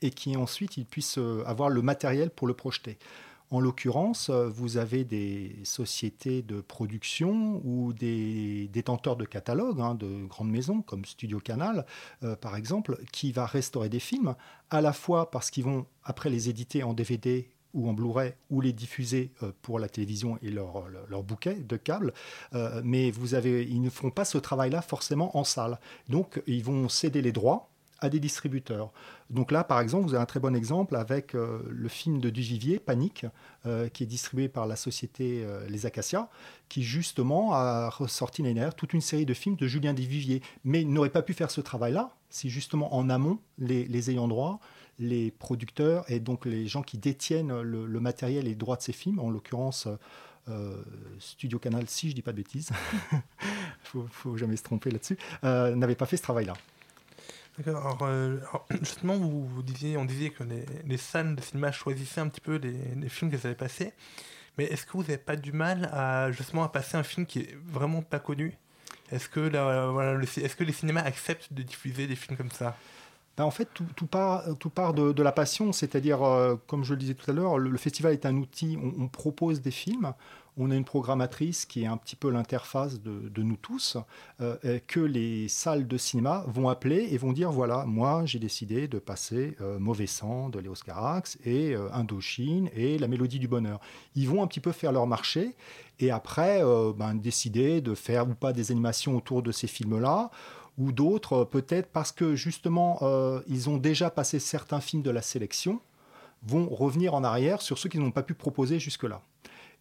et 0.00 0.10
qu'ensuite 0.10 0.76
il 0.76 0.84
puisse 0.84 1.18
avoir 1.46 1.70
le 1.70 1.82
matériel 1.82 2.30
pour 2.30 2.46
le 2.46 2.54
projeter. 2.54 2.98
En 3.54 3.60
l'occurrence, 3.60 4.30
euh, 4.30 4.48
vous 4.48 4.78
avez 4.78 5.04
des 5.04 5.54
sociétés 5.62 6.42
de 6.42 6.60
production 6.60 7.62
ou 7.64 7.92
des 7.92 8.66
détenteurs 8.72 9.14
de 9.14 9.24
catalogues, 9.24 9.80
hein, 9.80 9.94
de 9.94 10.24
grandes 10.24 10.50
maisons 10.50 10.82
comme 10.82 11.04
Studio 11.04 11.38
Canal, 11.38 11.86
euh, 12.24 12.34
par 12.34 12.56
exemple, 12.56 12.98
qui 13.12 13.30
va 13.30 13.46
restaurer 13.46 13.88
des 13.88 14.00
films, 14.00 14.34
à 14.70 14.80
la 14.80 14.92
fois 14.92 15.30
parce 15.30 15.52
qu'ils 15.52 15.62
vont 15.62 15.86
après 16.02 16.30
les 16.30 16.48
éditer 16.48 16.82
en 16.82 16.94
DVD 16.94 17.48
ou 17.74 17.88
en 17.88 17.92
Blu-ray 17.92 18.34
ou 18.50 18.60
les 18.60 18.72
diffuser 18.72 19.30
euh, 19.44 19.52
pour 19.62 19.78
la 19.78 19.88
télévision 19.88 20.36
et 20.42 20.50
leur, 20.50 20.88
leur, 21.08 21.22
bouquet 21.22 21.54
de 21.54 21.76
câbles, 21.76 22.12
mais 22.82 23.10
ils 23.10 23.82
ne 23.82 23.88
feront 23.88 24.10
pas 24.10 24.24
ce 24.24 24.38
travail-là 24.38 24.82
forcément 24.82 25.38
en 25.38 25.44
salle. 25.44 25.78
Donc 26.08 26.42
ils 26.48 26.64
vont 26.64 26.88
céder 26.88 27.22
les 27.22 27.30
droits 27.30 27.70
à 28.00 28.08
des 28.08 28.20
distributeurs. 28.20 28.92
Donc 29.30 29.50
là, 29.50 29.64
par 29.64 29.80
exemple, 29.80 30.04
vous 30.04 30.14
avez 30.14 30.22
un 30.22 30.26
très 30.26 30.40
bon 30.40 30.54
exemple 30.54 30.96
avec 30.96 31.34
euh, 31.34 31.62
le 31.70 31.88
film 31.88 32.20
de 32.20 32.30
Duvivier, 32.30 32.78
Panique, 32.78 33.26
euh, 33.66 33.88
qui 33.88 34.02
est 34.02 34.06
distribué 34.06 34.48
par 34.48 34.66
la 34.66 34.76
société 34.76 35.42
euh, 35.44 35.66
Les 35.68 35.86
Acacias, 35.86 36.28
qui 36.68 36.82
justement 36.82 37.54
a 37.54 37.88
ressorti 37.88 38.42
l'année 38.42 38.54
dernière 38.54 38.74
toute 38.74 38.92
une 38.92 39.00
série 39.00 39.26
de 39.26 39.34
films 39.34 39.56
de 39.56 39.66
Julien 39.66 39.94
Duvivier. 39.94 40.42
Mais 40.64 40.84
n'aurait 40.84 41.10
pas 41.10 41.22
pu 41.22 41.32
faire 41.32 41.50
ce 41.50 41.60
travail-là 41.60 42.10
si 42.30 42.50
justement 42.50 42.94
en 42.94 43.08
amont, 43.10 43.38
les, 43.58 44.10
ayants 44.10 44.26
droit, 44.26 44.58
les 44.98 45.30
producteurs 45.30 46.04
et 46.10 46.18
donc 46.18 46.46
les 46.46 46.66
gens 46.66 46.82
qui 46.82 46.98
détiennent 46.98 47.60
le, 47.60 48.00
matériel 48.00 48.46
et 48.46 48.50
les 48.50 48.54
droits 48.56 48.74
de 48.74 48.82
ces 48.82 48.92
films, 48.92 49.20
en 49.20 49.30
l'occurrence 49.30 49.86
Studio 51.20 51.60
Canal, 51.60 51.84
si 51.86 52.10
je 52.10 52.14
dis 52.14 52.22
pas 52.22 52.32
de 52.32 52.38
bêtises, 52.38 52.70
faut, 53.84 54.06
faut 54.10 54.36
jamais 54.36 54.56
se 54.56 54.62
tromper 54.62 54.90
là-dessus, 54.90 55.16
euh, 55.44 55.74
n'avaient 55.74 55.94
pas 55.94 56.06
fait 56.06 56.16
ce 56.16 56.22
travail-là. 56.22 56.54
D'accord. 57.58 57.86
Alors, 57.86 57.98
euh, 58.02 58.38
justement, 58.80 59.16
vous, 59.16 59.62
disiez, 59.62 59.96
on 59.96 60.04
disait 60.04 60.30
que 60.30 60.42
les, 60.42 60.64
les, 60.86 60.96
salles 60.96 61.36
de 61.36 61.40
cinéma 61.40 61.72
choisissaient 61.72 62.20
un 62.20 62.28
petit 62.28 62.40
peu 62.40 62.56
les, 62.56 63.08
films 63.08 63.30
qu'elles 63.30 63.46
avaient 63.46 63.54
passés. 63.54 63.92
Mais 64.58 64.64
est-ce 64.64 64.86
que 64.86 64.92
vous 64.92 65.02
n'avez 65.02 65.18
pas 65.18 65.36
du 65.36 65.52
mal 65.52 65.90
à 65.92 66.30
justement 66.30 66.64
à 66.64 66.68
passer 66.68 66.96
un 66.96 67.02
film 67.02 67.26
qui 67.26 67.40
est 67.40 67.56
vraiment 67.64 68.02
pas 68.02 68.20
connu? 68.20 68.56
Est-ce 69.10 69.28
que, 69.28 69.40
voilà, 69.90 70.14
le, 70.14 70.24
est 70.24 70.56
que 70.56 70.64
les 70.64 70.72
cinémas 70.72 71.02
acceptent 71.02 71.52
de 71.52 71.62
diffuser 71.62 72.06
des 72.06 72.16
films 72.16 72.36
comme 72.36 72.50
ça? 72.50 72.76
Ben 73.36 73.44
en 73.44 73.50
fait, 73.50 73.68
tout, 73.96 74.06
part, 74.06 74.44
tout 74.60 74.70
part 74.70 74.94
de, 74.94 75.22
la 75.22 75.32
passion, 75.32 75.72
c'est-à-dire, 75.72 76.22
euh, 76.22 76.54
comme 76.68 76.84
je 76.84 76.94
le 76.94 77.00
disais 77.00 77.14
tout 77.14 77.28
à 77.28 77.34
l'heure, 77.34 77.58
le, 77.58 77.76
festival 77.76 78.12
est 78.12 78.26
un 78.26 78.36
outil, 78.36 78.78
on, 78.80 79.08
propose 79.08 79.60
des 79.60 79.72
films, 79.72 80.12
on 80.56 80.70
a 80.70 80.76
une 80.76 80.84
programmatrice 80.84 81.64
qui 81.64 81.82
est 81.82 81.86
un 81.86 81.96
petit 81.96 82.14
peu 82.14 82.30
l'interface 82.30 83.00
de, 83.00 83.42
nous 83.42 83.56
tous, 83.56 83.96
euh, 84.40 84.78
que 84.86 85.00
les 85.00 85.48
salles 85.48 85.88
de 85.88 85.98
cinéma 85.98 86.44
vont 86.46 86.68
appeler 86.68 87.08
et 87.10 87.18
vont 87.18 87.32
dire, 87.32 87.50
voilà, 87.50 87.84
moi 87.86 88.22
j'ai 88.24 88.38
décidé 88.38 88.86
de 88.86 89.00
passer 89.00 89.56
euh, 89.60 89.80
Mauvais 89.80 90.06
sang 90.06 90.48
de 90.48 90.60
Léos 90.60 90.74
Carax 90.84 91.36
et 91.44 91.74
Indochine 91.92 92.70
et 92.76 92.98
La 92.98 93.08
Mélodie 93.08 93.40
du 93.40 93.48
Bonheur. 93.48 93.80
Ils 94.14 94.28
vont 94.28 94.44
un 94.44 94.46
petit 94.46 94.60
peu 94.60 94.70
faire 94.70 94.92
leur 94.92 95.08
marché 95.08 95.56
et 95.98 96.12
après 96.12 96.62
ben, 96.96 97.14
décider 97.16 97.80
de 97.80 97.94
faire 97.94 98.28
ou 98.28 98.34
pas 98.34 98.52
des 98.52 98.70
animations 98.70 99.16
autour 99.16 99.42
de 99.42 99.50
ces 99.50 99.66
films-là 99.66 100.30
ou 100.78 100.92
d'autres, 100.92 101.44
peut-être 101.44 101.88
parce 101.90 102.12
que 102.12 102.34
justement, 102.34 102.98
euh, 103.02 103.40
ils 103.46 103.70
ont 103.70 103.76
déjà 103.76 104.10
passé 104.10 104.38
certains 104.38 104.80
films 104.80 105.02
de 105.02 105.10
la 105.10 105.22
sélection, 105.22 105.80
vont 106.42 106.68
revenir 106.68 107.14
en 107.14 107.24
arrière 107.24 107.62
sur 107.62 107.78
ceux 107.78 107.88
qu'ils 107.88 108.00
n'ont 108.00 108.10
pas 108.10 108.22
pu 108.22 108.34
proposer 108.34 108.78
jusque-là. 108.78 109.22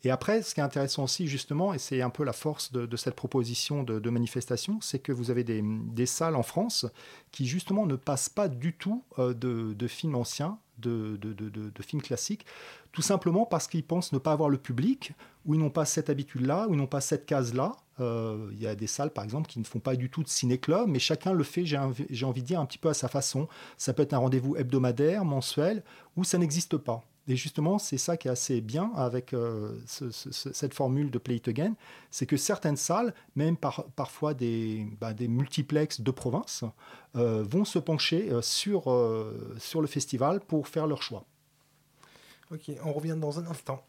Et 0.05 0.11
après, 0.11 0.41
ce 0.41 0.53
qui 0.53 0.59
est 0.59 0.63
intéressant 0.63 1.03
aussi, 1.03 1.27
justement, 1.27 1.73
et 1.73 1.79
c'est 1.79 2.01
un 2.01 2.09
peu 2.09 2.25
la 2.25 2.33
force 2.33 2.73
de, 2.73 2.97
cette 2.97 3.15
proposition 3.15 3.83
de, 3.83 4.09
manifestation, 4.09 4.79
c'est 4.81 4.99
que 4.99 5.13
vous 5.13 5.31
avez 5.31 5.45
des, 5.45 6.05
salles 6.05 6.35
en 6.35 6.43
France 6.43 6.85
qui, 7.31 7.45
justement, 7.45 7.85
ne 7.85 7.95
passent 7.95 8.29
pas 8.29 8.49
du 8.49 8.73
tout 8.73 9.03
euh, 9.17 9.33
de, 9.33 9.87
films 9.87 10.15
anciens, 10.15 10.59
de, 10.79 11.17
films 11.81 12.01
classiques, 12.01 12.45
tout 12.91 13.01
simplement 13.01 13.45
parce 13.45 13.67
qu'ils 13.67 13.85
pensent 13.85 14.11
ne 14.11 14.17
pas 14.17 14.33
avoir 14.33 14.49
le 14.49 14.57
public, 14.57 15.13
ou 15.45 15.55
ils 15.55 15.59
n'ont 15.59 15.69
pas 15.69 15.85
cette 15.85 16.09
habitude-là, 16.09 16.67
ou 16.67 16.73
ils 16.73 16.77
n'ont 16.77 16.85
pas 16.85 17.01
cette 17.01 17.25
case-là, 17.25 17.77
euh, 18.01 18.49
il 18.51 18.61
y 18.61 18.67
a 18.67 18.75
des 18.75 18.87
salles, 18.87 19.11
par 19.11 19.23
exemple, 19.23 19.49
qui 19.49 19.59
ne 19.59 19.63
font 19.63 19.79
pas 19.79 19.95
du 19.95 20.09
tout 20.09 20.21
de 20.21 20.27
ciné-club, 20.27 20.87
mais 20.89 20.99
chacun 20.99 21.31
le 21.31 21.43
fait, 21.45 21.65
j'ai 21.65 21.77
envie, 21.77 22.23
envie 22.25 22.41
de 22.41 22.47
dire, 22.47 22.59
un 22.59 22.65
petit 22.65 22.77
peu 22.77 22.89
à 22.89 22.93
sa 22.93 23.07
façon. 23.07 23.47
Ça 23.77 23.93
peut 23.93 24.03
être 24.03 24.13
un 24.13 24.17
rendez-vous 24.17 24.57
hebdomadaire, 24.57 25.23
mensuel, 25.23 25.81
ou 26.17 26.25
ça 26.25 26.37
n'existe 26.37 26.75
pas. 26.75 27.05
Et 27.27 27.37
justement, 27.37 27.79
c'est 27.79 27.97
ça 27.97 28.17
qui 28.17 28.27
est 28.27 28.31
assez 28.31 28.59
bien 28.59 28.91
avec 28.95 29.33
euh, 29.33 29.79
ce, 29.85 30.11
ce, 30.11 30.31
cette 30.31 30.73
formule 30.73 31.09
de 31.09 31.17
Play 31.17 31.37
It 31.37 31.47
Again, 31.47 31.73
c'est 32.11 32.25
que 32.25 32.35
certaines 32.35 32.75
salles, 32.75 33.13
même 33.35 33.55
par, 33.55 33.85
parfois 33.95 34.33
des, 34.33 34.85
bah, 34.99 35.13
multiplexes 35.13 36.01
de 36.01 36.11
province, 36.11 36.65
euh, 37.15 37.43
vont 37.49 37.63
se 37.63 37.79
pencher 37.79 38.29
euh, 38.31 38.41
sur, 38.41 38.83
sur 39.57 39.81
le 39.81 39.87
festival 39.87 40.41
pour 40.41 40.67
faire 40.67 40.85
leur 40.85 41.01
choix. 41.01 41.23
Ok, 42.51 42.71
on 42.83 42.91
revient 42.91 43.15
dans 43.17 43.39
un 43.39 43.47
instant. 43.47 43.83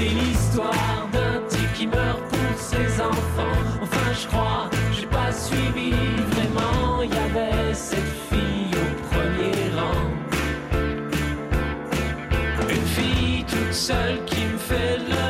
C'est 0.00 0.06
l'histoire 0.06 1.08
d'un 1.12 1.42
type 1.46 1.72
qui 1.74 1.86
meurt 1.86 2.22
pour 2.30 2.58
ses 2.58 3.02
enfants. 3.02 3.60
Enfin, 3.82 4.12
je 4.18 4.26
crois, 4.28 4.70
j'ai 4.98 5.04
pas 5.04 5.30
suivi 5.30 5.90
vraiment. 6.30 7.02
Il 7.02 7.10
y 7.10 7.18
avait 7.18 7.74
cette 7.74 8.12
fille 8.30 8.70
au 8.72 8.88
premier 9.10 9.58
rang. 9.76 10.06
Une 12.70 12.86
fille 12.96 13.44
toute 13.44 13.74
seule 13.74 14.24
qui 14.24 14.46
me 14.46 14.56
fait 14.56 14.96
en 15.12 15.29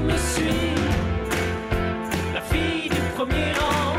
qui 0.00 0.06
me 0.06 0.16
suit, 0.16 0.74
la 2.34 2.40
fille 2.40 2.88
du 2.88 3.00
premier 3.14 3.52
rang. 3.58 3.96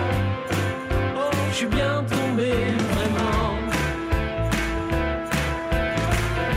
Oh, 1.18 1.32
je 1.50 1.56
suis 1.56 1.66
bien 1.68 2.04
tombé, 2.10 2.52
vraiment. 2.94 3.58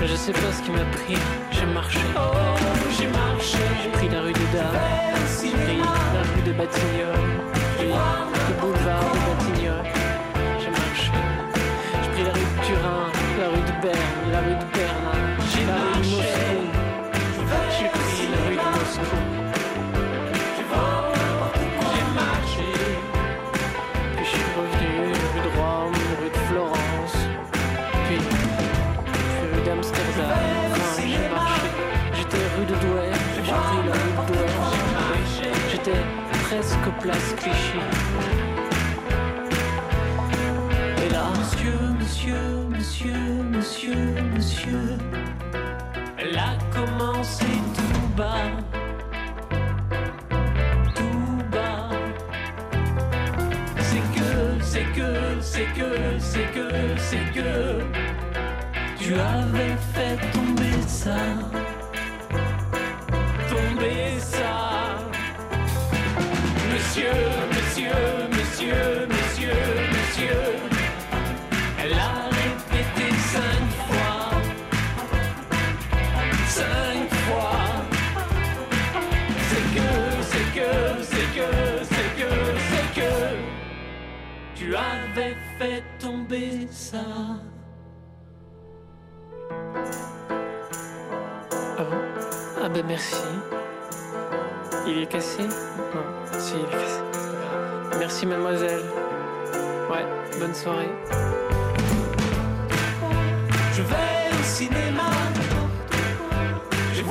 Je 0.04 0.16
sais 0.16 0.32
pas 0.32 0.52
ce 0.52 0.62
qui 0.62 0.70
m'a 0.70 0.84
pris, 0.92 1.18
j'ai 1.50 1.66
marché. 1.66 2.00
Oh, 2.16 2.20
j'ai 2.96 3.08
marché. 3.08 3.58
J'ai 3.82 3.90
pris 3.90 4.08
la 4.08 4.20
rue 4.22 4.32
des 4.32 4.50
Dames, 4.54 4.72
j'ai 5.42 5.50
pris 5.50 5.78
la 6.14 6.22
rue 6.30 6.42
de 6.46 6.52
Batignolles, 6.52 7.40
le 7.80 8.60
boulevard 8.60 9.12
de 9.12 9.18
Batignolles. 9.28 9.53
C'est 57.14 57.40
que 57.40 57.80
tu 58.98 59.14
avais 59.14 59.76
fait 59.94 60.16
tomber 60.32 60.78
ça. 60.86 61.20
Tomber 63.48 64.18
ça. 64.18 64.98
Monsieur, 66.72 67.16
monsieur, 67.54 67.98
monsieur, 68.36 69.06
monsieur, 69.14 69.60
monsieur. 69.94 70.42
Elle 71.82 71.92
a 71.92 72.14
répété 72.40 73.06
cinq 73.34 73.64
fois. 73.86 74.18
Cinq 76.48 77.06
fois. 77.24 77.60
C'est 79.48 79.66
que, 79.76 79.90
c'est 80.30 80.48
que, 80.56 80.70
c'est 81.10 81.30
que, 81.36 81.48
c'est 81.92 82.10
que, 82.20 82.30
c'est 82.68 83.00
que. 83.00 83.12
Tu 84.56 84.74
avais 84.74 85.36
fait 85.58 85.82
Ah 91.78 91.84
bon? 91.88 92.00
Ah 92.62 92.68
ben 92.68 92.84
merci. 92.86 93.22
Il 94.86 94.98
est 94.98 95.06
cassé? 95.06 95.42
Non, 95.42 96.38
si, 96.38 96.54
il 96.56 96.64
est 96.64 96.70
cassé. 96.70 97.00
Merci 98.00 98.26
mademoiselle. 98.26 98.82
Ouais, 99.88 100.04
bonne 100.40 100.54
soirée. 100.54 100.90
Je 103.72 103.82
vais 103.82 104.30
au 104.32 104.42
cinéma. 104.42 105.10
Je 106.94 107.02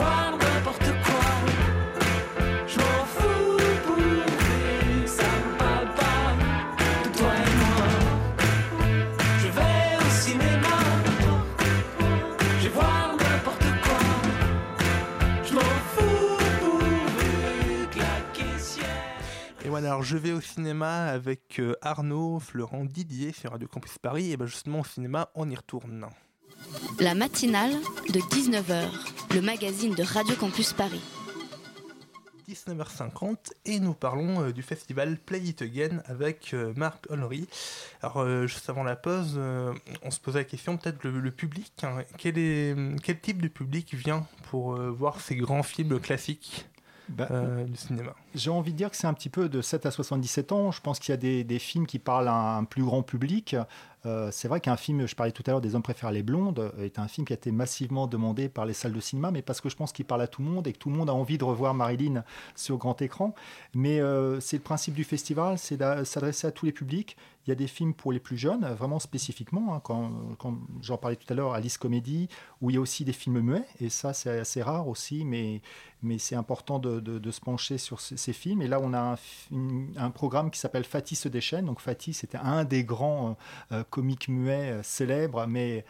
Alors 19.75 20.03
je 20.03 20.17
vais 20.17 20.31
au 20.31 20.39
cinéma 20.41 21.05
avec 21.07 21.59
euh, 21.59 21.75
Arnaud, 21.81 22.39
Florent, 22.39 22.85
Didier 22.85 23.33
sur 23.33 23.51
Radio 23.51 23.67
Campus 23.67 23.97
Paris. 23.97 24.31
Et 24.31 24.37
bien 24.37 24.45
justement, 24.45 24.81
au 24.81 24.83
cinéma, 24.85 25.29
on 25.33 25.49
y 25.49 25.55
retourne. 25.55 26.07
La 26.99 27.15
matinale 27.15 27.73
de 28.09 28.19
19h, 28.19 28.85
le 29.33 29.41
magazine 29.41 29.95
de 29.95 30.03
Radio 30.03 30.35
Campus 30.35 30.73
Paris. 30.73 31.01
19h50 32.47 33.37
et 33.65 33.79
nous 33.79 33.93
parlons 33.93 34.43
euh, 34.43 34.51
du 34.51 34.61
festival 34.61 35.17
Play 35.17 35.39
It 35.41 35.61
Again 35.61 36.03
avec 36.05 36.53
euh, 36.53 36.73
Marc 36.75 37.09
Hollery. 37.09 37.47
Alors 38.01 38.17
euh, 38.19 38.45
juste 38.47 38.69
avant 38.69 38.83
la 38.83 38.95
pause, 38.95 39.39
on 40.03 40.11
se 40.11 40.19
posait 40.19 40.39
la 40.39 40.45
question 40.45 40.77
peut-être 40.77 41.03
le, 41.03 41.19
le 41.19 41.31
public. 41.31 41.73
hein. 41.83 42.03
quel, 42.17 42.37
est, 42.37 42.75
quel 43.01 43.19
type 43.19 43.41
de 43.41 43.47
public 43.47 43.95
vient 43.95 44.27
pour 44.51 44.75
voir 44.75 45.19
ces 45.19 45.35
grands 45.35 45.63
films 45.63 45.99
classiques? 45.99 46.67
Bah, 47.09 47.27
euh, 47.31 47.65
du 47.65 47.75
cinéma 47.75 48.15
J'ai 48.33 48.49
envie 48.49 48.71
de 48.71 48.77
dire 48.77 48.89
que 48.89 48.95
c'est 48.95 49.07
un 49.07 49.13
petit 49.13 49.29
peu 49.29 49.49
de 49.49 49.61
7 49.61 49.85
à 49.85 49.91
77 49.91 50.51
ans. 50.51 50.71
Je 50.71 50.81
pense 50.81 50.99
qu'il 50.99 51.11
y 51.11 51.13
a 51.13 51.17
des, 51.17 51.43
des 51.43 51.59
films 51.59 51.85
qui 51.85 51.99
parlent 51.99 52.27
à 52.27 52.57
un 52.57 52.63
plus 52.63 52.83
grand 52.83 53.03
public. 53.03 53.55
Euh, 54.05 54.29
c'est 54.31 54.47
vrai 54.47 54.59
qu'un 54.59 54.75
film, 54.75 55.07
je 55.07 55.15
parlais 55.15 55.31
tout 55.31 55.43
à 55.47 55.51
l'heure 55.51 55.61
des 55.61 55.75
Hommes 55.75 55.83
préfèrent 55.83 56.11
les 56.11 56.23
blondes, 56.23 56.71
est 56.79 56.99
un 56.99 57.07
film 57.07 57.25
qui 57.25 57.33
a 57.33 57.35
été 57.35 57.51
massivement 57.51 58.07
demandé 58.07 58.49
par 58.49 58.65
les 58.65 58.73
salles 58.73 58.91
de 58.91 58.99
cinéma, 58.99 59.31
mais 59.31 59.41
parce 59.41 59.61
que 59.61 59.69
je 59.69 59.75
pense 59.75 59.93
qu'il 59.93 60.05
parle 60.05 60.21
à 60.21 60.27
tout 60.27 60.41
le 60.41 60.49
monde 60.49 60.67
et 60.67 60.73
que 60.73 60.77
tout 60.77 60.89
le 60.89 60.95
monde 60.95 61.09
a 61.09 61.13
envie 61.13 61.37
de 61.37 61.43
revoir 61.43 61.73
Marilyn 61.73 62.23
sur 62.55 62.77
grand 62.77 63.01
écran. 63.01 63.33
Mais 63.73 64.01
euh, 64.01 64.39
c'est 64.39 64.57
le 64.57 64.63
principe 64.63 64.93
du 64.93 65.03
festival, 65.03 65.57
c'est 65.57 65.77
de 65.77 66.03
s'adresser 66.03 66.47
à 66.47 66.51
tous 66.51 66.65
les 66.65 66.73
publics. 66.73 67.15
Il 67.45 67.49
y 67.49 67.51
a 67.51 67.55
des 67.55 67.67
films 67.67 67.93
pour 67.93 68.13
les 68.13 68.19
plus 68.19 68.37
jeunes, 68.37 68.65
vraiment 68.77 68.99
spécifiquement. 68.99 69.75
hein, 69.75 69.81
quand 69.83 70.57
j'en 70.81 70.97
parlais 70.97 71.17
tout 71.17 71.31
à 71.31 71.35
l'heure, 71.35 71.53
Alice 71.53 71.77
Comédie, 71.77 72.29
où 72.61 72.69
il 72.69 72.75
y 72.75 72.77
a 72.77 72.81
aussi 72.81 73.03
des 73.03 73.11
films 73.13 73.41
muets, 73.41 73.65
et 73.81 73.89
ça 73.89 74.13
c'est 74.13 74.39
assez 74.39 74.61
rare 74.61 74.87
aussi, 74.87 75.25
mais, 75.25 75.61
c'est 76.17 76.35
important 76.35 76.79
de, 76.79 77.31
se 77.31 77.41
pencher 77.41 77.77
sur 77.77 77.99
ces, 77.99 78.33
films. 78.33 78.61
Et 78.61 78.67
là, 78.67 78.79
on 78.81 78.93
a 78.93 79.17
un, 79.97 80.09
programme 80.11 80.51
qui 80.51 80.59
s'appelle 80.59 80.83
Fatih 80.83 81.15
se 81.15 81.29
déchaîne. 81.29 81.65
Donc 81.65 81.79
Fatih, 81.79 82.13
c'était 82.13 82.37
un 82.37 82.65
des 82.65 82.83
grands 82.83 83.37
euh, 83.71 83.79
euh, 83.79 83.83
comiques 83.89 84.27
muets 84.27 84.71
euh, 84.71 84.83
célèbres, 84.83 85.45
mais 85.47 85.85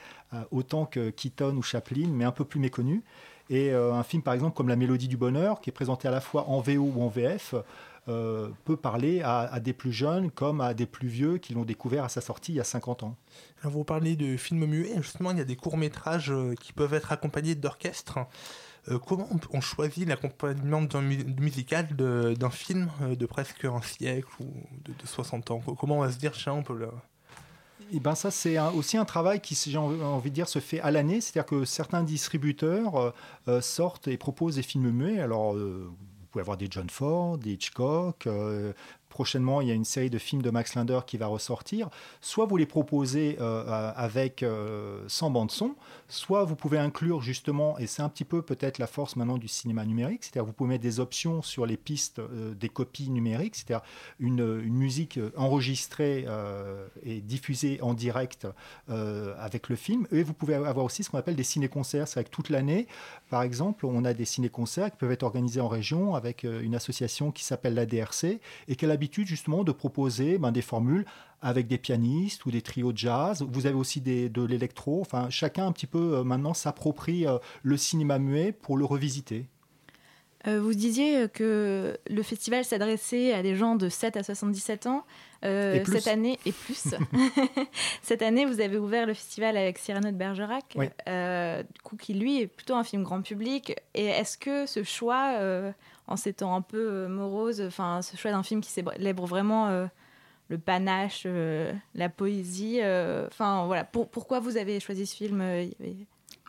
autant 0.52 0.86
que 0.86 1.12
Keaton 1.12 1.56
ou 1.58 1.62
Chaplin, 1.62 2.08
mais 2.08 2.26
un 2.26 2.32
peu 2.32 2.46
plus 2.46 2.60
méconnu. 2.60 3.04
Et 3.50 3.72
un 3.72 4.02
film, 4.02 4.24
par 4.24 4.34
exemple, 4.34 4.56
comme 4.56 4.68
La 4.70 4.76
Mélodie 4.76 5.08
du 5.08 5.18
Bonheur, 5.18 5.62
qui 5.62 5.70
est 5.70 5.74
présenté 5.74 6.08
à 6.08 6.12
la 6.12 6.22
fois 6.22 6.50
en 6.50 6.60
VO 6.60 6.92
ou 6.96 7.04
en 7.04 7.08
VF, 7.08 7.54
euh, 8.08 8.50
peut 8.66 8.78
parler 8.78 9.22
à, 9.22 9.40
à 9.40 9.60
des 9.60 9.74
plus 9.74 9.94
jeunes 9.94 10.32
comme 10.32 10.62
à 10.62 10.74
des 10.74 10.86
plus 10.86 11.08
vieux 11.08 11.38
qui 11.38 11.54
l'ont 11.54 11.66
découvert 11.66 12.04
à 12.04 12.10
sa 12.10 12.22
sortie 12.22 12.54
il 12.54 12.56
y 12.56 12.60
a 12.60 12.66
50 12.66 13.04
ans. 13.04 13.16
Alors 13.62 13.74
vous 13.74 13.84
parlez 13.84 14.16
de 14.16 14.38
films 14.38 14.66
muets, 14.66 14.96
justement 14.98 15.32
il 15.32 15.38
y 15.38 15.42
a 15.42 15.46
des 15.46 15.56
courts-métrages 15.56 16.32
euh, 16.32 16.54
qui 16.56 16.74
peuvent 16.74 16.94
être 16.94 17.12
accompagnés 17.12 17.56
d'orchestres. 17.56 18.20
Euh, 18.90 19.00
comment 19.00 19.30
on, 19.52 19.62
choisit 19.62 20.08
l'accompagnement 20.08 20.82
musical 21.40 21.88
d'un 21.96 22.50
film 22.50 22.90
euh, 23.02 23.16
de 23.16 23.26
presque 23.26 23.64
un 23.64 23.82
siècle 23.82 24.28
ou 24.42 24.52
de, 24.84 24.92
de 24.92 25.08
60 25.08 25.52
ans? 25.52 25.62
Comment 25.80 26.00
on 26.00 26.02
va 26.02 26.12
se 26.12 26.18
dire, 26.18 26.34
tiens, 26.34 26.54
on 26.54 26.64
peut 26.64 26.78
le... 26.78 26.90
Et 27.92 28.00
ben 28.00 28.16
ça, 28.16 28.32
c'est 28.32 28.60
aussi 28.60 28.98
un 28.98 29.06
travail 29.06 29.40
qui, 29.40 29.56
j'ai 29.56 29.78
envie 29.78 30.30
de 30.30 30.36
dire, 30.36 30.50
se 30.50 30.60
fait 30.60 30.80
à 30.82 30.90
l'année. 30.90 31.22
C'est-à-dire 31.22 31.46
que 31.46 31.64
certains 31.64 32.04
distributeurs 32.04 33.14
euh, 33.48 33.62
sortent 33.62 34.08
et 34.08 34.18
proposent 34.18 34.56
des 34.56 34.64
films 34.64 34.90
muets. 34.90 35.20
Alors, 35.20 35.54
euh, 35.54 35.92
pouvez 36.34 36.42
avoir 36.42 36.58
des 36.58 36.68
John 36.70 36.90
Ford, 36.90 37.38
des 37.38 37.52
Hitchcock. 37.52 38.28
euh, 38.28 38.74
prochainement, 39.10 39.62
il 39.62 39.68
y 39.68 39.72
a 39.72 39.76
une 39.76 39.86
série 39.86 40.10
de 40.10 40.18
films 40.18 40.42
de 40.42 40.50
Max 40.50 40.74
Linder 40.74 41.02
qui 41.06 41.18
va 41.18 41.28
ressortir. 41.28 41.92
Soit 42.20 42.48
vous 42.48 42.58
les 42.58 42.66
proposez 42.66 43.38
euh, 43.40 43.64
euh, 43.68 43.92
avec 43.96 44.44
sans 45.08 45.30
bande 45.30 45.52
son, 45.52 45.76
soit 46.08 46.44
vous 46.46 46.56
pouvez 46.56 46.80
inclure 46.80 47.22
justement, 47.22 47.78
et 47.78 47.86
c'est 47.86 48.02
un 48.02 48.10
petit 48.10 48.26
peu 48.26 48.42
peut-être 48.42 48.80
la 48.80 48.88
force 48.88 49.16
maintenant 49.16 49.38
du 49.38 49.48
cinéma 49.48 49.86
numérique, 49.86 50.24
c'est-à-dire 50.24 50.46
vous 50.46 50.54
pouvez 50.54 50.70
mettre 50.70 50.82
des 50.82 51.00
options 51.00 51.44
sur 51.44 51.68
les 51.68 51.78
pistes 51.78 52.20
des 52.60 52.70
copies 52.70 53.12
numériques, 53.12 53.56
c'est-à-dire 53.56 53.86
une, 54.20 54.62
une 54.64 54.74
musique 54.74 55.20
enregistrée 55.38 56.26
et 57.04 57.22
diffusée 57.22 57.80
en 57.84 57.94
direct 57.94 58.48
avec 58.88 59.70
le 59.70 59.76
film. 59.76 60.08
Et 60.12 60.24
vous 60.24 60.34
pouvez 60.34 60.56
avoir 60.56 60.86
aussi 60.86 61.04
ce 61.04 61.12
qu'on 61.12 61.20
appelle 61.20 61.36
des 61.36 61.44
ciné-concerts, 61.44 62.08
c'est 62.08 62.20
avec 62.20 62.32
toute 62.32 62.50
l'année. 62.50 62.88
Par 63.34 63.42
exemple, 63.42 63.88
on 63.88 64.06
a 64.06 64.14
des 64.14 64.26
ciné-concerts 64.26 64.92
qui 64.92 64.98
peuvent 64.98 65.12
être 65.12 65.24
organisés 65.24 65.60
en 65.60 65.68
région 65.68 66.14
avec 66.14 66.46
euh, 66.46 66.62
une 66.62 66.76
association 66.76 67.32
qui 67.32 67.44
s'appelle 67.44 67.74
la 67.74 67.88
DRC 67.88 68.40
et 68.68 68.76
qui 68.76 68.86
a 68.86 68.88
l'habitude 68.88 69.26
justement 69.26 69.64
de 69.64 69.72
proposer 69.72 70.38
ben, 70.38 70.52
des 70.52 70.62
formules 70.62 71.04
avec 71.42 71.66
des 71.66 71.80
pianistes 71.80 72.46
ou 72.46 72.52
des 72.52 72.62
trios 72.62 72.94
de 72.94 73.00
jazz. 73.00 73.44
Vous 73.50 73.66
avez 73.66 73.74
aussi 73.74 74.02
de 74.02 74.44
l'électro. 74.44 75.02
Enfin, 75.02 75.32
chacun 75.32 75.66
un 75.66 75.72
petit 75.72 75.88
peu 75.88 76.18
euh, 76.18 76.24
maintenant 76.24 76.54
s'approprie 76.54 77.26
euh, 77.26 77.40
le 77.64 77.76
cinéma 77.76 78.20
muet 78.20 78.52
pour 78.52 78.78
le 78.78 78.86
revisiter. 78.86 79.48
Vous 80.46 80.74
disiez 80.74 81.30
que 81.30 81.98
le 82.08 82.22
festival 82.22 82.66
s'adressait 82.66 83.34
à 83.34 83.42
des 83.42 83.56
gens 83.56 83.78
de 83.78 83.88
7 83.88 84.18
à 84.18 84.24
77 84.24 84.88
ans. 84.88 85.06
Euh. 85.44 85.84
Cette 85.86 86.08
année, 86.08 86.40
et 86.46 86.52
plus. 86.52 86.96
cette 88.02 88.22
année, 88.22 88.46
vous 88.46 88.62
avez 88.62 88.78
ouvert 88.78 89.06
le 89.06 89.14
festival 89.14 89.58
avec 89.58 89.78
Cyrano 89.78 90.10
de 90.12 90.16
Bergerac, 90.16 90.74
Oui. 90.76 90.88
euh, 91.08 91.64
du 91.64 91.82
coup, 91.82 91.98
qui 91.98 92.14
lui 92.14 92.42
est 92.42 92.48
plutôt 92.48 92.76
un 92.76 92.84
film 92.84 93.04
grand 93.04 93.22
public. 93.22 93.76
Et 93.94 94.06
est-ce 94.06 94.38
que 94.38 94.66
ce 94.66 94.84
choix, 94.84 95.36
euh, 95.40 95.72
en 96.08 96.16
ces 96.16 96.34
temps 96.34 96.56
un 96.56 96.62
peu 96.62 97.08
moroses, 97.08 97.62
enfin, 97.62 98.02
ce 98.02 98.16
choix 98.18 98.32
d'un 98.32 98.44
film 98.44 98.62
qui 98.62 98.70
célèbre 98.72 99.26
vraiment 99.26 99.88
le 100.50 100.58
panache, 100.58 101.26
la 101.96 102.10
poésie, 102.10 102.80
enfin, 103.28 103.66
voilà, 103.66 103.84
pour- 103.84 104.10
pourquoi 104.10 104.40
vous 104.40 104.58
avez 104.58 104.80
choisi 104.80 105.06
ce 105.06 105.16
film 105.16 105.42
il 105.42 105.70
y 105.70 105.76
avait 105.80 105.96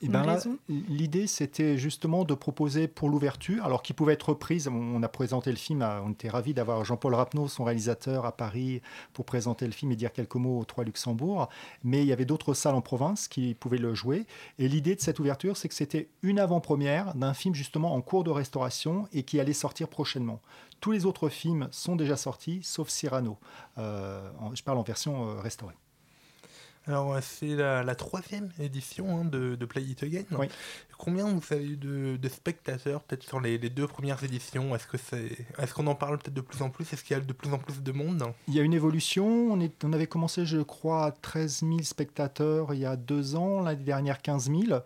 Eh 0.04 0.08
ben 0.08 0.36
L'idée, 0.68 1.26
c'était 1.26 1.78
justement 1.78 2.24
de 2.24 2.34
proposer 2.34 2.88
pour 2.88 3.08
l'ouverture, 3.08 3.64
alors 3.64 3.82
qui 3.82 3.94
pouvait 3.94 4.12
être 4.12 4.30
reprise. 4.30 4.68
On 4.68 5.02
a 5.02 5.08
présenté 5.08 5.50
le 5.50 5.56
film, 5.56 5.82
on 5.82 6.10
était 6.10 6.28
ravis 6.28 6.52
d'avoir 6.52 6.84
Jean-Paul 6.84 7.14
Rapneau, 7.14 7.48
son 7.48 7.64
réalisateur, 7.64 8.26
à 8.26 8.32
Paris 8.32 8.82
pour 9.14 9.24
présenter 9.24 9.66
le 9.66 9.72
film 9.72 9.92
et 9.92 9.96
dire 9.96 10.12
quelques 10.12 10.34
mots 10.34 10.60
au 10.60 10.64
3 10.64 10.84
Luxembourg. 10.84 11.48
Mais 11.82 12.02
il 12.02 12.06
y 12.06 12.12
avait 12.12 12.26
d'autres 12.26 12.54
salles 12.54 12.74
en 12.74 12.82
province 12.82 13.28
qui 13.28 13.54
pouvaient 13.54 13.78
le 13.78 13.94
jouer. 13.94 14.26
Et 14.58 14.68
l'idée 14.68 14.94
de 14.94 15.00
cette 15.00 15.18
ouverture, 15.20 15.56
c'est 15.56 15.68
que 15.68 15.74
c'était 15.74 16.08
une 16.22 16.38
avant-première 16.38 17.14
d'un 17.14 17.34
film 17.34 17.54
justement 17.54 17.94
en 17.94 18.02
cours 18.02 18.24
de 18.24 18.30
restauration 18.30 19.08
et 19.12 19.22
qui 19.22 19.40
allait 19.40 19.52
sortir 19.54 19.88
prochainement. 19.88 20.40
Tous 20.80 20.92
les 20.92 21.06
autres 21.06 21.30
films 21.30 21.68
sont 21.70 21.96
déjà 21.96 22.16
sortis, 22.16 22.60
sauf 22.62 22.90
Cyrano. 22.90 23.38
Euh, 23.78 24.28
je 24.52 24.62
parle 24.62 24.78
en 24.78 24.82
version 24.82 25.30
euh, 25.30 25.40
restaurée. 25.40 25.74
Alors, 26.86 27.16
c'est 27.22 27.56
la, 27.56 27.82
la 27.82 27.94
troisième 27.94 28.50
édition 28.60 29.18
hein, 29.18 29.24
de, 29.24 29.54
de 29.54 29.64
Play 29.64 29.82
It 29.82 30.02
Again. 30.02 30.24
Combien 30.98 31.26
vous 31.26 31.40
avez 31.50 31.64
eu 31.64 31.76
de, 31.76 32.16
de 32.16 32.28
spectateurs, 32.28 33.02
peut-être 33.02 33.22
sur 33.22 33.40
les, 33.40 33.58
les, 33.58 33.70
deux 33.70 33.86
premières 33.86 34.22
éditions? 34.22 34.74
Est-ce 34.74 34.86
que 34.86 34.98
c'est, 34.98 35.36
est-ce 35.58 35.74
qu'on 35.74 35.86
en 35.86 35.94
parle 35.94 36.18
peut-être 36.18 36.34
de 36.34 36.40
plus 36.40 36.62
en 36.62 36.70
plus? 36.70 36.92
Est-ce 36.92 37.02
qu'il 37.02 37.16
y 37.16 37.20
a 37.20 37.22
de 37.22 37.32
plus 37.32 37.52
en 37.52 37.58
plus 37.58 37.82
de 37.82 37.92
monde? 37.92 38.24
Il 38.48 38.54
y 38.54 38.60
a 38.60 38.62
une 38.62 38.74
évolution. 38.74 39.26
On, 39.26 39.60
est, 39.60 39.82
on 39.84 39.92
avait 39.92 40.06
commencé, 40.06 40.44
je 40.44 40.58
crois, 40.58 41.06
à 41.06 41.10
13 41.10 41.60
000 41.60 41.82
spectateurs 41.82 42.74
il 42.74 42.80
y 42.80 42.86
a 42.86 42.96
deux 42.96 43.34
ans. 43.34 43.62
L'année 43.62 43.82
dernière, 43.82 44.20
15 44.20 44.50
000. 44.50 44.80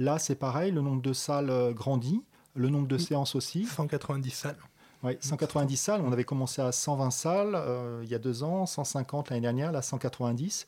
Là, 0.00 0.18
c'est 0.18 0.34
pareil. 0.34 0.72
Le 0.72 0.80
nombre 0.80 1.02
de 1.02 1.12
salles 1.12 1.50
euh, 1.50 1.72
grandit. 1.72 2.22
Le 2.56 2.68
nombre 2.68 2.88
de 2.88 2.98
séances 2.98 3.34
aussi. 3.34 3.64
190 3.64 4.30
salles. 4.30 4.58
Oui, 5.04 5.18
190 5.20 5.76
salles. 5.76 6.00
On 6.04 6.12
avait 6.12 6.24
commencé 6.24 6.62
à 6.62 6.72
120 6.72 7.10
salles 7.10 7.54
euh, 7.54 8.00
il 8.04 8.10
y 8.10 8.14
a 8.14 8.18
deux 8.18 8.42
ans, 8.42 8.64
150 8.64 9.30
l'année 9.30 9.42
dernière, 9.42 9.70
là 9.70 9.82
190. 9.82 10.66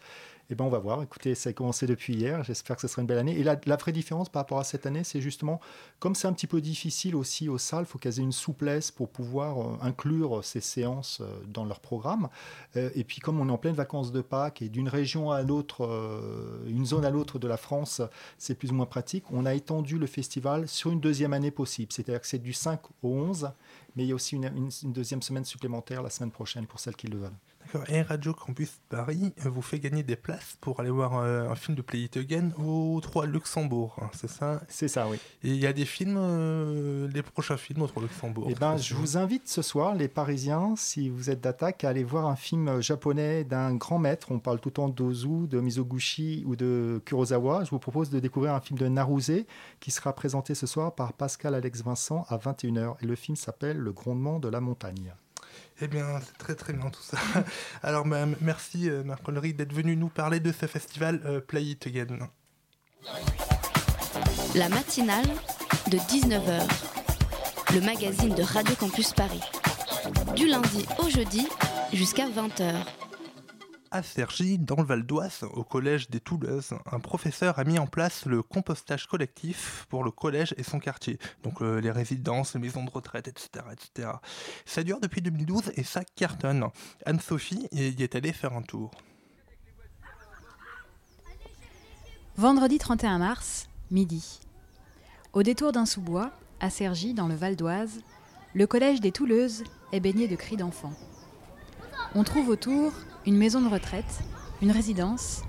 Eh 0.49 0.55
ben, 0.55 0.65
on 0.65 0.69
va 0.69 0.79
voir. 0.79 1.03
Écoutez, 1.03 1.35
ça 1.35 1.51
a 1.51 1.53
commencé 1.53 1.87
depuis 1.87 2.15
hier. 2.15 2.45
J'espère 2.45 2.77
que 2.77 2.83
ce 2.83 2.87
sera 2.87 3.03
une 3.03 3.09
belle 3.09 3.19
année. 3.19 3.37
Et 3.37 3.43
la, 3.43 3.77
vraie 3.77 3.91
différence 3.91 4.29
par 4.29 4.43
rapport 4.43 4.61
à 4.61 4.65
cette 4.65 4.87
année, 4.87 5.03
c'est 5.03 5.21
justement, 5.21 5.61
comme 5.99 6.15
c'est 6.15 6.29
un 6.29 6.33
petit 6.33 6.47
peu 6.47 6.61
difficile 6.61 7.17
aussi 7.17 7.49
aux 7.49 7.59
salles, 7.59 7.83
il 7.83 7.87
faut 7.87 7.99
qu'elles 7.99 8.21
aient 8.21 8.23
une 8.23 8.31
souplesse 8.31 8.93
pour 8.93 9.09
pouvoir 9.09 9.61
euh, 9.61 9.77
inclure 9.83 10.45
ces 10.45 10.61
séances 10.61 11.19
euh, 11.21 11.43
dans 11.49 11.65
leur 11.65 11.81
programme. 11.81 12.29
Euh, 12.77 12.91
et 12.95 13.03
puis, 13.03 13.19
comme 13.19 13.41
on 13.41 13.49
est 13.49 13.53
en 13.53 13.59
pleine 13.59 13.75
vacances 13.75 14.13
de 14.13 14.21
Pâques 14.21 14.63
et 14.63 14.69
d'une 14.69 14.89
région 14.89 15.33
à 15.33 15.43
l'autre, 15.43 15.85
euh, 15.85 16.65
une 16.69 16.87
zone 16.87 17.05
à 17.05 17.11
l'autre 17.11 17.41
de 17.41 17.49
la 17.49 17.57
France, 17.57 18.01
c'est 18.39 18.55
plus 18.55 18.71
ou 18.71 18.75
moins 18.75 18.87
pratique, 18.87 19.25
on 19.33 19.47
a 19.47 19.55
étendu 19.55 19.99
le 19.99 20.07
festival 20.07 20.69
sur 20.69 20.93
une 20.93 21.01
deuxième 21.01 21.33
année 21.33 21.51
possible. 21.51 21.93
C'est-à-dire 21.93 22.21
que 22.21 22.27
c'est 22.29 22.39
du 22.39 22.53
5 22.53 22.81
au 23.03 23.09
11, 23.09 23.51
mais 23.97 24.05
il 24.05 24.09
y 24.11 24.13
a 24.13 24.15
aussi 24.15 24.37
une 24.37 24.93
deuxième 24.93 25.23
semaine 25.23 25.45
supplémentaire 25.45 26.05
la 26.05 26.11
semaine 26.11 26.31
prochaine 26.31 26.67
pour 26.67 26.79
celles 26.79 26.95
qui 26.95 27.09
le 27.09 27.19
veulent. 27.19 27.56
D'accord. 27.67 27.85
Et 27.89 28.03
Radio 28.03 28.33
Campus 28.33 28.79
Paris 28.89 29.33
euh, 29.45 29.49
vous 29.49 29.63
fait 29.63 29.81
gagner 29.81 30.05
des 30.05 30.15
places 30.15 30.57
pour 30.61 30.79
aller 30.79 30.91
voir 30.91 31.19
euh, 31.19 31.49
un 31.49 31.57
film 31.57 31.77
de 31.77 31.83
Play 31.83 32.03
It 32.03 32.17
Again 32.17 32.51
au 32.59 33.01
3 33.03 33.27
Luxembourg, 33.27 33.97
hein, 34.01 34.09
c'est 34.13 34.31
ça? 34.31 34.63
C'est 34.69 34.87
ça, 34.87 35.09
oui. 35.09 35.17
Et 35.43 35.49
il 35.49 35.57
y 35.57 35.67
a 35.67 35.73
des 35.73 35.85
films, 35.85 36.17
euh, 36.17 37.09
les 37.13 37.23
prochains 37.23 37.57
films 37.57 37.83
au 37.83 37.89
3 37.89 38.03
Luxembourg 38.03 38.47
Eh 38.51 38.55
ben, 38.55 38.77
je 38.77 38.95
vous 38.95 39.17
invite 39.17 39.49
ce 39.49 39.63
soir, 39.63 39.97
les 39.97 40.07
Parisiens, 40.07 40.75
si 40.77 41.09
vous 41.09 41.29
êtes 41.29 41.41
d'attaque, 41.41 41.83
à 41.83 41.89
aller 41.89 42.05
voir 42.05 42.27
un 42.27 42.37
film 42.37 42.81
japonais 42.81 43.43
d'un 43.43 43.75
grand 43.75 43.99
maître. 43.99 44.29
On 44.31 44.39
parle 44.39 44.61
tout 44.61 44.69
le 44.69 44.75
temps 44.75 44.89
d'Ozu, 44.89 45.49
de 45.49 45.59
Mizoguchi 45.59 46.45
ou 46.47 46.55
de 46.55 47.03
Kurosawa. 47.05 47.65
Je 47.65 47.71
vous 47.71 47.81
propose 47.81 48.11
de 48.11 48.21
découvrir 48.21 48.55
un 48.55 48.61
film 48.61 48.79
de 48.79 48.87
Naruse 48.87 49.45
qui 49.81 49.91
sera 49.91 50.15
présenté 50.15 50.55
ce 50.55 50.69
soir 50.69 50.95
par 50.95 51.15
Pascal 51.15 51.55
Alex 51.55 51.83
Vincent 51.83 52.27
à 52.29 52.37
21h. 52.39 52.95
Et 53.03 53.07
le 53.07 53.17
film 53.17 53.35
s'appelle 53.35 53.79
Le 53.79 53.93
grondement 53.93 54.39
de 54.39 54.49
la 54.49 54.61
montagne. 54.61 55.15
Eh 55.81 55.89
bien, 55.89 56.21
c'est 56.25 56.39
très 56.39 56.55
très 56.55 56.73
bien 56.73 56.89
tout 56.89 57.03
ça. 57.03 57.19
Alors, 57.83 58.07
merci 58.41 58.89
euh, 58.89 59.03
Marc 59.05 59.23
d'être 59.31 59.75
venu 59.75 59.97
nous 59.97 60.09
parler 60.09 60.41
de 60.41 60.51
ce 60.51 60.67
festival 60.67 61.21
euh, 61.27 61.41
Play 61.41 61.65
It 61.65 61.87
Again. 61.87 62.31
La 64.55 64.71
matinale 64.71 65.27
de 65.91 65.99
19h, 65.99 66.63
le 67.75 67.81
magazine 67.83 68.35
de 68.35 68.43
Radio 68.43 68.75
Campus 68.77 69.13
Paris. 69.13 69.43
Du 70.35 70.49
lundi 70.49 70.87
au 70.99 71.11
jeudi 71.11 71.47
jusqu'à 71.93 72.27
20h. 72.27 72.73
À 73.97 74.03
Cergy, 74.03 74.59
dans 74.59 74.77
le 74.77 74.83
Val 74.83 75.07
d'Oise, 75.07 75.45
au 75.55 75.65
collège 75.65 76.11
des 76.11 76.21
Touleuses, 76.21 76.75
un 76.93 77.01
professeur 77.01 77.59
a 77.59 77.65
mis 77.65 77.79
en 77.79 77.87
place 77.87 78.27
le 78.27 78.43
compostage 78.43 79.07
collectif 79.07 79.87
pour 79.89 80.05
le 80.05 80.11
collège 80.11 80.55
et 80.59 80.63
son 80.63 80.81
quartier. 80.81 81.19
Donc 81.43 81.63
euh, 81.63 81.81
les 81.81 81.91
résidences, 81.91 82.53
les 82.53 82.61
maisons 82.61 82.85
de 82.85 82.91
retraite, 82.91 83.27
etc., 83.27 83.49
etc. 83.73 84.11
Ça 84.67 84.83
dure 84.83 85.01
depuis 85.01 85.23
2012 85.23 85.73
et 85.77 85.83
ça 85.83 86.03
cartonne. 86.05 86.67
Anne-Sophie 87.07 87.69
y 87.73 88.03
est 88.03 88.15
allée 88.15 88.35
faire 88.35 88.53
un 88.53 88.61
tour. 88.61 88.91
Vendredi 92.37 92.77
31 92.77 93.17
mars, 93.17 93.71
midi. 93.91 94.41
Au 95.33 95.43
détour 95.43 95.73
d'un 95.73 95.87
sous-bois, 95.87 96.33
à 96.61 96.69
Cergy, 96.69 97.15
dans 97.15 97.29
le 97.29 97.35
Val 97.35 97.57
d'Oise, 97.57 98.03
le 98.53 98.67
collège 98.67 99.01
des 99.01 99.11
Touleuses 99.11 99.65
est 99.93 100.01
baigné 100.01 100.29
de 100.29 100.37
cris 100.37 100.59
d'enfants. 100.59 100.93
On 102.15 102.25
trouve 102.25 102.51
autour 102.51 102.93
une 103.27 103.37
maison 103.37 103.61
de 103.61 103.69
retraite, 103.69 104.21
une 104.63 104.71
résidence, 104.71 105.43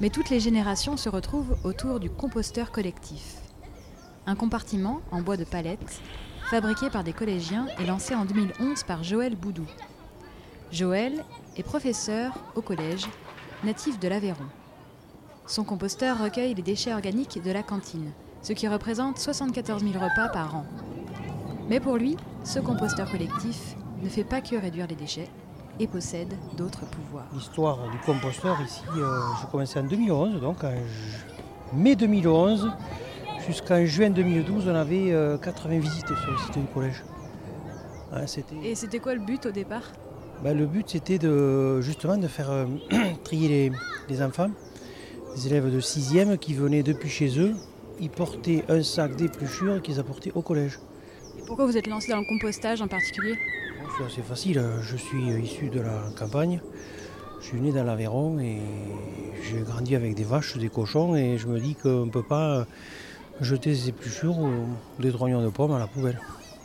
mais 0.00 0.10
toutes 0.10 0.28
les 0.28 0.40
générations 0.40 0.98
se 0.98 1.08
retrouvent 1.08 1.56
autour 1.64 1.98
du 1.98 2.10
composteur 2.10 2.70
collectif. 2.70 3.36
Un 4.26 4.34
compartiment 4.36 5.00
en 5.10 5.22
bois 5.22 5.38
de 5.38 5.44
palette, 5.44 6.02
fabriqué 6.50 6.90
par 6.90 7.02
des 7.02 7.14
collégiens 7.14 7.66
et 7.80 7.86
lancé 7.86 8.14
en 8.14 8.26
2011 8.26 8.82
par 8.82 9.02
Joël 9.02 9.36
Boudou. 9.36 9.66
Joël 10.70 11.24
est 11.56 11.62
professeur 11.62 12.34
au 12.56 12.60
collège, 12.60 13.06
natif 13.64 13.98
de 13.98 14.08
l'Aveyron. 14.08 14.44
Son 15.46 15.64
composteur 15.64 16.22
recueille 16.22 16.54
les 16.54 16.62
déchets 16.62 16.92
organiques 16.92 17.42
de 17.42 17.50
la 17.50 17.62
cantine, 17.62 18.12
ce 18.42 18.52
qui 18.52 18.68
représente 18.68 19.18
74 19.18 19.82
000 19.82 19.94
repas 19.94 20.28
par 20.28 20.56
an. 20.56 20.66
Mais 21.70 21.80
pour 21.80 21.96
lui, 21.96 22.16
ce 22.44 22.58
composteur 22.58 23.10
collectif 23.10 23.76
ne 24.02 24.08
fait 24.10 24.24
pas 24.24 24.42
que 24.42 24.56
réduire 24.56 24.86
les 24.86 24.94
déchets, 24.94 25.30
et 25.80 25.86
possède 25.86 26.32
d'autres 26.56 26.84
pouvoirs. 26.86 27.26
L'histoire 27.34 27.78
du 27.90 27.98
composteur 27.98 28.60
ici, 28.64 28.82
euh, 28.96 29.20
je 29.40 29.46
commençais 29.46 29.80
en 29.80 29.84
2011, 29.84 30.40
donc 30.40 30.62
en 30.64 30.72
mai 31.74 31.96
2011 31.96 32.70
jusqu'en 33.46 33.84
juin 33.84 34.10
2012, 34.10 34.68
on 34.68 34.74
avait 34.74 35.12
euh, 35.12 35.36
80 35.38 35.78
visites 35.78 36.06
sur 36.06 36.30
le 36.30 36.38
site 36.38 36.58
du 36.58 36.66
collège. 36.72 37.04
Hein, 38.12 38.24
et 38.62 38.74
c'était 38.74 38.98
quoi 39.00 39.14
le 39.14 39.20
but 39.20 39.46
au 39.46 39.50
départ? 39.50 39.82
Ben, 40.42 40.56
Le 40.56 40.66
but 40.66 40.88
c'était 40.88 41.18
de, 41.18 41.80
justement 41.80 42.16
de 42.16 42.28
faire 42.28 42.50
euh, 42.50 42.66
trier 43.24 43.48
les, 43.48 43.72
les, 44.08 44.22
enfants, 44.22 44.50
les 45.34 45.46
élèves 45.46 45.72
de 45.72 45.80
6e 45.80 46.38
qui 46.38 46.54
venaient 46.54 46.82
depuis 46.82 47.08
chez 47.08 47.38
eux, 47.38 47.54
ils 48.00 48.10
portaient 48.10 48.64
un 48.68 48.82
sac 48.82 49.16
d'épluchures 49.16 49.82
qu'ils 49.82 49.98
apportaient 50.00 50.32
au 50.34 50.42
collège. 50.42 50.78
Et 51.38 51.42
pourquoi 51.46 51.66
vous 51.66 51.76
êtes 51.76 51.86
lancé 51.86 52.12
dans 52.12 52.18
le 52.18 52.26
compostage 52.26 52.80
en 52.82 52.88
particulier? 52.88 53.36
C'est 54.08 54.22
facile. 54.22 54.62
Je 54.82 54.96
suis 54.96 55.22
issu 55.42 55.68
de 55.68 55.80
la 55.80 56.10
campagne. 56.18 56.60
Je 57.40 57.46
suis 57.46 57.60
né 57.60 57.72
dans 57.72 57.84
l'Aveyron 57.84 58.38
et 58.38 58.58
j'ai 59.42 59.60
grandi 59.60 59.94
avec 59.94 60.14
des 60.14 60.24
vaches, 60.24 60.56
des 60.56 60.68
cochons 60.68 61.14
et 61.14 61.38
je 61.38 61.46
me 61.46 61.60
dis 61.60 61.74
qu'on 61.74 62.06
ne 62.06 62.10
peut 62.10 62.22
pas 62.22 62.66
jeter 63.40 63.74
ces 63.74 63.90
épluchures 63.90 64.38
ou 64.38 64.50
des 64.98 65.12
trognons 65.12 65.42
de 65.42 65.50
pommes 65.50 65.72
à 65.72 65.78
la 65.78 65.86
poubelle. 65.86 66.20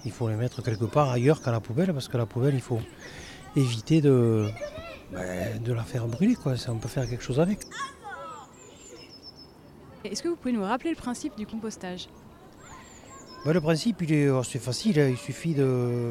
Il 0.05 0.11
faut 0.11 0.29
les 0.29 0.35
mettre 0.35 0.61
quelque 0.61 0.85
part 0.85 1.09
ailleurs 1.09 1.41
qu'à 1.41 1.51
la 1.51 1.59
poubelle 1.59 1.93
parce 1.93 2.07
que 2.07 2.17
la 2.17 2.25
poubelle, 2.25 2.53
il 2.53 2.61
faut 2.61 2.79
éviter 3.55 4.01
de, 4.01 4.47
ben, 5.11 5.61
de 5.61 5.73
la 5.73 5.83
faire 5.83 6.07
brûler. 6.07 6.37
On 6.45 6.77
peut 6.77 6.87
faire 6.87 7.07
quelque 7.09 7.23
chose 7.23 7.39
avec. 7.39 7.59
Est-ce 10.05 10.23
que 10.23 10.29
vous 10.29 10.37
pouvez 10.37 10.53
nous 10.53 10.63
rappeler 10.63 10.91
le 10.91 10.95
principe 10.95 11.35
du 11.37 11.45
compostage? 11.45 12.07
Ben, 13.45 13.53
le 13.53 13.61
principe, 13.61 14.01
il 14.01 14.13
est 14.13 14.29
assez 14.29 14.59
facile. 14.59 14.97
Il 15.09 15.17
suffit 15.17 15.55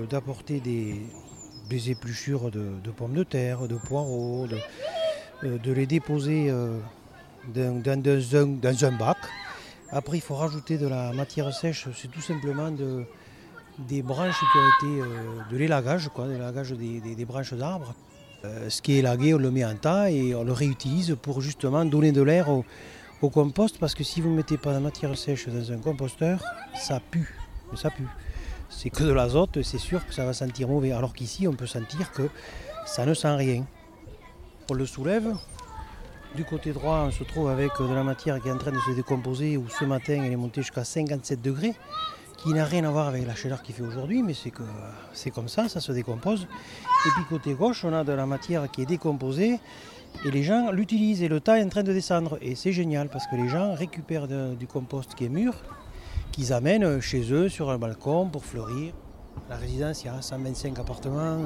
d'apporter 0.08 0.60
des, 0.60 1.90
épluchures 1.90 2.50
de, 2.50 2.90
pommes 2.96 3.14
de 3.14 3.24
terre, 3.24 3.68
de 3.68 3.76
poireaux, 3.76 4.46
de, 4.46 5.58
de 5.58 5.72
les 5.72 5.86
déposer 5.86 6.48
euh, 6.50 6.78
dans, 7.54 8.84
un, 8.84 8.92
bac. 8.92 9.18
Après, 9.90 10.16
il 10.16 10.20
faut 10.20 10.34
rajouter 10.34 10.78
de 10.78 10.86
la 10.86 11.12
matière 11.12 11.52
sèche. 11.52 11.88
C'est 11.94 12.10
tout 12.10 12.20
simplement 12.20 12.70
de, 12.70 13.04
des 13.78 14.02
branches 14.02 14.38
qui 14.38 14.58
ont 14.58 14.90
été 14.90 15.00
euh, 15.02 15.06
de 15.50 15.56
l'élagage, 15.56 16.08
quoi, 16.08 16.26
de 16.26 16.32
l'élagage 16.32 16.72
des, 16.72 17.00
des, 17.00 17.24
branches 17.24 17.54
d'arbres. 17.54 17.94
Euh, 18.44 18.68
ce 18.70 18.82
qui 18.82 18.94
est 18.94 18.98
élagué, 18.98 19.34
on 19.34 19.38
le 19.38 19.50
met 19.50 19.64
en 19.64 19.74
tas 19.74 20.10
et 20.10 20.34
on 20.34 20.44
le 20.44 20.52
réutilise 20.52 21.16
pour 21.20 21.40
justement 21.40 21.84
donner 21.84 22.12
de 22.12 22.22
l'air 22.22 22.48
aux 22.48 22.64
au 23.22 23.30
compost 23.30 23.78
parce 23.78 23.94
que 23.94 24.04
si 24.04 24.20
vous 24.20 24.30
ne 24.30 24.36
mettez 24.36 24.56
pas 24.56 24.72
la 24.72 24.80
matière 24.80 25.16
sèche 25.16 25.48
dans 25.48 25.72
un 25.72 25.78
composteur, 25.78 26.42
ça 26.74 27.00
pue. 27.00 27.36
Ça 27.74 27.90
pue. 27.90 28.08
C'est 28.68 28.90
que 28.90 29.02
de 29.02 29.12
l'azote, 29.12 29.62
c'est 29.62 29.78
sûr 29.78 30.06
que 30.06 30.14
ça 30.14 30.24
va 30.24 30.32
sentir 30.32 30.68
mauvais. 30.68 30.92
Alors 30.92 31.14
qu'ici, 31.14 31.48
on 31.48 31.54
peut 31.54 31.66
sentir 31.66 32.12
que 32.12 32.28
ça 32.86 33.06
ne 33.06 33.14
sent 33.14 33.34
rien. 33.34 33.64
On 34.70 34.74
le 34.74 34.86
soulève. 34.86 35.34
Du 36.34 36.44
côté 36.44 36.72
droit, 36.72 37.04
on 37.06 37.10
se 37.10 37.24
trouve 37.24 37.48
avec 37.48 37.70
de 37.80 37.94
la 37.94 38.02
matière 38.02 38.40
qui 38.40 38.48
est 38.48 38.52
en 38.52 38.58
train 38.58 38.70
de 38.70 38.80
se 38.80 38.90
décomposer, 38.90 39.56
où 39.56 39.66
ce 39.68 39.86
matin, 39.86 40.22
elle 40.22 40.32
est 40.32 40.36
montée 40.36 40.60
jusqu'à 40.60 40.84
57 40.84 41.40
degrés, 41.40 41.74
qui 42.36 42.50
n'a 42.50 42.66
rien 42.66 42.84
à 42.84 42.90
voir 42.90 43.08
avec 43.08 43.26
la 43.26 43.34
chaleur 43.34 43.62
qu'il 43.62 43.74
fait 43.74 43.82
aujourd'hui, 43.82 44.22
mais 44.22 44.34
c'est 44.34 44.50
que 44.50 44.62
c'est 45.14 45.30
comme 45.30 45.48
ça, 45.48 45.68
ça 45.68 45.80
se 45.80 45.90
décompose. 45.90 46.42
Et 46.42 47.10
puis 47.16 47.24
côté 47.28 47.54
gauche, 47.54 47.82
on 47.84 47.92
a 47.94 48.04
de 48.04 48.12
la 48.12 48.26
matière 48.26 48.70
qui 48.70 48.82
est 48.82 48.86
décomposée, 48.86 49.58
et 50.24 50.30
les 50.30 50.42
gens 50.42 50.72
l'utilisent 50.72 51.22
et 51.22 51.28
le 51.28 51.40
tas 51.40 51.58
est 51.58 51.64
en 51.64 51.68
train 51.68 51.84
de 51.84 51.92
descendre. 51.92 52.38
Et 52.42 52.54
c'est 52.54 52.72
génial 52.72 53.08
parce 53.08 53.26
que 53.26 53.36
les 53.36 53.48
gens 53.48 53.74
récupèrent 53.74 54.26
du 54.28 54.66
compost 54.66 55.14
qui 55.14 55.24
est 55.24 55.28
mûr, 55.28 55.54
qu'ils 56.32 56.52
amènent 56.52 57.00
chez 57.00 57.32
eux 57.32 57.48
sur 57.48 57.70
un 57.70 57.78
balcon 57.78 58.28
pour 58.28 58.44
fleurir. 58.44 58.92
La 59.48 59.56
résidence, 59.56 60.02
il 60.02 60.06
y 60.06 60.10
a 60.10 60.20
125 60.20 60.78
appartements. 60.78 61.38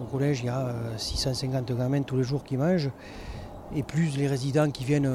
Au 0.00 0.04
collège, 0.04 0.40
il 0.40 0.46
y 0.46 0.48
a 0.48 0.74
650 0.96 1.72
gamins 1.76 2.02
tous 2.02 2.16
les 2.16 2.24
jours 2.24 2.42
qui 2.42 2.56
mangent. 2.56 2.90
Et 3.74 3.82
plus 3.82 4.16
les 4.16 4.26
résidents 4.26 4.70
qui 4.70 4.84
viennent 4.84 5.10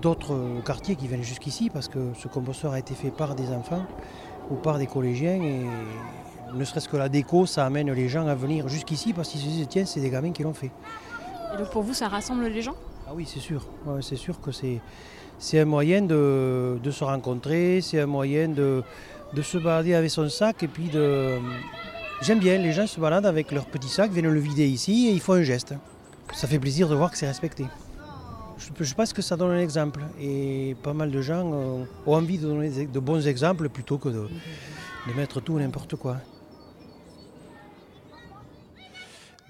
d'autres 0.00 0.62
quartiers 0.64 0.96
qui 0.96 1.06
viennent 1.06 1.22
jusqu'ici 1.22 1.70
parce 1.70 1.88
que 1.88 2.12
ce 2.16 2.28
composteur 2.28 2.72
a 2.72 2.78
été 2.78 2.94
fait 2.94 3.10
par 3.10 3.34
des 3.34 3.48
enfants 3.48 3.84
ou 4.50 4.54
par 4.54 4.78
des 4.78 4.86
collégiens. 4.86 5.42
Et 5.42 5.66
ne 6.54 6.64
serait-ce 6.64 6.88
que 6.88 6.96
la 6.96 7.08
déco, 7.08 7.46
ça 7.46 7.66
amène 7.66 7.92
les 7.92 8.08
gens 8.08 8.26
à 8.26 8.34
venir 8.34 8.68
jusqu'ici 8.68 9.12
parce 9.12 9.28
qu'ils 9.28 9.40
se 9.40 9.46
disent 9.46 9.68
tiens, 9.68 9.84
c'est 9.84 10.00
des 10.00 10.10
gamins 10.10 10.32
qui 10.32 10.42
l'ont 10.44 10.54
fait. 10.54 10.70
Et 11.52 11.58
donc 11.58 11.70
pour 11.70 11.82
vous, 11.82 11.94
ça 11.94 12.08
rassemble 12.08 12.46
les 12.46 12.62
gens? 12.62 12.74
Ah 13.06 13.12
oui, 13.14 13.26
c'est 13.26 13.40
sûr. 13.40 13.66
C'est 14.02 14.16
sûr 14.16 14.40
que 14.40 14.52
c'est, 14.52 14.80
c'est 15.38 15.58
un 15.58 15.64
moyen 15.64 16.02
de, 16.02 16.78
de 16.82 16.90
se 16.90 17.02
rencontrer, 17.02 17.80
c'est 17.80 18.00
un 18.00 18.06
moyen 18.06 18.48
de, 18.48 18.82
de 19.32 19.42
se 19.42 19.58
balader 19.58 19.94
avec 19.94 20.10
son 20.10 20.28
sac 20.28 20.62
et 20.62 20.68
puis 20.68 20.88
de... 20.88 21.38
J'aime 22.22 22.38
bien, 22.38 22.58
les 22.58 22.72
gens 22.72 22.86
se 22.86 23.00
baladent 23.00 23.26
avec 23.26 23.50
leur 23.50 23.64
petit 23.64 23.88
sac, 23.88 24.10
viennent 24.10 24.28
le 24.30 24.40
vider 24.40 24.66
ici 24.66 25.08
et 25.08 25.12
ils 25.12 25.20
font 25.20 25.32
un 25.32 25.42
geste. 25.42 25.74
Ça 26.34 26.46
fait 26.46 26.58
plaisir 26.58 26.88
de 26.88 26.94
voir 26.94 27.10
que 27.10 27.16
c'est 27.16 27.26
respecté. 27.26 27.66
Je, 28.78 28.94
pense 28.94 29.14
que 29.14 29.22
ça 29.22 29.36
donne 29.36 29.52
un 29.52 29.58
exemple 29.58 30.02
et 30.20 30.76
pas 30.82 30.92
mal 30.92 31.10
de 31.10 31.22
gens 31.22 31.50
euh, 31.52 31.84
ont 32.06 32.14
envie 32.14 32.36
de 32.36 32.46
donner 32.46 32.86
de 32.86 33.00
bons 33.00 33.26
exemples 33.26 33.70
plutôt 33.70 33.96
que 33.96 34.10
de, 34.10 34.28
de 35.08 35.12
mettre 35.16 35.40
tout 35.40 35.58
n'importe 35.58 35.96
quoi. 35.96 36.18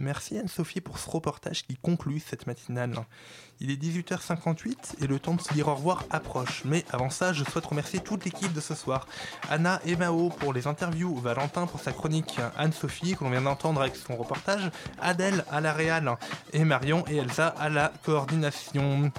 Merci 0.01 0.39
Anne-Sophie 0.39 0.81
pour 0.81 0.99
ce 0.99 1.09
reportage 1.11 1.67
qui 1.67 1.77
conclut 1.77 2.21
cette 2.21 2.47
matinale. 2.47 2.95
Il 3.63 3.71
est 3.71 3.77
18h58 3.77 5.03
et 5.03 5.07
le 5.07 5.19
temps 5.19 5.35
de 5.35 5.41
se 5.43 5.53
dire 5.53 5.69
au 5.69 5.75
revoir 5.75 6.05
approche. 6.09 6.63
Mais 6.65 6.83
avant 6.91 7.11
ça, 7.11 7.35
je 7.35 7.45
souhaite 7.45 7.67
remercier 7.67 8.01
toute 8.01 8.25
l'équipe 8.25 8.55
de 8.55 8.61
ce 8.61 8.75
soir. 8.75 9.07
Anna 9.51 9.83
et 9.85 9.97
Mao 9.97 10.31
pour 10.31 10.55
les 10.55 10.67
interviews, 10.67 11.15
Valentin 11.17 11.67
pour 11.67 11.79
sa 11.79 11.93
chronique, 11.93 12.39
Anne-Sophie 12.57 13.17
que 13.17 13.25
l'on 13.25 13.29
vient 13.29 13.43
d'entendre 13.43 13.83
avec 13.83 13.97
son 13.97 14.17
reportage, 14.17 14.71
Adèle 14.99 15.45
à 15.51 15.61
la 15.61 15.75
réal 15.75 16.17
et 16.55 16.65
Marion 16.65 17.05
et 17.11 17.17
Elsa 17.17 17.49
à 17.49 17.69
la 17.69 17.93
coordination. 18.03 19.13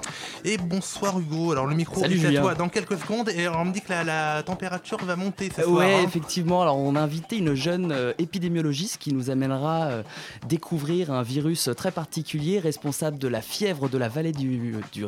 Et 0.43 0.57
bonsoir 0.57 1.19
Hugo, 1.19 1.51
alors 1.51 1.67
le 1.67 1.75
micro 1.75 2.01
Salut, 2.01 2.19
est 2.19 2.35
à 2.35 2.41
toi 2.41 2.55
dans 2.55 2.69
quelques 2.69 2.97
secondes 2.97 3.29
et 3.29 3.47
on 3.47 3.65
me 3.65 3.71
dit 3.71 3.81
que 3.81 3.91
la, 3.91 4.03
la 4.03 4.41
température 4.41 4.97
va 5.05 5.15
monter 5.15 5.51
ce 5.55 5.61
soir. 5.61 5.75
Ouais, 5.75 5.93
hein. 5.93 6.03
effectivement. 6.03 6.63
Alors, 6.63 6.79
on 6.79 6.95
a 6.95 6.99
invité 6.99 7.37
une 7.37 7.53
jeune 7.53 7.91
euh, 7.91 8.13
épidémiologiste 8.17 8.97
qui 8.97 9.13
nous 9.13 9.29
amènera 9.29 9.83
euh, 9.83 10.03
découvrir 10.47 11.11
un 11.11 11.21
virus 11.21 11.69
très 11.77 11.91
particulier 11.91 12.57
responsable 12.57 13.19
de 13.19 13.27
la 13.27 13.43
fièvre 13.43 13.87
de 13.87 13.99
la 13.99 14.09
vallée 14.09 14.30
du, 14.31 14.75
du. 14.91 15.05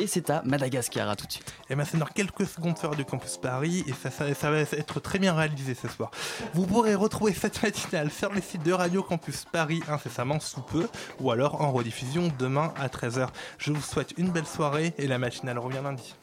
Et 0.00 0.06
c'est 0.06 0.30
à 0.30 0.42
Madagascar. 0.44 1.08
À 1.08 1.16
tout 1.16 1.26
de 1.26 1.32
suite. 1.32 1.52
Et 1.68 1.74
bien 1.74 1.84
c'est 1.84 1.98
dans 1.98 2.06
quelques 2.06 2.46
secondes 2.46 2.78
sur 2.78 2.94
du 2.94 3.04
Campus 3.04 3.36
Paris 3.36 3.84
et 3.86 3.92
ça, 3.92 4.10
ça, 4.10 4.50
va 4.50 4.58
être 4.58 5.00
très 5.00 5.18
bien 5.18 5.34
réalisé 5.34 5.74
ce 5.74 5.88
soir. 5.88 6.10
Vous 6.54 6.66
pourrez 6.66 6.94
retrouver 6.94 7.32
cette 7.32 7.62
matinale 7.62 8.10
sur 8.10 8.32
le 8.32 8.40
site 8.40 8.62
de 8.62 8.72
Radio 8.72 9.02
Campus 9.02 9.44
Paris 9.50 9.82
incessamment 9.88 10.38
sous 10.38 10.62
peu 10.62 10.88
ou 11.20 11.30
alors 11.30 11.60
en 11.60 11.72
rediffusion 11.72 12.32
demain 12.38 12.72
à 12.78 12.88
13h. 12.88 13.28
Je 13.58 13.72
vous 13.72 13.82
souhaite 13.82 14.14
une 14.18 14.30
belle 14.30 14.46
soirée 14.46 14.94
et 14.98 15.08
la 15.08 15.18
matinale 15.18 15.58
revient 15.58 15.80
lundi. 15.82 16.14